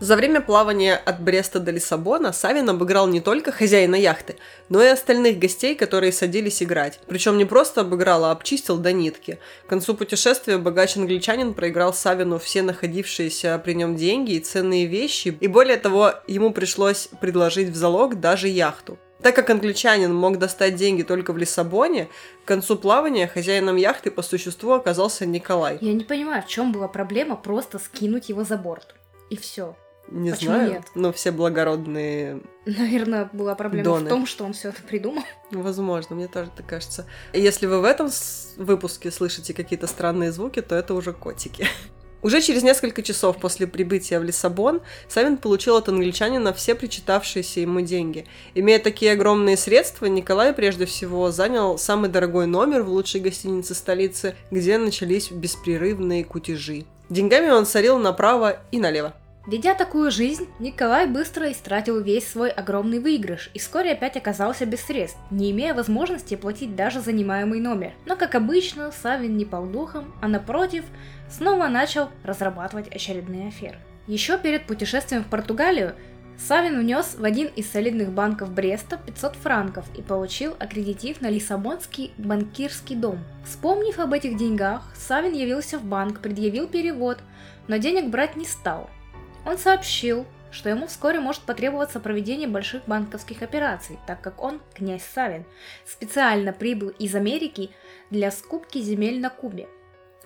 За 0.00 0.16
время 0.16 0.40
плавания 0.40 0.96
от 0.96 1.20
Бреста 1.20 1.60
до 1.60 1.72
Лиссабона 1.72 2.32
Савин 2.32 2.70
обыграл 2.70 3.06
не 3.06 3.20
только 3.20 3.52
хозяина 3.52 3.96
яхты, 3.96 4.36
но 4.70 4.82
и 4.82 4.86
остальных 4.86 5.38
гостей, 5.38 5.74
которые 5.74 6.10
садились 6.10 6.62
играть. 6.62 7.00
Причем 7.06 7.36
не 7.36 7.44
просто 7.44 7.82
обыграл, 7.82 8.24
а 8.24 8.30
обчистил 8.30 8.78
до 8.78 8.94
нитки. 8.94 9.38
К 9.66 9.68
концу 9.68 9.94
путешествия 9.94 10.56
богач-англичанин 10.56 11.52
проиграл 11.52 11.92
Савину 11.92 12.38
все 12.38 12.62
находившиеся 12.62 13.60
при 13.62 13.74
нем 13.74 13.94
деньги 13.94 14.32
и 14.32 14.40
ценные 14.40 14.86
вещи, 14.86 15.36
и 15.38 15.46
более 15.48 15.76
того, 15.76 16.14
ему 16.26 16.50
пришлось 16.52 17.10
предложить 17.20 17.68
в 17.68 17.76
залог 17.76 18.20
даже 18.20 18.48
яхту. 18.48 18.98
Так 19.22 19.36
как 19.36 19.50
англичанин 19.50 20.14
мог 20.14 20.38
достать 20.38 20.76
деньги 20.76 21.02
только 21.02 21.34
в 21.34 21.36
Лиссабоне, 21.36 22.08
к 22.46 22.48
концу 22.48 22.76
плавания 22.76 23.28
хозяином 23.28 23.76
яхты 23.76 24.10
по 24.10 24.22
существу 24.22 24.72
оказался 24.72 25.26
Николай. 25.26 25.76
Я 25.82 25.92
не 25.92 26.04
понимаю, 26.04 26.42
в 26.42 26.48
чем 26.48 26.72
была 26.72 26.88
проблема 26.88 27.36
просто 27.36 27.78
скинуть 27.78 28.30
его 28.30 28.44
за 28.44 28.56
борт. 28.56 28.94
И 29.28 29.36
все. 29.36 29.76
Не 30.10 30.32
Почему 30.32 30.54
знаю, 30.54 30.70
нет? 30.72 30.82
но 30.94 31.12
все 31.12 31.30
благородные... 31.30 32.40
Наверное, 32.66 33.30
была 33.32 33.54
проблема 33.54 33.84
Доны. 33.84 34.06
в 34.06 34.08
том, 34.08 34.26
что 34.26 34.44
он 34.44 34.52
все 34.52 34.70
это 34.70 34.82
придумал. 34.82 35.22
Возможно, 35.50 36.16
мне 36.16 36.26
тоже 36.26 36.50
так 36.54 36.66
кажется. 36.66 37.06
Если 37.32 37.66
вы 37.66 37.80
в 37.80 37.84
этом 37.84 38.10
выпуске 38.56 39.10
слышите 39.10 39.54
какие-то 39.54 39.86
странные 39.86 40.32
звуки, 40.32 40.60
то 40.62 40.74
это 40.74 40.94
уже 40.94 41.12
котики. 41.12 41.66
Уже 42.22 42.42
через 42.42 42.62
несколько 42.62 43.02
часов 43.02 43.38
после 43.38 43.66
прибытия 43.66 44.20
в 44.20 44.24
Лиссабон 44.24 44.82
Савин 45.08 45.38
получил 45.38 45.76
от 45.76 45.88
англичанина 45.88 46.52
все 46.52 46.74
причитавшиеся 46.74 47.60
ему 47.60 47.80
деньги. 47.80 48.26
Имея 48.54 48.78
такие 48.78 49.12
огромные 49.12 49.56
средства, 49.56 50.04
Николай 50.04 50.52
прежде 50.52 50.84
всего 50.84 51.30
занял 51.30 51.78
самый 51.78 52.10
дорогой 52.10 52.46
номер 52.46 52.82
в 52.82 52.90
лучшей 52.90 53.22
гостинице 53.22 53.74
столицы, 53.74 54.36
где 54.50 54.76
начались 54.76 55.30
беспрерывные 55.30 56.24
кутежи. 56.24 56.84
Деньгами 57.08 57.50
он 57.50 57.64
сорил 57.64 57.98
направо 57.98 58.58
и 58.70 58.78
налево. 58.78 59.14
Ведя 59.50 59.74
такую 59.74 60.12
жизнь, 60.12 60.46
Николай 60.60 61.08
быстро 61.08 61.50
истратил 61.50 62.00
весь 62.00 62.28
свой 62.28 62.50
огромный 62.50 63.00
выигрыш 63.00 63.50
и 63.52 63.58
вскоре 63.58 63.90
опять 63.90 64.16
оказался 64.16 64.64
без 64.64 64.80
средств, 64.80 65.18
не 65.32 65.50
имея 65.50 65.74
возможности 65.74 66.36
платить 66.36 66.76
даже 66.76 67.00
занимаемый 67.00 67.58
номер. 67.58 67.90
Но, 68.06 68.14
как 68.14 68.36
обычно, 68.36 68.92
Савин 68.92 69.36
не 69.36 69.44
пал 69.44 69.66
духом, 69.66 70.14
а 70.22 70.28
напротив, 70.28 70.84
снова 71.28 71.66
начал 71.66 72.10
разрабатывать 72.22 72.94
очередные 72.94 73.48
аферы. 73.48 73.80
Еще 74.06 74.38
перед 74.38 74.68
путешествием 74.68 75.24
в 75.24 75.26
Португалию 75.26 75.96
Савин 76.38 76.78
внес 76.78 77.16
в 77.18 77.24
один 77.24 77.48
из 77.48 77.68
солидных 77.68 78.12
банков 78.12 78.52
Бреста 78.52 78.98
500 79.04 79.34
франков 79.34 79.84
и 79.98 80.02
получил 80.02 80.54
аккредитив 80.60 81.20
на 81.22 81.28
Лиссабонский 81.28 82.12
банкирский 82.18 82.94
дом. 82.94 83.18
Вспомнив 83.44 83.98
об 83.98 84.12
этих 84.12 84.36
деньгах, 84.36 84.92
Савин 84.94 85.32
явился 85.32 85.76
в 85.76 85.82
банк, 85.82 86.20
предъявил 86.20 86.68
перевод, 86.68 87.18
но 87.66 87.78
денег 87.78 88.10
брать 88.10 88.36
не 88.36 88.44
стал– 88.44 88.88
он 89.46 89.58
сообщил, 89.58 90.26
что 90.50 90.68
ему 90.68 90.86
вскоре 90.86 91.20
может 91.20 91.42
потребоваться 91.42 92.00
проведение 92.00 92.48
больших 92.48 92.84
банковских 92.86 93.42
операций, 93.42 93.98
так 94.06 94.20
как 94.20 94.42
он, 94.42 94.60
князь 94.74 95.04
Савин, 95.14 95.44
специально 95.86 96.52
прибыл 96.52 96.88
из 96.88 97.14
Америки 97.14 97.70
для 98.10 98.30
скупки 98.30 98.78
земель 98.78 99.20
на 99.20 99.30
Кубе. 99.30 99.68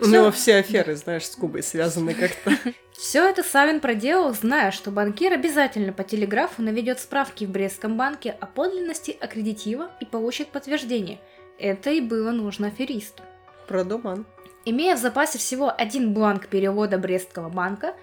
У 0.00 0.06
него 0.06 0.30
все 0.32 0.56
аферы, 0.56 0.96
знаешь, 0.96 1.26
с 1.26 1.36
Кубой 1.36 1.62
связаны 1.62 2.14
как-то. 2.14 2.52
Все 2.92 3.28
это 3.28 3.42
Савин 3.42 3.80
проделал, 3.80 4.32
зная, 4.34 4.70
что 4.70 4.90
банкир 4.90 5.32
обязательно 5.32 5.92
по 5.92 6.04
телеграфу 6.04 6.62
наведет 6.62 7.00
справки 7.00 7.44
в 7.44 7.50
Брестском 7.50 7.96
банке 7.96 8.36
о 8.40 8.46
подлинности 8.46 9.16
аккредитива 9.20 9.90
и 10.00 10.04
получит 10.04 10.48
подтверждение. 10.48 11.20
Это 11.58 11.90
и 11.90 12.00
было 12.00 12.30
нужно 12.30 12.68
аферисту. 12.68 13.22
Продуман. 13.68 14.26
Имея 14.64 14.96
в 14.96 15.00
запасе 15.00 15.38
всего 15.38 15.72
один 15.76 16.14
бланк 16.14 16.48
перевода 16.48 16.98
Брестского 16.98 17.48
банка, 17.48 17.94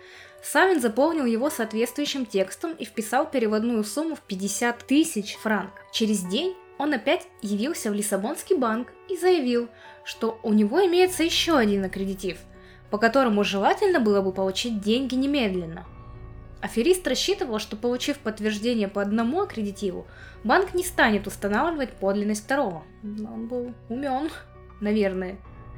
Савин 0.44 0.82
заполнил 0.82 1.26
его 1.26 1.50
соответствующим 1.50 2.26
текстом 2.26 2.74
и 2.74 2.86
вписал 2.86 3.30
переводную 3.30 3.84
сумму 3.84 4.16
в 4.16 4.22
50 4.22 4.86
тысяч 4.88 5.36
франков. 5.36 5.80
Через 5.92 6.24
день 6.24 6.56
он 6.78 6.94
опять 6.94 7.28
явился 7.42 7.92
в 7.92 7.94
Лиссабонский 7.94 8.56
банк 8.58 8.92
и 9.08 9.16
заявил, 9.16 9.70
что 10.04 10.39
у 10.42 10.52
него 10.52 10.84
имеется 10.88 11.24
еще 11.24 11.58
один 11.58 11.86
аккредитив, 11.86 12.39
по 12.89 12.98
которому 12.98 13.44
желательно 13.44 14.00
было 14.00 14.22
бы 14.22 14.32
получить 14.32 14.82
деньги 14.82 15.14
немедленно. 15.14 15.86
Аферист 16.60 17.08
рассчитывал, 17.08 17.60
что 17.60 17.76
получив 17.76 18.20
подтверждение 18.20 18.88
по 18.88 19.02
одному 19.02 19.42
аккредитиву, 19.42 20.08
банк 20.44 20.74
не 20.74 20.84
станет 20.84 21.28
устанавливать 21.28 21.92
подлинность 21.92 22.44
второго. 22.46 22.84
Он 23.04 23.48
был 23.48 23.74
умен, 23.89 24.30
наверное. 24.80 25.38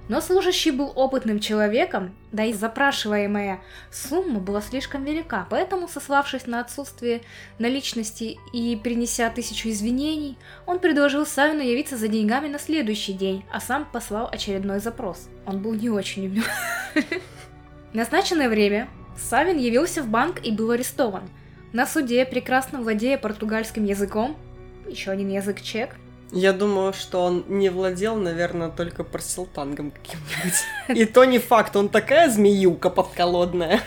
Но 0.10 0.20
служащий 0.20 0.72
был 0.72 0.92
опытным 0.96 1.40
человеком, 1.40 2.14
да 2.34 2.44
и 2.44 2.54
запрашиваемая 2.54 3.62
сумма 3.90 4.40
была 4.40 4.62
слишком 4.62 5.06
велика, 5.06 5.48
поэтому, 5.50 5.88
сославшись 5.88 6.46
на 6.46 6.60
отсутствие 6.60 7.22
наличности 7.58 8.38
и 8.52 8.76
принеся 8.76 9.30
тысячу 9.30 9.70
извинений, 9.70 10.38
он 10.66 10.80
предложил 10.80 11.26
Савину 11.26 11.62
явиться 11.62 11.96
за 11.96 12.10
деньгами 12.10 12.50
на 12.50 12.60
следующий 12.60 13.14
день, 13.14 13.46
а 13.50 13.62
сам 13.62 13.86
послал 13.86 14.28
очередной 14.30 14.80
запрос. 14.80 15.30
Он 15.46 15.62
был 15.62 15.74
не 15.74 15.90
очень 15.90 16.28
умен. 16.28 16.44
Назначенное 17.94 18.50
время 18.50 18.90
Савин 19.18 19.58
явился 19.58 20.04
в 20.04 20.10
банк 20.10 20.44
и 20.44 20.52
был 20.52 20.72
арестован. 20.72 21.30
На 21.72 21.86
суде, 21.86 22.26
прекрасно 22.26 22.82
владея 22.82 23.18
португальским 23.18 23.86
языком, 23.86 24.36
еще 24.88 25.12
один 25.12 25.30
язык 25.30 25.62
чек, 25.62 25.96
я 26.34 26.52
думаю, 26.52 26.94
что 26.94 27.24
он 27.24 27.46
не 27.48 27.70
владел, 27.70 28.16
наверное, 28.16 28.70
только 28.70 29.04
парсилтангом 29.04 29.92
каким-нибудь. 29.92 31.00
И 31.00 31.06
то 31.06 31.26
не 31.26 31.40
факт, 31.40 31.76
он 31.76 31.90
такая 31.90 32.30
змеюка 32.30 32.90
подколодная. 32.90 33.80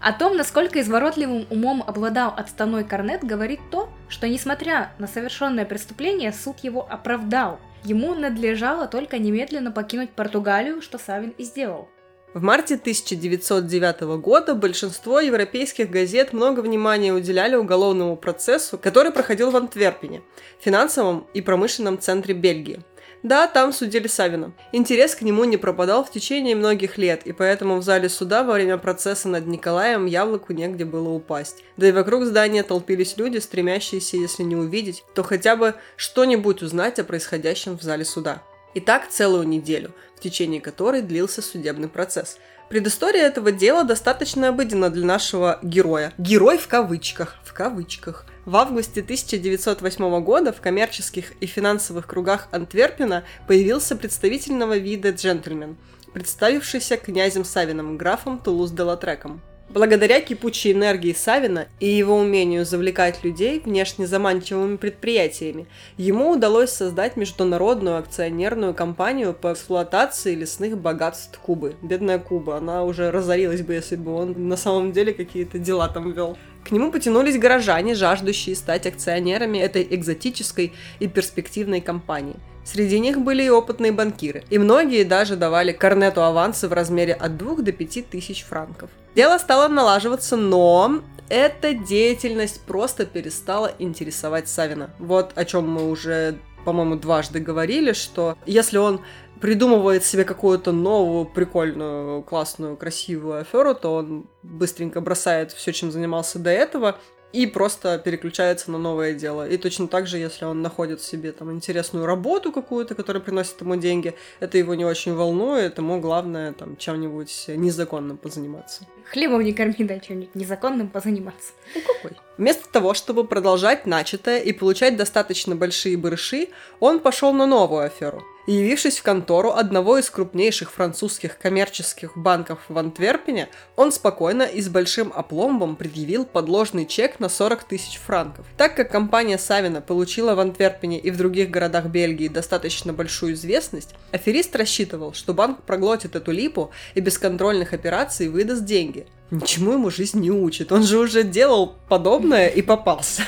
О 0.00 0.12
том, 0.12 0.36
насколько 0.36 0.80
изворотливым 0.80 1.46
умом 1.50 1.82
обладал 1.86 2.34
отставной 2.36 2.84
корнет, 2.84 3.22
говорит 3.22 3.60
то, 3.70 3.88
что, 4.08 4.28
несмотря 4.28 4.92
на 4.98 5.06
совершенное 5.06 5.64
преступление, 5.64 6.32
суд 6.32 6.58
его 6.60 6.86
оправдал. 6.88 7.58
Ему 7.84 8.14
надлежало 8.14 8.86
только 8.86 9.18
немедленно 9.18 9.70
покинуть 9.70 10.10
Португалию, 10.10 10.82
что 10.82 10.98
Савин 10.98 11.34
и 11.36 11.44
сделал. 11.44 11.88
В 12.34 12.42
марте 12.42 12.74
1909 12.74 14.18
года 14.18 14.56
большинство 14.56 15.20
европейских 15.20 15.88
газет 15.88 16.32
много 16.32 16.60
внимания 16.60 17.12
уделяли 17.12 17.54
уголовному 17.54 18.16
процессу, 18.16 18.76
который 18.76 19.12
проходил 19.12 19.52
в 19.52 19.56
Антверпене, 19.56 20.20
финансовом 20.58 21.28
и 21.32 21.40
промышленном 21.40 22.00
центре 22.00 22.34
Бельгии. 22.34 22.80
Да, 23.22 23.46
там 23.46 23.72
судили 23.72 24.08
Савина. 24.08 24.52
Интерес 24.72 25.14
к 25.14 25.22
нему 25.22 25.44
не 25.44 25.56
пропадал 25.56 26.04
в 26.04 26.10
течение 26.10 26.56
многих 26.56 26.98
лет, 26.98 27.22
и 27.24 27.32
поэтому 27.32 27.76
в 27.76 27.84
зале 27.84 28.08
суда 28.08 28.42
во 28.42 28.54
время 28.54 28.78
процесса 28.78 29.28
над 29.28 29.46
Николаем 29.46 30.04
яблоку 30.06 30.52
негде 30.52 30.84
было 30.84 31.10
упасть. 31.10 31.62
Да 31.76 31.88
и 31.88 31.92
вокруг 31.92 32.24
здания 32.24 32.64
толпились 32.64 33.16
люди, 33.16 33.38
стремящиеся, 33.38 34.16
если 34.16 34.42
не 34.42 34.56
увидеть, 34.56 35.04
то 35.14 35.22
хотя 35.22 35.54
бы 35.54 35.74
что-нибудь 35.96 36.62
узнать 36.62 36.98
о 36.98 37.04
происходящем 37.04 37.78
в 37.78 37.82
зале 37.82 38.04
суда. 38.04 38.42
И 38.74 38.80
так 38.80 39.08
целую 39.08 39.46
неделю, 39.46 39.92
в 40.16 40.20
течение 40.20 40.60
которой 40.60 41.02
длился 41.02 41.42
судебный 41.42 41.88
процесс. 41.88 42.38
Предыстория 42.68 43.22
этого 43.22 43.52
дела 43.52 43.84
достаточно 43.84 44.48
обыденна 44.48 44.90
для 44.90 45.06
нашего 45.06 45.58
героя. 45.62 46.12
Герой 46.18 46.58
в 46.58 46.66
кавычках. 46.66 47.36
В 47.44 47.52
кавычках. 47.52 48.26
В 48.46 48.56
августе 48.56 49.00
1908 49.00 50.22
года 50.24 50.52
в 50.52 50.60
коммерческих 50.60 51.32
и 51.40 51.46
финансовых 51.46 52.06
кругах 52.06 52.48
Антверпена 52.50 53.24
появился 53.46 53.96
представительного 53.96 54.76
вида 54.76 55.10
джентльмен, 55.10 55.76
представившийся 56.12 56.96
князем 56.96 57.44
Савиным, 57.44 57.96
графом 57.96 58.38
Тулуз-де-Латреком. 58.38 59.40
Благодаря 59.70 60.20
кипучей 60.20 60.72
энергии 60.72 61.12
Савина 61.12 61.66
и 61.80 61.88
его 61.88 62.16
умению 62.16 62.64
завлекать 62.64 63.24
людей 63.24 63.60
внешне 63.64 64.06
заманчивыми 64.06 64.76
предприятиями, 64.76 65.66
ему 65.96 66.32
удалось 66.32 66.70
создать 66.70 67.16
международную 67.16 67.98
акционерную 67.98 68.74
компанию 68.74 69.32
по 69.32 69.52
эксплуатации 69.52 70.34
лесных 70.34 70.76
богатств 70.78 71.38
Кубы. 71.38 71.76
Бедная 71.82 72.18
Куба, 72.18 72.58
она 72.58 72.84
уже 72.84 73.10
разорилась 73.10 73.62
бы, 73.62 73.72
если 73.74 73.96
бы 73.96 74.14
он 74.14 74.48
на 74.48 74.56
самом 74.56 74.92
деле 74.92 75.12
какие-то 75.14 75.58
дела 75.58 75.88
там 75.88 76.12
вел. 76.12 76.36
К 76.64 76.70
нему 76.70 76.90
потянулись 76.90 77.38
горожане, 77.38 77.94
жаждущие 77.94 78.56
стать 78.56 78.86
акционерами 78.86 79.58
этой 79.58 79.86
экзотической 79.90 80.72
и 80.98 81.06
перспективной 81.06 81.82
компании. 81.82 82.36
Среди 82.64 82.98
них 82.98 83.20
были 83.20 83.42
и 83.42 83.50
опытные 83.50 83.92
банкиры, 83.92 84.44
и 84.48 84.56
многие 84.56 85.04
даже 85.04 85.36
давали 85.36 85.72
Корнету 85.72 86.22
авансы 86.22 86.66
в 86.66 86.72
размере 86.72 87.12
от 87.12 87.36
2 87.36 87.56
до 87.56 87.72
5 87.72 88.08
тысяч 88.08 88.44
франков. 88.44 88.88
Дело 89.14 89.36
стало 89.36 89.68
налаживаться, 89.68 90.36
но 90.36 91.02
эта 91.28 91.74
деятельность 91.74 92.62
просто 92.62 93.04
перестала 93.04 93.70
интересовать 93.78 94.48
Савина. 94.48 94.90
Вот 94.98 95.32
о 95.34 95.44
чем 95.44 95.68
мы 95.68 95.90
уже, 95.90 96.36
по-моему, 96.64 96.96
дважды 96.96 97.40
говорили, 97.40 97.92
что 97.92 98.38
если 98.46 98.78
он 98.78 99.02
придумывает 99.44 100.02
себе 100.06 100.24
какую-то 100.24 100.72
новую, 100.72 101.26
прикольную, 101.26 102.22
классную, 102.22 102.78
красивую 102.78 103.40
аферу, 103.42 103.74
то 103.74 103.96
он 103.96 104.26
быстренько 104.42 105.02
бросает 105.02 105.52
все, 105.52 105.70
чем 105.74 105.92
занимался 105.92 106.38
до 106.38 106.48
этого, 106.48 106.96
и 107.34 107.46
просто 107.46 107.98
переключается 107.98 108.70
на 108.70 108.78
новое 108.78 109.12
дело. 109.12 109.46
И 109.46 109.58
точно 109.58 109.86
так 109.86 110.06
же, 110.06 110.16
если 110.16 110.46
он 110.46 110.62
находит 110.62 111.02
себе 111.02 111.30
там 111.30 111.52
интересную 111.52 112.06
работу 112.06 112.52
какую-то, 112.52 112.94
которая 112.94 113.22
приносит 113.22 113.60
ему 113.60 113.76
деньги, 113.76 114.14
это 114.40 114.56
его 114.56 114.74
не 114.74 114.86
очень 114.86 115.12
волнует, 115.12 115.76
ему 115.76 116.00
главное 116.00 116.54
там 116.54 116.78
чем-нибудь 116.78 117.44
незаконным 117.48 118.16
позаниматься. 118.16 118.86
Хлебом 119.10 119.44
не 119.44 119.52
корми, 119.52 119.84
да, 119.84 119.98
чем-нибудь 119.98 120.34
незаконным 120.34 120.88
позаниматься. 120.88 121.52
Ну 121.74 121.82
какой? 121.86 122.16
Вместо 122.38 122.66
того, 122.72 122.94
чтобы 122.94 123.24
продолжать 123.24 123.84
начатое 123.84 124.38
и 124.38 124.54
получать 124.54 124.96
достаточно 124.96 125.54
большие 125.54 125.98
барыши, 125.98 126.48
он 126.80 126.98
пошел 126.98 127.34
на 127.34 127.44
новую 127.44 127.84
аферу– 127.84 128.24
Явившись 128.46 128.98
в 128.98 129.02
контору 129.02 129.52
одного 129.52 129.96
из 129.96 130.10
крупнейших 130.10 130.70
французских 130.70 131.38
коммерческих 131.38 132.16
банков 132.16 132.58
в 132.68 132.76
Антверпене, 132.76 133.48
он 133.74 133.90
спокойно 133.90 134.42
и 134.42 134.60
с 134.60 134.68
большим 134.68 135.12
опломбом 135.14 135.76
предъявил 135.76 136.26
подложный 136.26 136.84
чек 136.84 137.20
на 137.20 137.30
40 137.30 137.64
тысяч 137.64 137.98
франков. 137.98 138.44
Так 138.58 138.76
как 138.76 138.90
компания 138.90 139.38
Савина 139.38 139.80
получила 139.80 140.34
в 140.34 140.40
Антверпене 140.40 140.98
и 140.98 141.10
в 141.10 141.16
других 141.16 141.50
городах 141.50 141.86
Бельгии 141.86 142.28
достаточно 142.28 142.92
большую 142.92 143.32
известность, 143.32 143.94
аферист 144.12 144.54
рассчитывал, 144.56 145.14
что 145.14 145.32
банк 145.32 145.62
проглотит 145.62 146.14
эту 146.14 146.30
липу 146.30 146.70
и 146.94 147.00
без 147.00 147.16
контрольных 147.16 147.72
операций 147.72 148.28
выдаст 148.28 148.64
деньги. 148.64 149.06
Ничему 149.30 149.72
ему 149.72 149.90
жизнь 149.90 150.20
не 150.20 150.30
учит, 150.30 150.70
он 150.70 150.82
же 150.82 150.98
уже 150.98 151.22
делал 151.22 151.76
подобное 151.88 152.48
и 152.48 152.60
попался. 152.60 153.22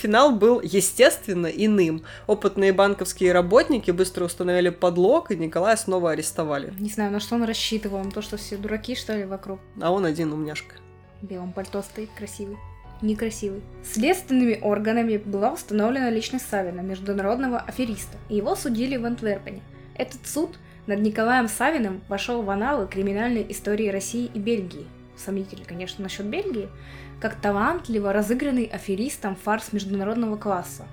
Финал 0.00 0.32
был, 0.32 0.62
естественно, 0.62 1.46
иным. 1.46 2.04
Опытные 2.26 2.72
банковские 2.72 3.32
работники 3.32 3.90
быстро 3.90 4.24
установили 4.24 4.70
подлог, 4.70 5.30
и 5.30 5.36
Николая 5.36 5.76
снова 5.76 6.12
арестовали. 6.12 6.72
Не 6.78 6.88
знаю, 6.88 7.12
на 7.12 7.20
что 7.20 7.34
он 7.34 7.44
рассчитывал. 7.44 8.02
На 8.02 8.10
то, 8.10 8.22
что 8.22 8.38
все 8.38 8.56
дураки, 8.56 8.94
что 8.94 9.14
ли, 9.14 9.24
вокруг. 9.24 9.60
А 9.78 9.92
он 9.92 10.06
один 10.06 10.32
умняшка. 10.32 10.76
В 11.20 11.26
белом 11.26 11.52
пальто 11.52 11.82
стоит, 11.82 12.08
красивый. 12.16 12.56
Некрасивый. 13.02 13.60
Следственными 13.84 14.58
органами 14.62 15.18
была 15.18 15.52
установлена 15.52 16.08
личность 16.08 16.48
Савина, 16.50 16.80
международного 16.80 17.58
афериста, 17.58 18.16
и 18.30 18.36
его 18.36 18.56
судили 18.56 18.96
в 18.96 19.04
Антверпене. 19.04 19.60
Этот 19.96 20.26
суд 20.26 20.58
над 20.86 21.00
Николаем 21.00 21.46
Савиным 21.46 22.00
вошел 22.08 22.40
в 22.40 22.48
аналы 22.48 22.86
криминальной 22.86 23.44
истории 23.50 23.88
России 23.88 24.30
и 24.32 24.38
Бельгии. 24.38 24.86
Сомнительно, 25.14 25.64
конечно, 25.66 26.02
насчет 26.02 26.24
Бельгии, 26.24 26.70
как 27.20 27.40
талантливо 27.40 28.12
разыгранный 28.12 28.64
аферистом 28.64 29.36
фарс 29.36 29.72
международного 29.72 30.36
класса. 30.36 30.86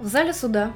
В 0.00 0.06
зале 0.06 0.34
суда 0.34 0.72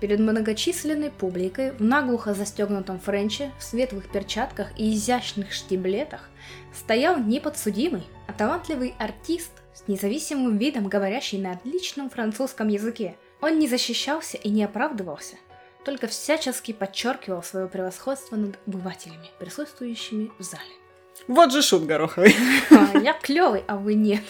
перед 0.00 0.20
многочисленной 0.20 1.10
публикой 1.10 1.72
в 1.72 1.82
наглухо 1.82 2.34
застегнутом 2.34 3.00
френче, 3.00 3.50
в 3.58 3.62
светлых 3.62 4.10
перчатках 4.10 4.68
и 4.78 4.94
изящных 4.94 5.52
штиблетах 5.52 6.28
стоял 6.74 7.18
не 7.18 7.40
подсудимый, 7.40 8.02
а 8.26 8.32
талантливый 8.32 8.94
артист 8.98 9.50
с 9.74 9.88
независимым 9.88 10.58
видом, 10.58 10.88
говорящий 10.88 11.38
на 11.38 11.52
отличном 11.52 12.10
французском 12.10 12.68
языке. 12.68 13.16
Он 13.40 13.58
не 13.58 13.68
защищался 13.68 14.36
и 14.36 14.48
не 14.48 14.64
оправдывался, 14.64 15.36
только 15.84 16.06
всячески 16.06 16.72
подчеркивал 16.72 17.42
свое 17.42 17.68
превосходство 17.68 18.36
над 18.36 18.58
обывателями, 18.66 19.28
присутствующими 19.38 20.30
в 20.38 20.42
зале. 20.42 20.85
Вот 21.28 21.52
же 21.52 21.62
шут 21.62 21.84
гороховый. 21.86 22.34
А, 22.70 22.98
я 22.98 23.12
клевый, 23.14 23.64
а 23.66 23.76
вы 23.76 23.94
нет. 23.94 24.22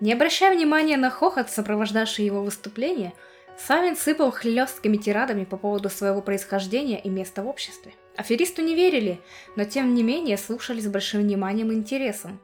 Не 0.00 0.12
обращая 0.12 0.54
внимания 0.54 0.96
на 0.96 1.10
хохот, 1.10 1.50
сопровождавший 1.50 2.24
его 2.24 2.42
выступление, 2.42 3.12
Савин 3.56 3.96
сыпал 3.96 4.32
хлесткими 4.32 4.96
тирадами 4.96 5.44
по 5.44 5.56
поводу 5.56 5.88
своего 5.88 6.20
происхождения 6.20 7.00
и 7.00 7.08
места 7.08 7.42
в 7.42 7.48
обществе. 7.48 7.94
Аферисту 8.16 8.62
не 8.62 8.74
верили, 8.74 9.20
но 9.56 9.64
тем 9.64 9.94
не 9.94 10.02
менее 10.02 10.36
слушали 10.36 10.80
с 10.80 10.86
большим 10.86 11.22
вниманием 11.22 11.70
и 11.70 11.74
интересом. 11.74 12.40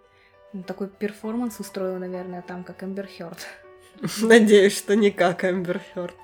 Ну, 0.53 0.63
такой 0.63 0.89
перформанс 0.89 1.59
устроил, 1.61 1.99
наверное, 1.99 2.43
там, 2.43 2.65
как 2.65 2.83
Эмбер 2.83 3.09
Хёрд. 3.09 3.39
Надеюсь, 4.21 4.77
что 4.77 4.97
не 4.97 5.11
как 5.11 5.45
Эмбер 5.45 5.81
Хёрд. 5.95 6.17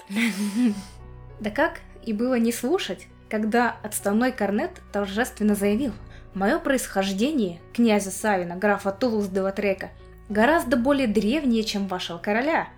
Да 1.40 1.50
как 1.50 1.80
и 2.04 2.12
было 2.12 2.38
не 2.38 2.52
слушать, 2.52 3.08
когда 3.28 3.76
отставной 3.82 4.32
корнет 4.32 4.70
торжественно 4.92 5.54
заявил– 5.54 5.92
Мое 6.36 6.58
происхождение, 6.58 7.60
князя 7.72 8.10
Савина, 8.10 8.56
графа 8.56 8.92
Тулус 8.92 9.28
де 9.28 9.40
Латрека, 9.40 9.88
гораздо 10.28 10.76
более 10.76 11.06
древнее, 11.06 11.64
чем 11.64 11.88
вашего 11.88 12.18
короля. 12.18 12.68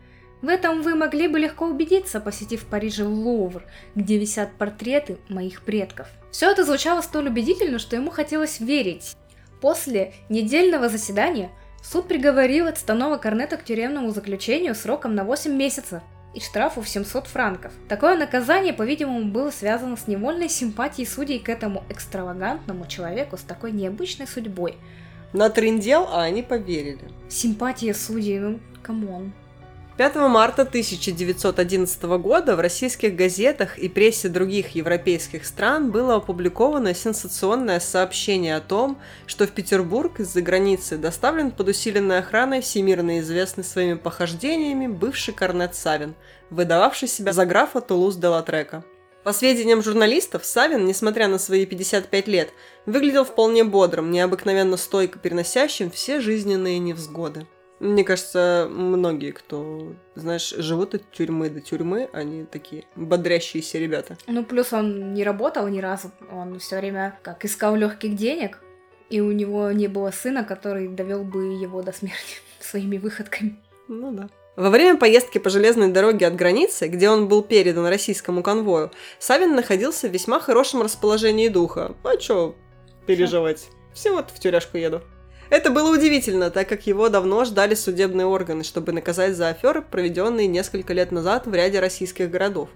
В 0.43 0.49
этом 0.49 0.81
вы 0.81 0.95
могли 0.95 1.27
бы 1.27 1.41
легко 1.41 1.67
убедиться, 1.67 2.21
посетив 2.21 2.63
в 2.63 2.67
Париже 2.67 3.03
Лувр, 3.03 3.65
где 3.97 4.17
висят 4.17 4.53
портреты 4.53 5.19
моих 5.29 5.63
предков. 5.63 6.07
Все 6.31 6.53
это 6.53 6.65
звучало 6.65 7.01
столь 7.01 7.31
убедительно, 7.31 7.81
что 7.81 7.97
ему 7.97 8.13
хотелось 8.13 8.61
верить. 8.61 9.17
После 9.61 10.15
недельного 10.29 10.89
заседания 10.89 11.51
Суд 11.83 12.07
приговорил 12.07 12.69
отставного 12.69 13.17
корнета 13.17 13.57
к 13.57 13.65
тюремному 13.65 14.11
заключению 14.11 14.77
сроком 14.77 15.17
на 15.17 15.25
8 15.25 15.53
месяцев 15.53 16.01
и 16.35 16.41
штрафу 16.41 16.83
в 16.83 16.89
700 16.89 17.27
франков. 17.27 17.73
Такое 17.89 18.17
наказание, 18.17 18.73
по-видимому, 18.73 19.31
было 19.31 19.51
связано 19.51 19.97
с 19.97 20.07
невольной 20.07 20.49
симпатией 20.49 21.07
судей 21.07 21.39
к 21.39 21.49
этому 21.49 21.85
экстравагантному 21.89 22.87
человеку 22.87 23.37
с 23.37 23.43
такой 23.43 23.73
необычной 23.73 24.27
судьбой. 24.27 24.77
Натрындел, 25.33 26.09
а 26.11 26.23
они 26.23 26.43
поверили. 26.43 27.11
Симпатия 27.29 27.95
судей, 27.95 28.39
ну, 28.39 28.61
come 28.83 29.11
on. 29.11 29.33
5 29.99 30.15
марта 30.29 30.63
1911 30.63 32.03
года 32.21 32.55
в 32.55 32.61
российских 32.61 33.17
газетах 33.17 33.81
и 33.81 33.89
прессе 33.89 34.29
других 34.29 34.77
европейских 34.77 35.45
стран 35.45 35.91
было 35.91 36.15
опубликовано 36.15 36.95
сенсационное 36.95 37.81
сообщение 37.81 38.55
о 38.55 38.61
том, 38.61 39.01
что 39.27 39.45
в 39.45 39.51
Петербург 39.51 40.21
из-за 40.21 40.41
границы 40.41 40.99
доставлен 40.99 41.51
под 41.51 41.71
усиленной 41.71 42.19
охраной 42.19 42.61
всемирно 42.61 43.19
известный 43.19 43.65
своими 43.65 43.95
похождениями 43.95 44.87
бывший 44.87 45.35
корнет 45.35 45.75
Савин, 45.75 46.15
выдававший 46.49 47.09
себя 47.09 47.33
за 47.33 47.45
графа 47.45 47.81
Тулуз-де-Лотрека. 47.81 48.85
По 49.25 49.33
сведениям 49.33 49.83
журналистов, 49.83 50.45
Савин, 50.45 50.87
несмотря 50.87 51.27
на 51.27 51.39
свои 51.39 51.67
55 51.67 52.29
лет, 52.29 52.51
выглядел 52.87 53.25
вполне 53.25 53.65
бодрым, 53.65 54.13
необыкновенно 54.13 54.77
стойко 54.77 55.19
переносящим 55.19 55.91
все 55.91 56.21
жизненные 56.21 56.79
невзгоды. 56.79 57.49
Мне 57.81 58.03
кажется, 58.03 58.69
многие, 58.71 59.31
кто, 59.31 59.93
знаешь, 60.17 60.51
живут 60.51 60.95
от 60.95 61.11
тюрьмы 61.13 61.49
до 61.49 61.61
тюрьмы, 61.61 62.09
они 62.13 62.45
такие 62.45 62.85
бодрящиеся 62.97 63.79
ребята. 63.79 64.17
Ну, 64.27 64.45
плюс 64.45 64.73
он 64.73 65.15
не 65.15 65.23
работал 65.23 65.69
ни 65.69 65.81
разу, 65.81 66.11
он 66.33 66.59
все 66.59 66.79
время 66.79 67.19
как 67.23 67.45
искал 67.45 67.77
легких 67.77 68.17
денег, 68.17 68.61
и 69.11 69.21
у 69.21 69.31
него 69.31 69.71
не 69.71 69.87
было 69.87 70.11
сына, 70.11 70.45
который 70.45 70.89
довел 70.89 71.23
бы 71.23 71.55
его 71.55 71.83
до 71.83 71.93
смерти 71.93 72.41
своими 72.61 72.99
выходками. 72.99 73.57
Ну 73.87 74.13
да. 74.13 74.29
Во 74.57 74.71
время 74.71 74.99
поездки 74.99 75.39
по 75.39 75.51
железной 75.51 75.93
дороге 75.93 76.27
от 76.27 76.35
границы, 76.35 76.89
где 76.89 77.09
он 77.09 77.29
был 77.29 77.45
передан 77.45 77.87
российскому 77.87 78.43
конвою, 78.43 78.91
Савин 79.21 79.55
находился 79.55 80.09
в 80.09 80.13
весьма 80.13 80.41
хорошем 80.41 80.83
расположении 80.83 81.47
духа. 81.47 81.95
А 82.03 82.17
чё 82.17 82.57
переживать? 83.07 83.69
Все 83.95 84.13
вот 84.13 84.31
в 84.31 84.41
тюряшку 84.41 84.77
еду. 84.77 85.01
Это 85.51 85.71
было 85.71 85.93
удивительно, 85.95 86.51
так 86.51 86.69
как 86.69 86.87
его 86.87 87.09
давно 87.09 87.45
ждали 87.45 87.75
судебные 87.75 88.27
органы, 88.27 88.65
чтобы 88.65 88.93
наказать 88.93 89.37
за 89.37 89.49
аферы, 89.49 89.83
проведенные 89.83 90.47
несколько 90.47 90.93
лет 90.93 91.11
назад 91.11 91.47
в 91.47 91.55
ряде 91.55 91.81
российских 91.81 92.31
городов. 92.31 92.69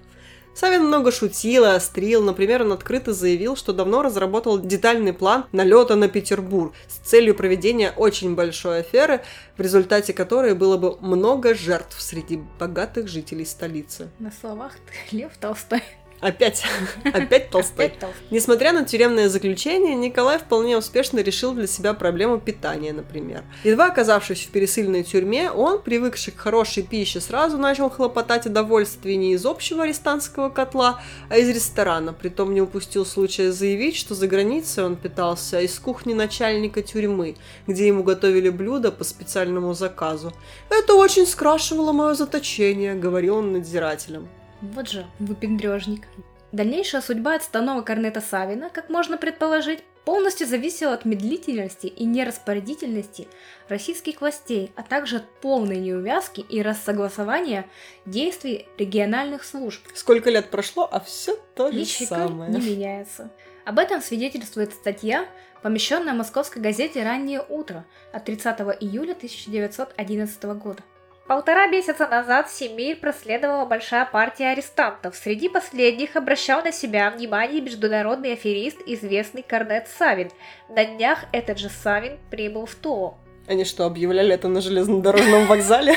Савин 0.55 0.85
много 0.85 1.13
шутил 1.13 1.65
и 1.65 1.69
острил. 1.69 2.23
Например, 2.23 2.63
он 2.63 2.73
открыто 2.73 3.13
заявил, 3.13 3.57
что 3.57 3.73
давно 3.73 4.03
разработал 4.03 4.61
детальный 4.61 5.13
план 5.13 5.47
налета 5.53 5.97
на 5.97 6.09
Петербург 6.09 6.75
с 6.89 7.09
целью 7.09 7.35
проведения 7.35 7.93
очень 7.97 8.35
большой 8.35 8.81
аферы, 8.81 9.23
в 9.57 9.61
результате 9.61 10.13
которой 10.13 10.55
было 10.55 10.77
бы 10.77 10.99
много 11.01 11.55
жертв 11.55 12.01
среди 12.01 12.41
богатых 12.59 13.09
жителей 13.09 13.47
столицы. 13.47 14.11
На 14.19 14.31
словах 14.31 14.73
ты 14.77 15.17
Лев 15.17 15.33
Толстой. 15.39 15.83
Опять, 16.23 16.63
опять 17.05 17.51
толстой. 17.51 17.87
Опять. 17.87 18.11
Несмотря 18.31 18.73
на 18.73 18.85
тюремное 18.85 19.29
заключение, 19.29 19.97
Николай 19.97 20.39
вполне 20.39 20.79
успешно 20.79 21.19
решил 21.19 21.53
для 21.53 21.67
себя 21.67 21.95
проблему 21.95 22.39
питания, 22.39 22.93
например. 22.93 23.43
Едва 23.65 23.87
оказавшись 23.87 24.47
в 24.47 24.51
пересыльной 24.51 25.03
тюрьме, 25.03 25.51
он, 25.51 25.83
привыкший 25.83 26.33
к 26.33 26.39
хорошей 26.39 26.85
пище, 26.85 27.21
сразу 27.21 27.59
начал 27.59 27.91
хлопотать 27.91 28.47
о 28.47 28.51
довольствии 28.51 29.15
не 29.15 29.33
из 29.33 29.45
общего 29.45 29.83
арестантского 29.83 30.49
котла, 30.49 31.03
а 31.29 31.39
из 31.39 31.49
ресторана. 31.49 32.13
Притом 32.13 32.55
не 32.55 32.63
упустил 32.63 33.05
случая 33.05 33.51
заявить, 33.51 33.97
что 33.97 34.15
за 34.15 34.29
границей 34.29 34.85
он 34.85 34.95
питался 34.95 35.61
из 35.61 35.77
кухни 35.81 36.15
начальника 36.15 36.83
тюрьмы, 36.83 37.35
где 37.67 37.89
ему 37.89 38.05
готовили 38.05 38.49
блюда 38.49 38.93
по 38.93 39.03
специальному 39.03 39.75
заказу. 39.75 40.33
«Это 40.71 40.95
очень 40.95 41.27
скрашивало 41.27 41.91
мое 41.91 42.15
заточение»,— 42.15 42.95
говорил 42.95 43.39
он 43.39 43.55
надзирателям. 43.55 44.29
Вот 44.63 44.89
же 44.89 45.05
выпендрежник. 45.19 46.07
Дальнейшая 46.53 47.01
судьба 47.01 47.35
отставного 47.35 47.83
корнета 47.83 48.21
Савина, 48.21 48.71
как 48.71 48.91
можно 48.91 49.17
предположить, 49.17 49.83
полностью 50.05 50.47
зависела 50.47 50.95
от 50.95 51.05
медлительности 51.05 51.87
и 51.87 52.05
нераспорядительности 52.05 53.27
российских 53.69 54.21
властей, 54.21 54.73
а 54.77 54.83
также 54.83 55.17
от 55.17 55.29
полной 55.41 55.79
неувязки 55.79 56.41
и 56.41 56.63
рассогласования 56.63 57.67
действий 58.07 58.69
региональных 58.79 59.45
служб. 59.45 59.81
Сколько 59.95 60.31
лет 60.31 60.51
прошло, 60.51 60.89
а 60.91 61.01
все 61.01 61.39
то 61.55 61.73
же 61.73 61.81
Ничего 61.81 62.07
самое. 62.07 62.53
не 62.53 62.61
меняется. 62.61 63.31
Об 63.65 63.79
этом 63.79 64.01
свидетельствует 64.01 64.73
статья, 64.73 65.27
помещенная 65.63 66.15
в 66.15 66.19
московской 66.19 66.61
газете 66.61 67.03
«Раннее 67.03 67.45
утро» 67.49 67.85
от 68.13 68.25
30 68.25 68.61
июля 68.81 69.13
1911 69.13 70.43
года. 70.45 70.83
Полтора 71.27 71.69
месяца 71.69 72.09
назад 72.09 72.49
в 72.49 72.53
Семей 72.53 72.97
проследовала 72.97 73.65
большая 73.65 74.05
партия 74.05 74.49
арестантов. 74.49 75.15
Среди 75.15 75.49
последних 75.49 76.17
обращал 76.17 76.63
на 76.63 76.73
себя 76.73 77.11
внимание 77.11 77.61
международный 77.61 78.33
аферист, 78.33 78.79
известный 78.87 79.43
Корнет 79.43 79.87
Савин. 79.99 80.31
На 80.69 80.85
днях 80.85 81.25
этот 81.33 81.59
же 81.59 81.69
Савин 81.69 82.19
прибыл 82.31 82.67
в 82.67 82.75
Тулу. 82.75 83.19
Они 83.47 83.65
что, 83.65 83.87
объявляли 83.87 84.35
это 84.35 84.49
на 84.49 84.61
железнодорожном 84.61 85.47
вокзале? 85.47 85.95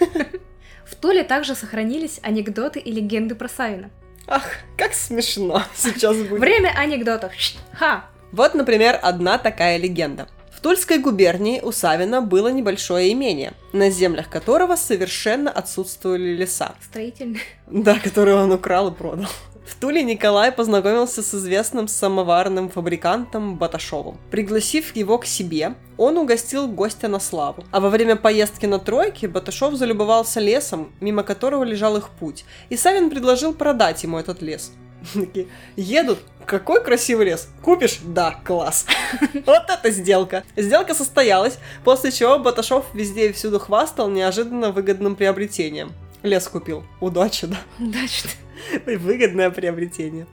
В 0.84 0.94
Туле 0.94 1.22
также 1.22 1.54
сохранились 1.54 2.18
анекдоты 2.22 2.80
и 2.80 2.90
легенды 2.90 3.34
про 3.34 3.48
Савина. 3.48 3.90
Ах, 4.26 4.44
как 4.76 4.94
смешно 4.94 5.62
сейчас 5.74 6.16
будет. 6.16 6.40
Время 6.40 6.72
анекдотов. 6.76 7.32
Ха! 7.72 8.06
Вот, 8.32 8.54
например, 8.54 8.98
одна 9.02 9.38
такая 9.38 9.76
легенда. 9.76 10.28
В 10.58 10.60
Тульской 10.60 10.98
губернии 10.98 11.60
у 11.60 11.70
Савина 11.70 12.20
было 12.20 12.48
небольшое 12.48 13.12
имение, 13.12 13.52
на 13.72 13.90
землях 13.90 14.28
которого 14.28 14.74
совершенно 14.74 15.52
отсутствовали 15.52 16.34
леса. 16.34 16.74
Строительный. 16.82 17.42
Да, 17.68 17.96
которые 18.00 18.34
он 18.34 18.50
украл 18.50 18.88
и 18.88 18.92
продал. 18.92 19.30
В 19.64 19.76
Туле 19.76 20.02
Николай 20.02 20.50
познакомился 20.50 21.22
с 21.22 21.32
известным 21.32 21.86
самоварным 21.86 22.70
фабрикантом 22.70 23.56
Баташовым. 23.56 24.18
Пригласив 24.32 24.96
его 24.96 25.18
к 25.18 25.26
себе, 25.26 25.76
он 25.96 26.18
угостил 26.18 26.66
гостя 26.66 27.06
на 27.06 27.20
славу. 27.20 27.62
А 27.70 27.78
во 27.78 27.88
время 27.88 28.16
поездки 28.16 28.66
на 28.66 28.80
тройке 28.80 29.28
Баташов 29.28 29.74
залюбовался 29.74 30.40
лесом, 30.40 30.92
мимо 31.00 31.22
которого 31.22 31.62
лежал 31.62 31.96
их 31.96 32.08
путь, 32.08 32.44
и 32.68 32.76
Савин 32.76 33.10
предложил 33.10 33.54
продать 33.54 34.02
ему 34.02 34.18
этот 34.18 34.42
лес. 34.42 34.72
Такие, 35.14 35.46
едут, 35.76 36.18
какой 36.44 36.82
красивый 36.82 37.26
лес. 37.26 37.48
Купишь? 37.62 38.00
Да, 38.02 38.40
класс. 38.44 38.86
Вот 39.46 39.64
это 39.68 39.90
сделка. 39.90 40.44
Сделка 40.56 40.94
состоялась, 40.94 41.58
после 41.84 42.10
чего 42.10 42.38
Баташов 42.38 42.86
везде 42.94 43.28
и 43.28 43.32
всюду 43.32 43.58
хвастал 43.58 44.08
неожиданно 44.08 44.72
выгодным 44.72 45.14
приобретением. 45.16 45.92
Лес 46.22 46.48
купил. 46.48 46.84
Удачи, 47.00 47.46
да? 47.46 47.58
Удачно. 47.78 48.30
Выгодное 48.86 49.50
приобретение. 49.50 50.26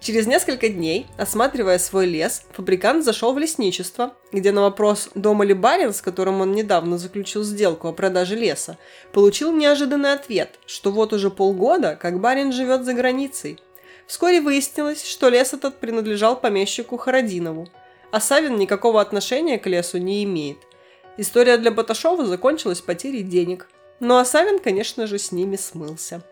Через 0.00 0.26
несколько 0.26 0.70
дней, 0.70 1.06
осматривая 1.18 1.78
свой 1.78 2.06
лес, 2.06 2.44
фабрикант 2.52 3.04
зашел 3.04 3.34
в 3.34 3.38
лесничество, 3.38 4.14
где 4.32 4.50
на 4.50 4.62
вопрос, 4.62 5.10
дома 5.14 5.44
ли 5.44 5.52
барин, 5.52 5.92
с 5.92 6.00
которым 6.00 6.40
он 6.40 6.52
недавно 6.52 6.96
заключил 6.96 7.42
сделку 7.42 7.88
о 7.88 7.92
продаже 7.92 8.34
леса, 8.34 8.78
получил 9.12 9.52
неожиданный 9.52 10.14
ответ, 10.14 10.58
что 10.64 10.90
вот 10.90 11.12
уже 11.12 11.30
полгода, 11.30 11.96
как 12.00 12.18
барин 12.18 12.50
живет 12.50 12.86
за 12.86 12.94
границей. 12.94 13.58
Вскоре 14.10 14.40
выяснилось, 14.40 15.08
что 15.08 15.28
лес 15.28 15.54
этот 15.54 15.76
принадлежал 15.76 16.34
помещику 16.34 16.96
Харадинову, 16.96 17.68
а 18.10 18.18
Савин 18.18 18.56
никакого 18.56 19.00
отношения 19.00 19.56
к 19.56 19.68
лесу 19.68 19.98
не 19.98 20.24
имеет. 20.24 20.58
История 21.16 21.56
для 21.58 21.70
Баташова 21.70 22.26
закончилась 22.26 22.80
потерей 22.80 23.22
денег. 23.22 23.68
Ну 24.00 24.16
а 24.16 24.24
Савин, 24.24 24.58
конечно 24.58 25.06
же, 25.06 25.16
с 25.16 25.30
ними 25.30 25.54
смылся. 25.54 26.22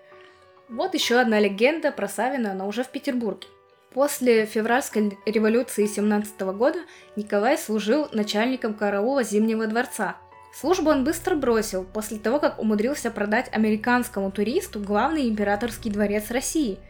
Вот 0.69 0.95
еще 0.95 1.21
одна 1.21 1.39
легенда 1.39 1.93
про 1.93 2.09
Савина, 2.09 2.53
но 2.53 2.67
уже 2.67 2.83
в 2.83 2.89
Петербурге. 2.89 3.47
После 3.95 4.45
февральской 4.45 5.17
революции 5.25 5.87
17 5.87 6.41
года 6.41 6.81
Николай 7.15 7.57
служил 7.57 8.09
начальником 8.11 8.75
караула 8.75 9.23
Зимнего 9.23 9.69
дворца. 9.69 10.17
Службу 10.53 10.91
он 10.91 11.05
быстро 11.05 11.37
бросил, 11.37 11.85
после 11.85 12.19
того, 12.19 12.41
как 12.41 12.59
умудрился 12.59 13.13
продать 13.13 13.49
американскому 13.53 14.33
туристу 14.33 14.81
главный 14.81 15.29
императорский 15.29 15.93
дворец 15.93 16.33
России. 16.33 16.81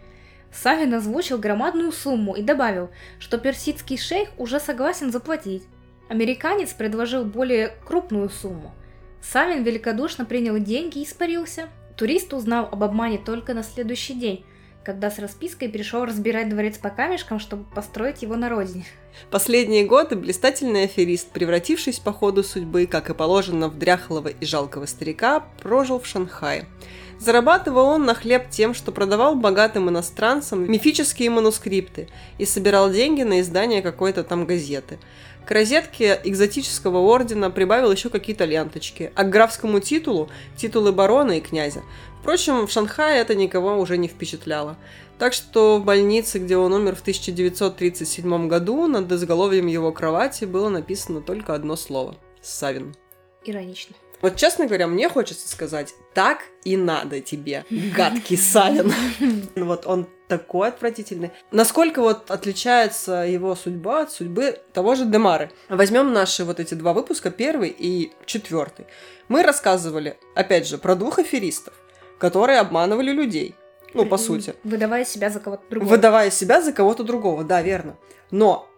Савин 0.53 0.95
озвучил 0.95 1.39
громадную 1.39 1.93
сумму 1.93 2.35
и 2.35 2.43
добавил, 2.43 2.91
что 3.19 3.39
персидский 3.39 3.99
шейх 3.99 4.31
уже 4.39 4.61
согласен 4.61 5.13
заплатить. 5.13 5.65
Американец 6.09 6.73
предложил 6.73 7.25
более 7.25 7.75
крупную 7.85 8.31
сумму. 8.31 8.73
Савин 9.21 9.63
великодушно 9.63 10.25
принял 10.25 10.59
деньги 10.59 11.01
и 11.01 11.05
испарился. 11.05 11.69
Турист 11.97 12.33
узнал 12.33 12.69
об 12.71 12.83
обмане 12.83 13.19
только 13.19 13.53
на 13.53 13.63
следующий 13.63 14.15
день, 14.15 14.45
когда 14.85 15.11
с 15.11 15.19
распиской 15.19 15.69
пришел 15.69 16.05
разбирать 16.05 16.49
дворец 16.49 16.79
по 16.79 16.89
камешкам, 16.89 17.41
чтобы 17.41 17.65
построить 17.65 18.23
его 18.23 18.37
на 18.37 18.49
родине. 18.49 18.87
Последние 19.31 19.85
годы 19.85 20.17
блистательный 20.17 20.85
аферист, 20.85 21.31
превратившись 21.31 21.99
по 21.99 22.13
ходу 22.13 22.43
судьбы, 22.43 22.87
как 22.87 23.11
и 23.11 23.15
положено 23.15 23.69
в 23.69 23.79
дряхлого 23.79 24.29
и 24.29 24.47
жалкого 24.47 24.87
старика, 24.87 25.41
прожил 25.61 26.01
в 26.01 26.07
Шанхае. 26.07 26.67
Зарабатывал 27.19 27.87
он 27.87 28.05
на 28.05 28.14
хлеб 28.14 28.49
тем, 28.49 28.75
что 28.75 28.93
продавал 28.93 29.35
богатым 29.35 29.89
иностранцам 29.89 30.71
мифические 30.71 31.31
манускрипты 31.31 32.09
и 32.39 32.45
собирал 32.45 32.91
деньги 32.91 33.23
на 33.23 33.41
издание 33.41 33.83
какой-то 33.83 34.23
там 34.23 34.47
газеты. 34.47 34.99
К 35.45 35.51
розетке 35.51 36.21
экзотического 36.25 36.99
ордена 36.99 37.51
прибавил 37.51 37.91
еще 37.91 38.11
какие-то 38.11 38.45
ленточки, 38.45 39.11
а 39.14 39.25
к 39.25 39.31
графскому 39.31 39.81
титулу– 39.81 40.29
титулы 40.57 40.93
барона 40.93 41.39
и 41.39 41.41
князя. 41.41 41.83
Впрочем, 42.21 42.66
в 42.66 42.71
Шанхае 42.71 43.21
это 43.21 43.35
никого 43.35 43.79
уже 43.79 43.97
не 43.97 44.09
впечатляло. 44.09 44.77
Так 45.19 45.33
что 45.33 45.79
в 45.79 45.85
больнице, 45.85 46.39
где 46.39 46.57
он 46.57 46.73
умер 46.73 46.97
в 46.97 47.01
1937 47.01 48.47
году, 48.47 48.87
над 48.87 49.11
изголовьем 49.11 49.66
его 49.66 49.91
кровати 49.91 50.45
было 50.45 50.69
написано 50.69 51.23
только 51.23 51.55
одно 51.55 51.77
слово– 51.77 52.16
Савин. 52.43 52.95
Иронично. 53.45 53.97
Вот, 54.21 54.37
честно 54.37 54.66
говоря, 54.66 54.87
мне 54.87 55.09
хочется 55.09 55.49
сказать, 55.49 55.95
так 56.14 56.41
и 56.64 56.77
надо 56.77 57.21
тебе, 57.21 57.64
гадкий 57.71 58.37
Савин. 58.37 58.93
Вот 59.57 59.87
он 59.87 60.09
такой 60.29 60.69
отвратительный. 60.69 61.31
Насколько 61.51 62.01
вот 62.03 62.31
отличается 62.31 63.25
его 63.27 63.55
судьба 63.55 64.03
от 64.03 64.12
судьбы 64.12 64.61
того 64.73 64.95
же 64.95 65.05
Демары? 65.05 65.51
Возьмем 65.69 66.12
наши 66.12 66.45
вот 66.45 66.61
эти 66.61 66.75
два 66.75 66.93
выпуска, 66.93 67.31
первый 67.31 67.75
и 67.77 68.12
четвертый. 68.27 68.87
Мы 69.29 69.43
рассказывали, 69.43 70.16
опять 70.35 70.66
же, 70.66 70.79
про 70.79 70.95
двух 70.95 71.19
аферистов, 71.19 71.75
которые 72.19 72.61
обманывали 72.61 73.11
людей. 73.11 73.55
Ну, 73.95 74.05
по 74.07 74.19
сути. 74.19 74.55
Выдавая 74.64 75.05
себя 75.05 75.31
за 75.31 75.41
кого-то 75.41 75.62
другого. 75.71 75.91
Выдавая 75.91 76.31
себя 76.31 76.61
за 76.61 76.73
кого-то 76.73 77.05
другого, 77.05 77.43
да, 77.45 77.62
верно. 77.62 77.97
Но 78.31 78.69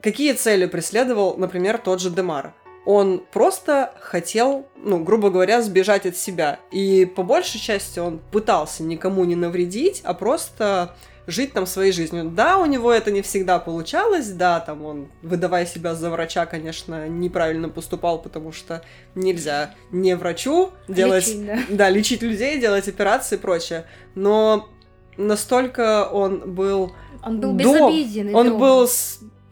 какие 0.00 0.32
цели 0.34 0.66
преследовал, 0.66 1.36
например, 1.36 1.78
тот 1.78 2.00
же 2.00 2.10
Демара? 2.10 2.54
Он 2.84 3.22
просто 3.32 3.92
хотел, 4.00 4.66
ну, 4.76 5.02
грубо 5.04 5.30
говоря, 5.30 5.62
сбежать 5.62 6.06
от 6.06 6.16
себя. 6.16 6.58
И 6.70 7.04
по 7.04 7.22
большей 7.22 7.60
части 7.60 7.98
он 7.98 8.18
пытался 8.30 8.82
никому 8.82 9.24
не 9.24 9.36
навредить, 9.36 10.00
а 10.04 10.14
просто 10.14 10.94
жить 11.28 11.52
там 11.52 11.66
своей 11.66 11.92
жизнью. 11.92 12.24
Да, 12.34 12.58
у 12.58 12.66
него 12.66 12.92
это 12.92 13.12
не 13.12 13.22
всегда 13.22 13.60
получалось, 13.60 14.28
да, 14.30 14.58
там 14.58 14.84
он, 14.84 15.08
выдавая 15.22 15.64
себя 15.66 15.94
за 15.94 16.10
врача, 16.10 16.46
конечно, 16.46 17.08
неправильно 17.08 17.68
поступал, 17.68 18.20
потому 18.20 18.50
что 18.50 18.82
нельзя 19.14 19.74
не 19.92 20.16
врачу 20.16 20.70
делать, 20.88 21.28
Лечить, 21.28 21.46
да. 21.46 21.58
да, 21.68 21.90
лечить 21.90 22.22
людей, 22.22 22.58
делать 22.60 22.88
операции 22.88 23.36
и 23.36 23.38
прочее. 23.38 23.84
Но 24.16 24.68
настолько 25.16 26.08
он 26.10 26.52
был 26.54 26.92
Он 27.22 27.40
был 27.40 27.52
безобиден. 27.54 28.34
он 28.34 28.46
добр. 28.48 28.58
был 28.60 28.88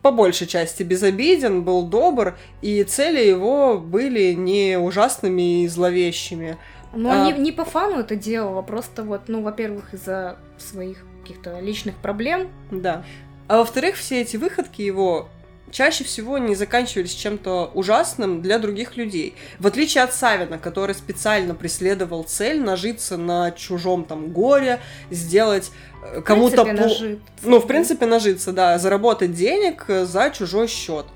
по 0.03 0.11
большей 0.11 0.47
части 0.47 0.83
безобиден, 0.83 1.63
был 1.63 1.87
добр, 1.87 2.37
и 2.63 2.83
цели 2.85 3.21
его 3.21 3.79
были 3.79 4.33
не 4.33 4.79
ужасными 4.79 5.65
и 5.65 5.69
зловещими. 5.69 6.57
Но 6.93 7.11
а- 7.11 7.25
не, 7.27 7.39
не 7.39 7.53
по 7.53 7.65
фану 7.65 8.01
это 8.01 8.17
делал, 8.17 8.59
а 8.59 8.63
просто 8.63 9.03
вот, 9.03 9.23
ну, 9.29 9.43
во-первых, 9.43 9.95
из-за 9.95 10.39
своих 10.59 11.05
каких-то 11.23 11.61
личных 11.61 11.97
проблем. 11.97 12.49
Да. 12.71 13.05
А 13.47 13.59
во-вторых, 13.59 13.97
все 13.97 14.23
эти 14.23 14.37
выходки 14.37 14.83
его 14.83 15.29
чаще 15.71 16.05
всего 16.05 16.39
не 16.39 16.55
заканчивались 16.55 17.15
чем-то 17.15 17.71
ужасным 17.75 18.43
для 18.43 18.59
других 18.59 18.97
людей. 18.97 19.35
В 19.59 19.67
отличие 19.67 20.05
от 20.05 20.13
Савина, 20.15 20.59
который 20.59 20.95
специально 20.95 21.55
преследовал 21.55 22.25
цель 22.25 22.61
нажиться 22.61 23.17
на 23.17 23.51
чужом 23.51 24.05
там 24.05 24.29
горе, 24.29 24.81
сделать 25.11 25.71
э, 26.03 26.21
кому-то 26.23 26.65
нажит. 26.65 27.21
Ну, 27.43 27.61
в 27.61 27.67
принципе, 27.67 28.07
нажиться, 28.07 28.53
да, 28.53 28.79
заработать 28.79 29.33
денег 29.33 29.85
э, 29.89 30.05
за 30.05 30.31
чужой 30.31 30.69
счет. 30.69 31.07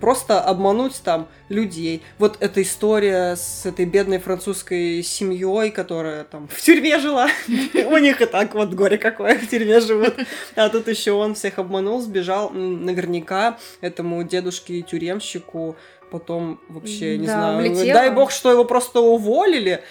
Просто 0.00 0.40
обмануть 0.40 1.00
там 1.02 1.28
людей. 1.48 2.02
Вот 2.18 2.36
эта 2.40 2.62
история 2.62 3.34
с 3.34 3.66
этой 3.66 3.84
бедной 3.84 4.18
французской 4.18 5.02
семьей, 5.02 5.70
которая 5.70 6.24
там 6.24 6.48
в 6.48 6.60
тюрьме 6.60 6.98
жила. 7.00 7.28
У 7.74 7.96
них 7.98 8.20
и 8.20 8.26
так 8.26 8.54
вот 8.54 8.74
горе 8.74 8.98
какое 8.98 9.38
в 9.38 9.48
тюрьме 9.48 9.80
живут. 9.80 10.14
А 10.54 10.68
тут 10.68 10.88
еще 10.88 11.12
он 11.12 11.34
всех 11.34 11.58
обманул, 11.58 12.00
сбежал. 12.00 12.50
Наверняка 12.50 13.58
этому 13.80 14.22
дедушке-тюремщику 14.22 15.76
потом 16.10 16.60
вообще, 16.68 17.18
не 17.18 17.26
Да, 17.26 17.32
знаю, 17.34 17.58
влетело. 17.58 17.92
дай 17.92 18.10
бог, 18.10 18.30
что 18.30 18.50
его 18.50 18.64
просто 18.64 19.00
уволили. 19.00 19.82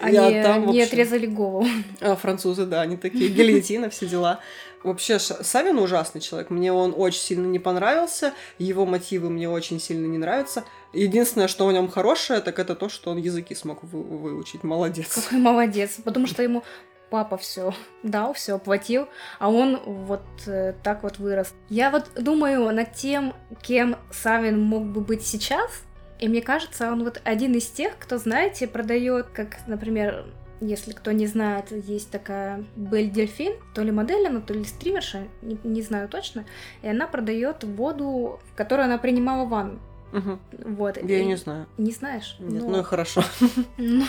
Они 0.00 0.18
а 0.18 0.42
там 0.42 0.66
не 0.70 0.82
отрезали 0.82 1.26
голову. 1.26 1.66
а, 2.00 2.14
французы, 2.16 2.66
да, 2.66 2.82
они 2.82 2.96
такие, 2.96 3.28
гильотина, 3.30 3.90
все 3.90 4.06
дела. 4.06 4.40
Вообще, 4.84 5.18
Савин 5.18 5.78
ужасный 5.78 6.20
человек. 6.20 6.50
Мне 6.50 6.72
он 6.72 6.94
очень 6.96 7.20
сильно 7.20 7.46
не 7.46 7.58
понравился. 7.58 8.32
Его 8.58 8.84
мотивы 8.86 9.30
мне 9.30 9.48
очень 9.48 9.80
сильно 9.80 10.06
не 10.06 10.18
нравятся. 10.18 10.64
Единственное, 10.92 11.48
что 11.48 11.66
в 11.66 11.72
нем 11.72 11.88
хорошее, 11.88 12.40
так 12.40 12.58
это 12.58 12.74
то, 12.74 12.88
что 12.88 13.10
он 13.10 13.18
языки 13.18 13.54
смог 13.54 13.82
вы- 13.82 14.02
выучить. 14.02 14.64
Молодец. 14.64 15.14
Какой 15.14 15.38
молодец. 15.38 15.98
Потому 16.04 16.26
что 16.26 16.42
ему 16.42 16.62
папа 17.10 17.36
все 17.36 17.74
дал, 18.02 18.32
все 18.32 18.54
оплатил, 18.54 19.06
а 19.38 19.50
он 19.50 19.78
вот 19.84 20.22
э, 20.46 20.72
так 20.82 21.02
вот 21.02 21.18
вырос. 21.18 21.52
Я 21.68 21.90
вот 21.90 22.10
думаю 22.16 22.72
над 22.74 22.94
тем, 22.94 23.34
кем 23.60 23.96
Савин 24.10 24.58
мог 24.58 24.84
бы 24.84 25.02
быть 25.02 25.22
сейчас, 25.22 25.82
и 26.18 26.26
мне 26.26 26.40
кажется, 26.40 26.90
он 26.90 27.04
вот 27.04 27.20
один 27.24 27.54
из 27.54 27.66
тех, 27.66 27.98
кто, 27.98 28.16
знаете, 28.16 28.66
продает, 28.66 29.26
как, 29.26 29.58
например, 29.66 30.24
если 30.68 30.92
кто 30.92 31.12
не 31.12 31.26
знает, 31.26 31.70
есть 31.72 32.10
такая 32.10 32.64
Бель 32.76 33.10
Дельфин, 33.10 33.54
то 33.74 33.82
ли 33.82 33.90
модель 33.90 34.26
она, 34.26 34.40
то 34.40 34.54
ли 34.54 34.64
стримерша, 34.64 35.24
не, 35.42 35.58
не 35.64 35.82
знаю 35.82 36.08
точно, 36.08 36.44
и 36.82 36.88
она 36.88 37.06
продает 37.06 37.64
воду, 37.64 38.38
в 38.52 38.56
которой 38.56 38.86
она 38.86 38.98
принимала 38.98 39.44
ванну. 39.46 39.78
Мгм. 40.12 40.38
Вот. 40.76 40.96
Я 41.02 41.18
И- 41.18 41.24
не 41.24 41.36
знаю. 41.36 41.66
Не 41.78 41.90
знаешь? 41.90 42.36
Нет, 42.38 42.62
Ну, 42.62 42.70
ну 42.70 42.80
и 42.80 42.82
хорошо. 42.82 43.22
ну, 43.76 44.04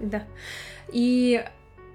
да. 0.00 0.24
И 0.92 1.44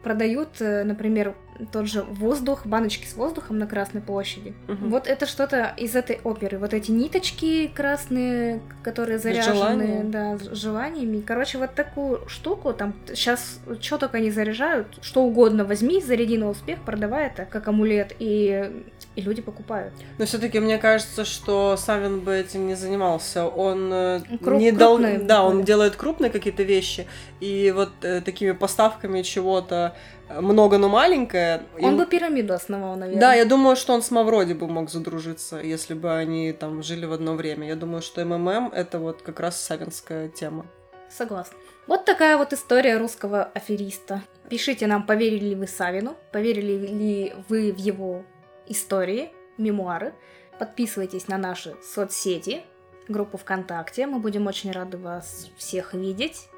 продают, 0.04 0.62
э, 0.62 0.84
например, 0.86 1.36
тот 1.72 1.88
же 1.88 2.04
воздух, 2.04 2.66
баночки 2.66 3.06
с 3.06 3.14
воздухом 3.14 3.60
на 3.60 3.68
Красной 3.68 4.02
площади. 4.02 4.54
Мгм. 4.68 4.90
Вот 4.90 5.08
это 5.08 5.26
что-то 5.26 5.74
из 5.78 5.96
этой 5.96 6.20
оперы. 6.24 6.58
Вот 6.58 6.74
эти 6.74 6.92
ниточки 6.92 7.68
красные, 7.68 8.62
которые 8.84 9.20
заряжены, 9.20 9.56
желанием. 9.56 10.12
да, 10.12 10.38
желаниями. 10.52 11.22
Короче, 11.22 11.58
вот 11.58 11.76
такую 11.76 12.28
штуку 12.28 12.74
там 12.74 12.94
сейчас 13.08 13.60
что 13.82 13.98
только 13.98 14.20
не 14.20 14.32
заряжают, 14.32 14.88
что 15.02 15.24
угодно 15.24 15.66
возьми, 15.66 16.02
заряди 16.02 16.38
на 16.38 16.50
успех, 16.50 16.80
продавай 16.82 17.28
это 17.28 17.46
как 17.46 17.68
амулет, 17.68 18.16
и, 18.20 18.84
и 19.16 19.22
люди 19.22 19.42
покупают. 19.42 19.94
Но 20.18 20.26
все-таки 20.26 20.60
мне 20.60 20.78
кажется, 20.78 21.26
что 21.26 21.76
Савин 21.78 22.22
бы 22.22 22.36
этим 22.36 22.68
не 22.68 22.76
занимался. 22.76 23.46
Он 23.48 23.90
э, 23.92 24.20
Кру- 24.42 24.58
не 24.58 24.72
дал, 24.72 25.00
да, 25.00 25.44
он 25.44 25.64
делает 25.64 25.96
крупные 25.96 26.32
какие-то 26.32 26.64
вещи, 26.64 27.08
и 27.40 27.72
вот 27.76 27.92
э, 28.02 28.22
такими 28.22 28.52
поставками 28.52 29.22
чего-то 29.22 29.96
много, 30.30 30.78
но 30.78 30.90
маленькое. 30.90 31.64
Он 31.82 31.92
им- 31.92 31.98
бы 31.98 32.06
пирамиду 32.06 32.54
основал, 32.54 32.96
наверное. 32.96 33.20
Да, 33.20 33.34
я 33.34 33.46
думаю, 33.46 33.76
что 33.76 33.94
он 33.94 34.02
с 34.02 34.12
Мавроди 34.12 34.54
бы 34.54 34.68
мог 34.68 34.90
задружиться, 34.90 35.58
если 35.58 35.94
бы 35.94 36.16
они 36.16 36.54
там 36.54 36.84
жили 36.84 37.06
в 37.06 37.14
одно 37.14 37.34
время. 37.36 37.68
Я 37.68 37.76
думаю, 37.76 38.02
что 38.02 38.24
МММ 38.24 38.72
это 38.74 39.00
вот 39.00 39.22
как 39.22 39.40
раз 39.40 39.60
савинская 39.60 40.30
тема. 40.30 40.66
Согласна. 41.10 41.58
Вот 41.88 42.06
такая 42.06 42.38
вот 42.38 42.54
история 42.54 42.98
русского 42.98 43.44
афериста. 43.56 44.22
Пишите 44.50 44.86
нам, 44.86 45.06
поверили 45.06 45.50
ли 45.50 45.56
вы 45.56 45.68
Савину, 45.68 46.16
поверили 46.32 46.74
ли 46.88 47.34
вы 47.48 47.72
в 47.72 47.78
его 47.78 48.24
истории, 48.68 49.32
мемуары. 49.58 50.14
Подписывайтесь 50.60 51.28
на 51.28 51.38
наши 51.38 51.76
соцсети, 51.84 52.62
группу 53.08 53.38
ВКонтакте. 53.38 54.06
Мы 54.06 54.20
будем 54.20 54.46
очень 54.46 54.72
рады 54.72 54.98
вас 54.98 55.48
всех 55.58 55.94
видеть. 55.96 56.50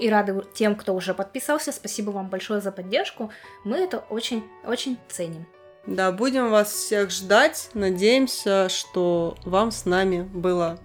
И 0.00 0.08
рады 0.08 0.42
тем, 0.54 0.74
кто 0.74 0.94
уже 0.94 1.12
подписался. 1.12 1.72
Спасибо 1.72 2.10
вам 2.10 2.28
большое 2.28 2.60
за 2.60 2.72
поддержку. 2.72 3.30
Мы 3.64 3.76
это 3.76 3.98
очень-очень 3.98 4.98
ценим. 5.08 5.46
Да, 5.86 6.10
будем 6.10 6.50
вас 6.50 6.72
всех 6.72 7.10
ждать. 7.10 7.70
Надеемся, 7.74 8.68
что 8.68 9.36
вам 9.44 9.70
с 9.70 9.84
нами 9.84 10.22
было 10.22 10.78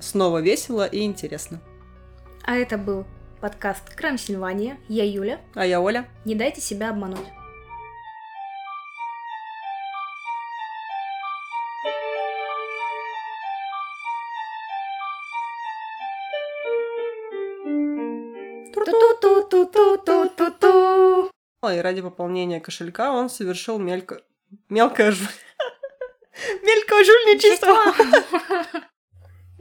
снова 0.00 0.38
весело 0.38 0.86
и 0.86 1.02
интересно. 1.02 1.60
А 2.44 2.54
это 2.54 2.78
был 2.78 3.04
подкаст 3.40 3.94
Крам 3.94 4.16
Сильвания. 4.16 4.78
Я 4.88 5.04
Юля. 5.04 5.40
А 5.54 5.66
я 5.66 5.80
Оля. 5.80 6.08
Не 6.24 6.34
дайте 6.36 6.60
себя 6.60 6.90
обмануть. 6.90 7.26
И 21.70 21.78
ради 21.78 22.02
пополнения 22.02 22.58
кошелька 22.60 23.12
он 23.12 23.30
совершил 23.30 23.78
мелько... 23.78 24.22
мелкое 24.68 25.12
жуль... 25.12 25.28
Мелкое 26.62 27.04
жульничество. 27.04 27.76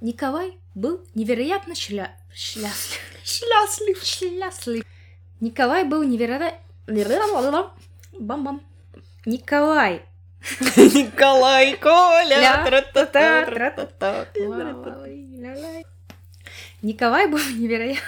Николай 0.01 0.57
был 0.73 1.05
невероятно 1.13 1.75
шля... 1.75 2.17
счастлив. 2.33 2.99
Счастлив. 3.23 4.03
Счастлив. 4.03 4.83
Николай 5.41 5.83
был 5.83 6.01
невероятно... 6.01 6.57
Бам-бам. 8.13 8.63
Николай. 9.27 10.01
Николай, 10.75 11.77
Коля. 11.77 12.65
Тра-та-та, 12.65 13.45
тра-та-та. 13.45 14.25
Николай 16.81 17.27
был 17.27 17.37
невероятно... 17.37 18.01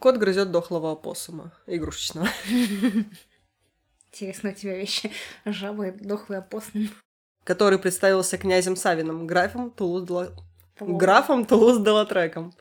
Кот 0.00 0.16
грызет 0.16 0.50
дохлого 0.50 0.92
опоссума, 0.92 1.52
игрушечного. 1.66 2.28
Интересно 4.12 4.50
у 4.50 4.54
тебя 4.54 4.76
вещи. 4.76 5.10
Жаба 5.44 5.88
и 5.88 5.90
дохлый 5.90 6.38
опоссум. 6.38 6.88
Который 7.44 7.78
представился 7.78 8.38
князем 8.38 8.76
Савином, 8.76 9.26
графом 9.26 9.70
Тулуз 9.70 10.30
графом 10.80 11.44
Тулуз 11.44 11.78
Делатреком. 11.78 12.54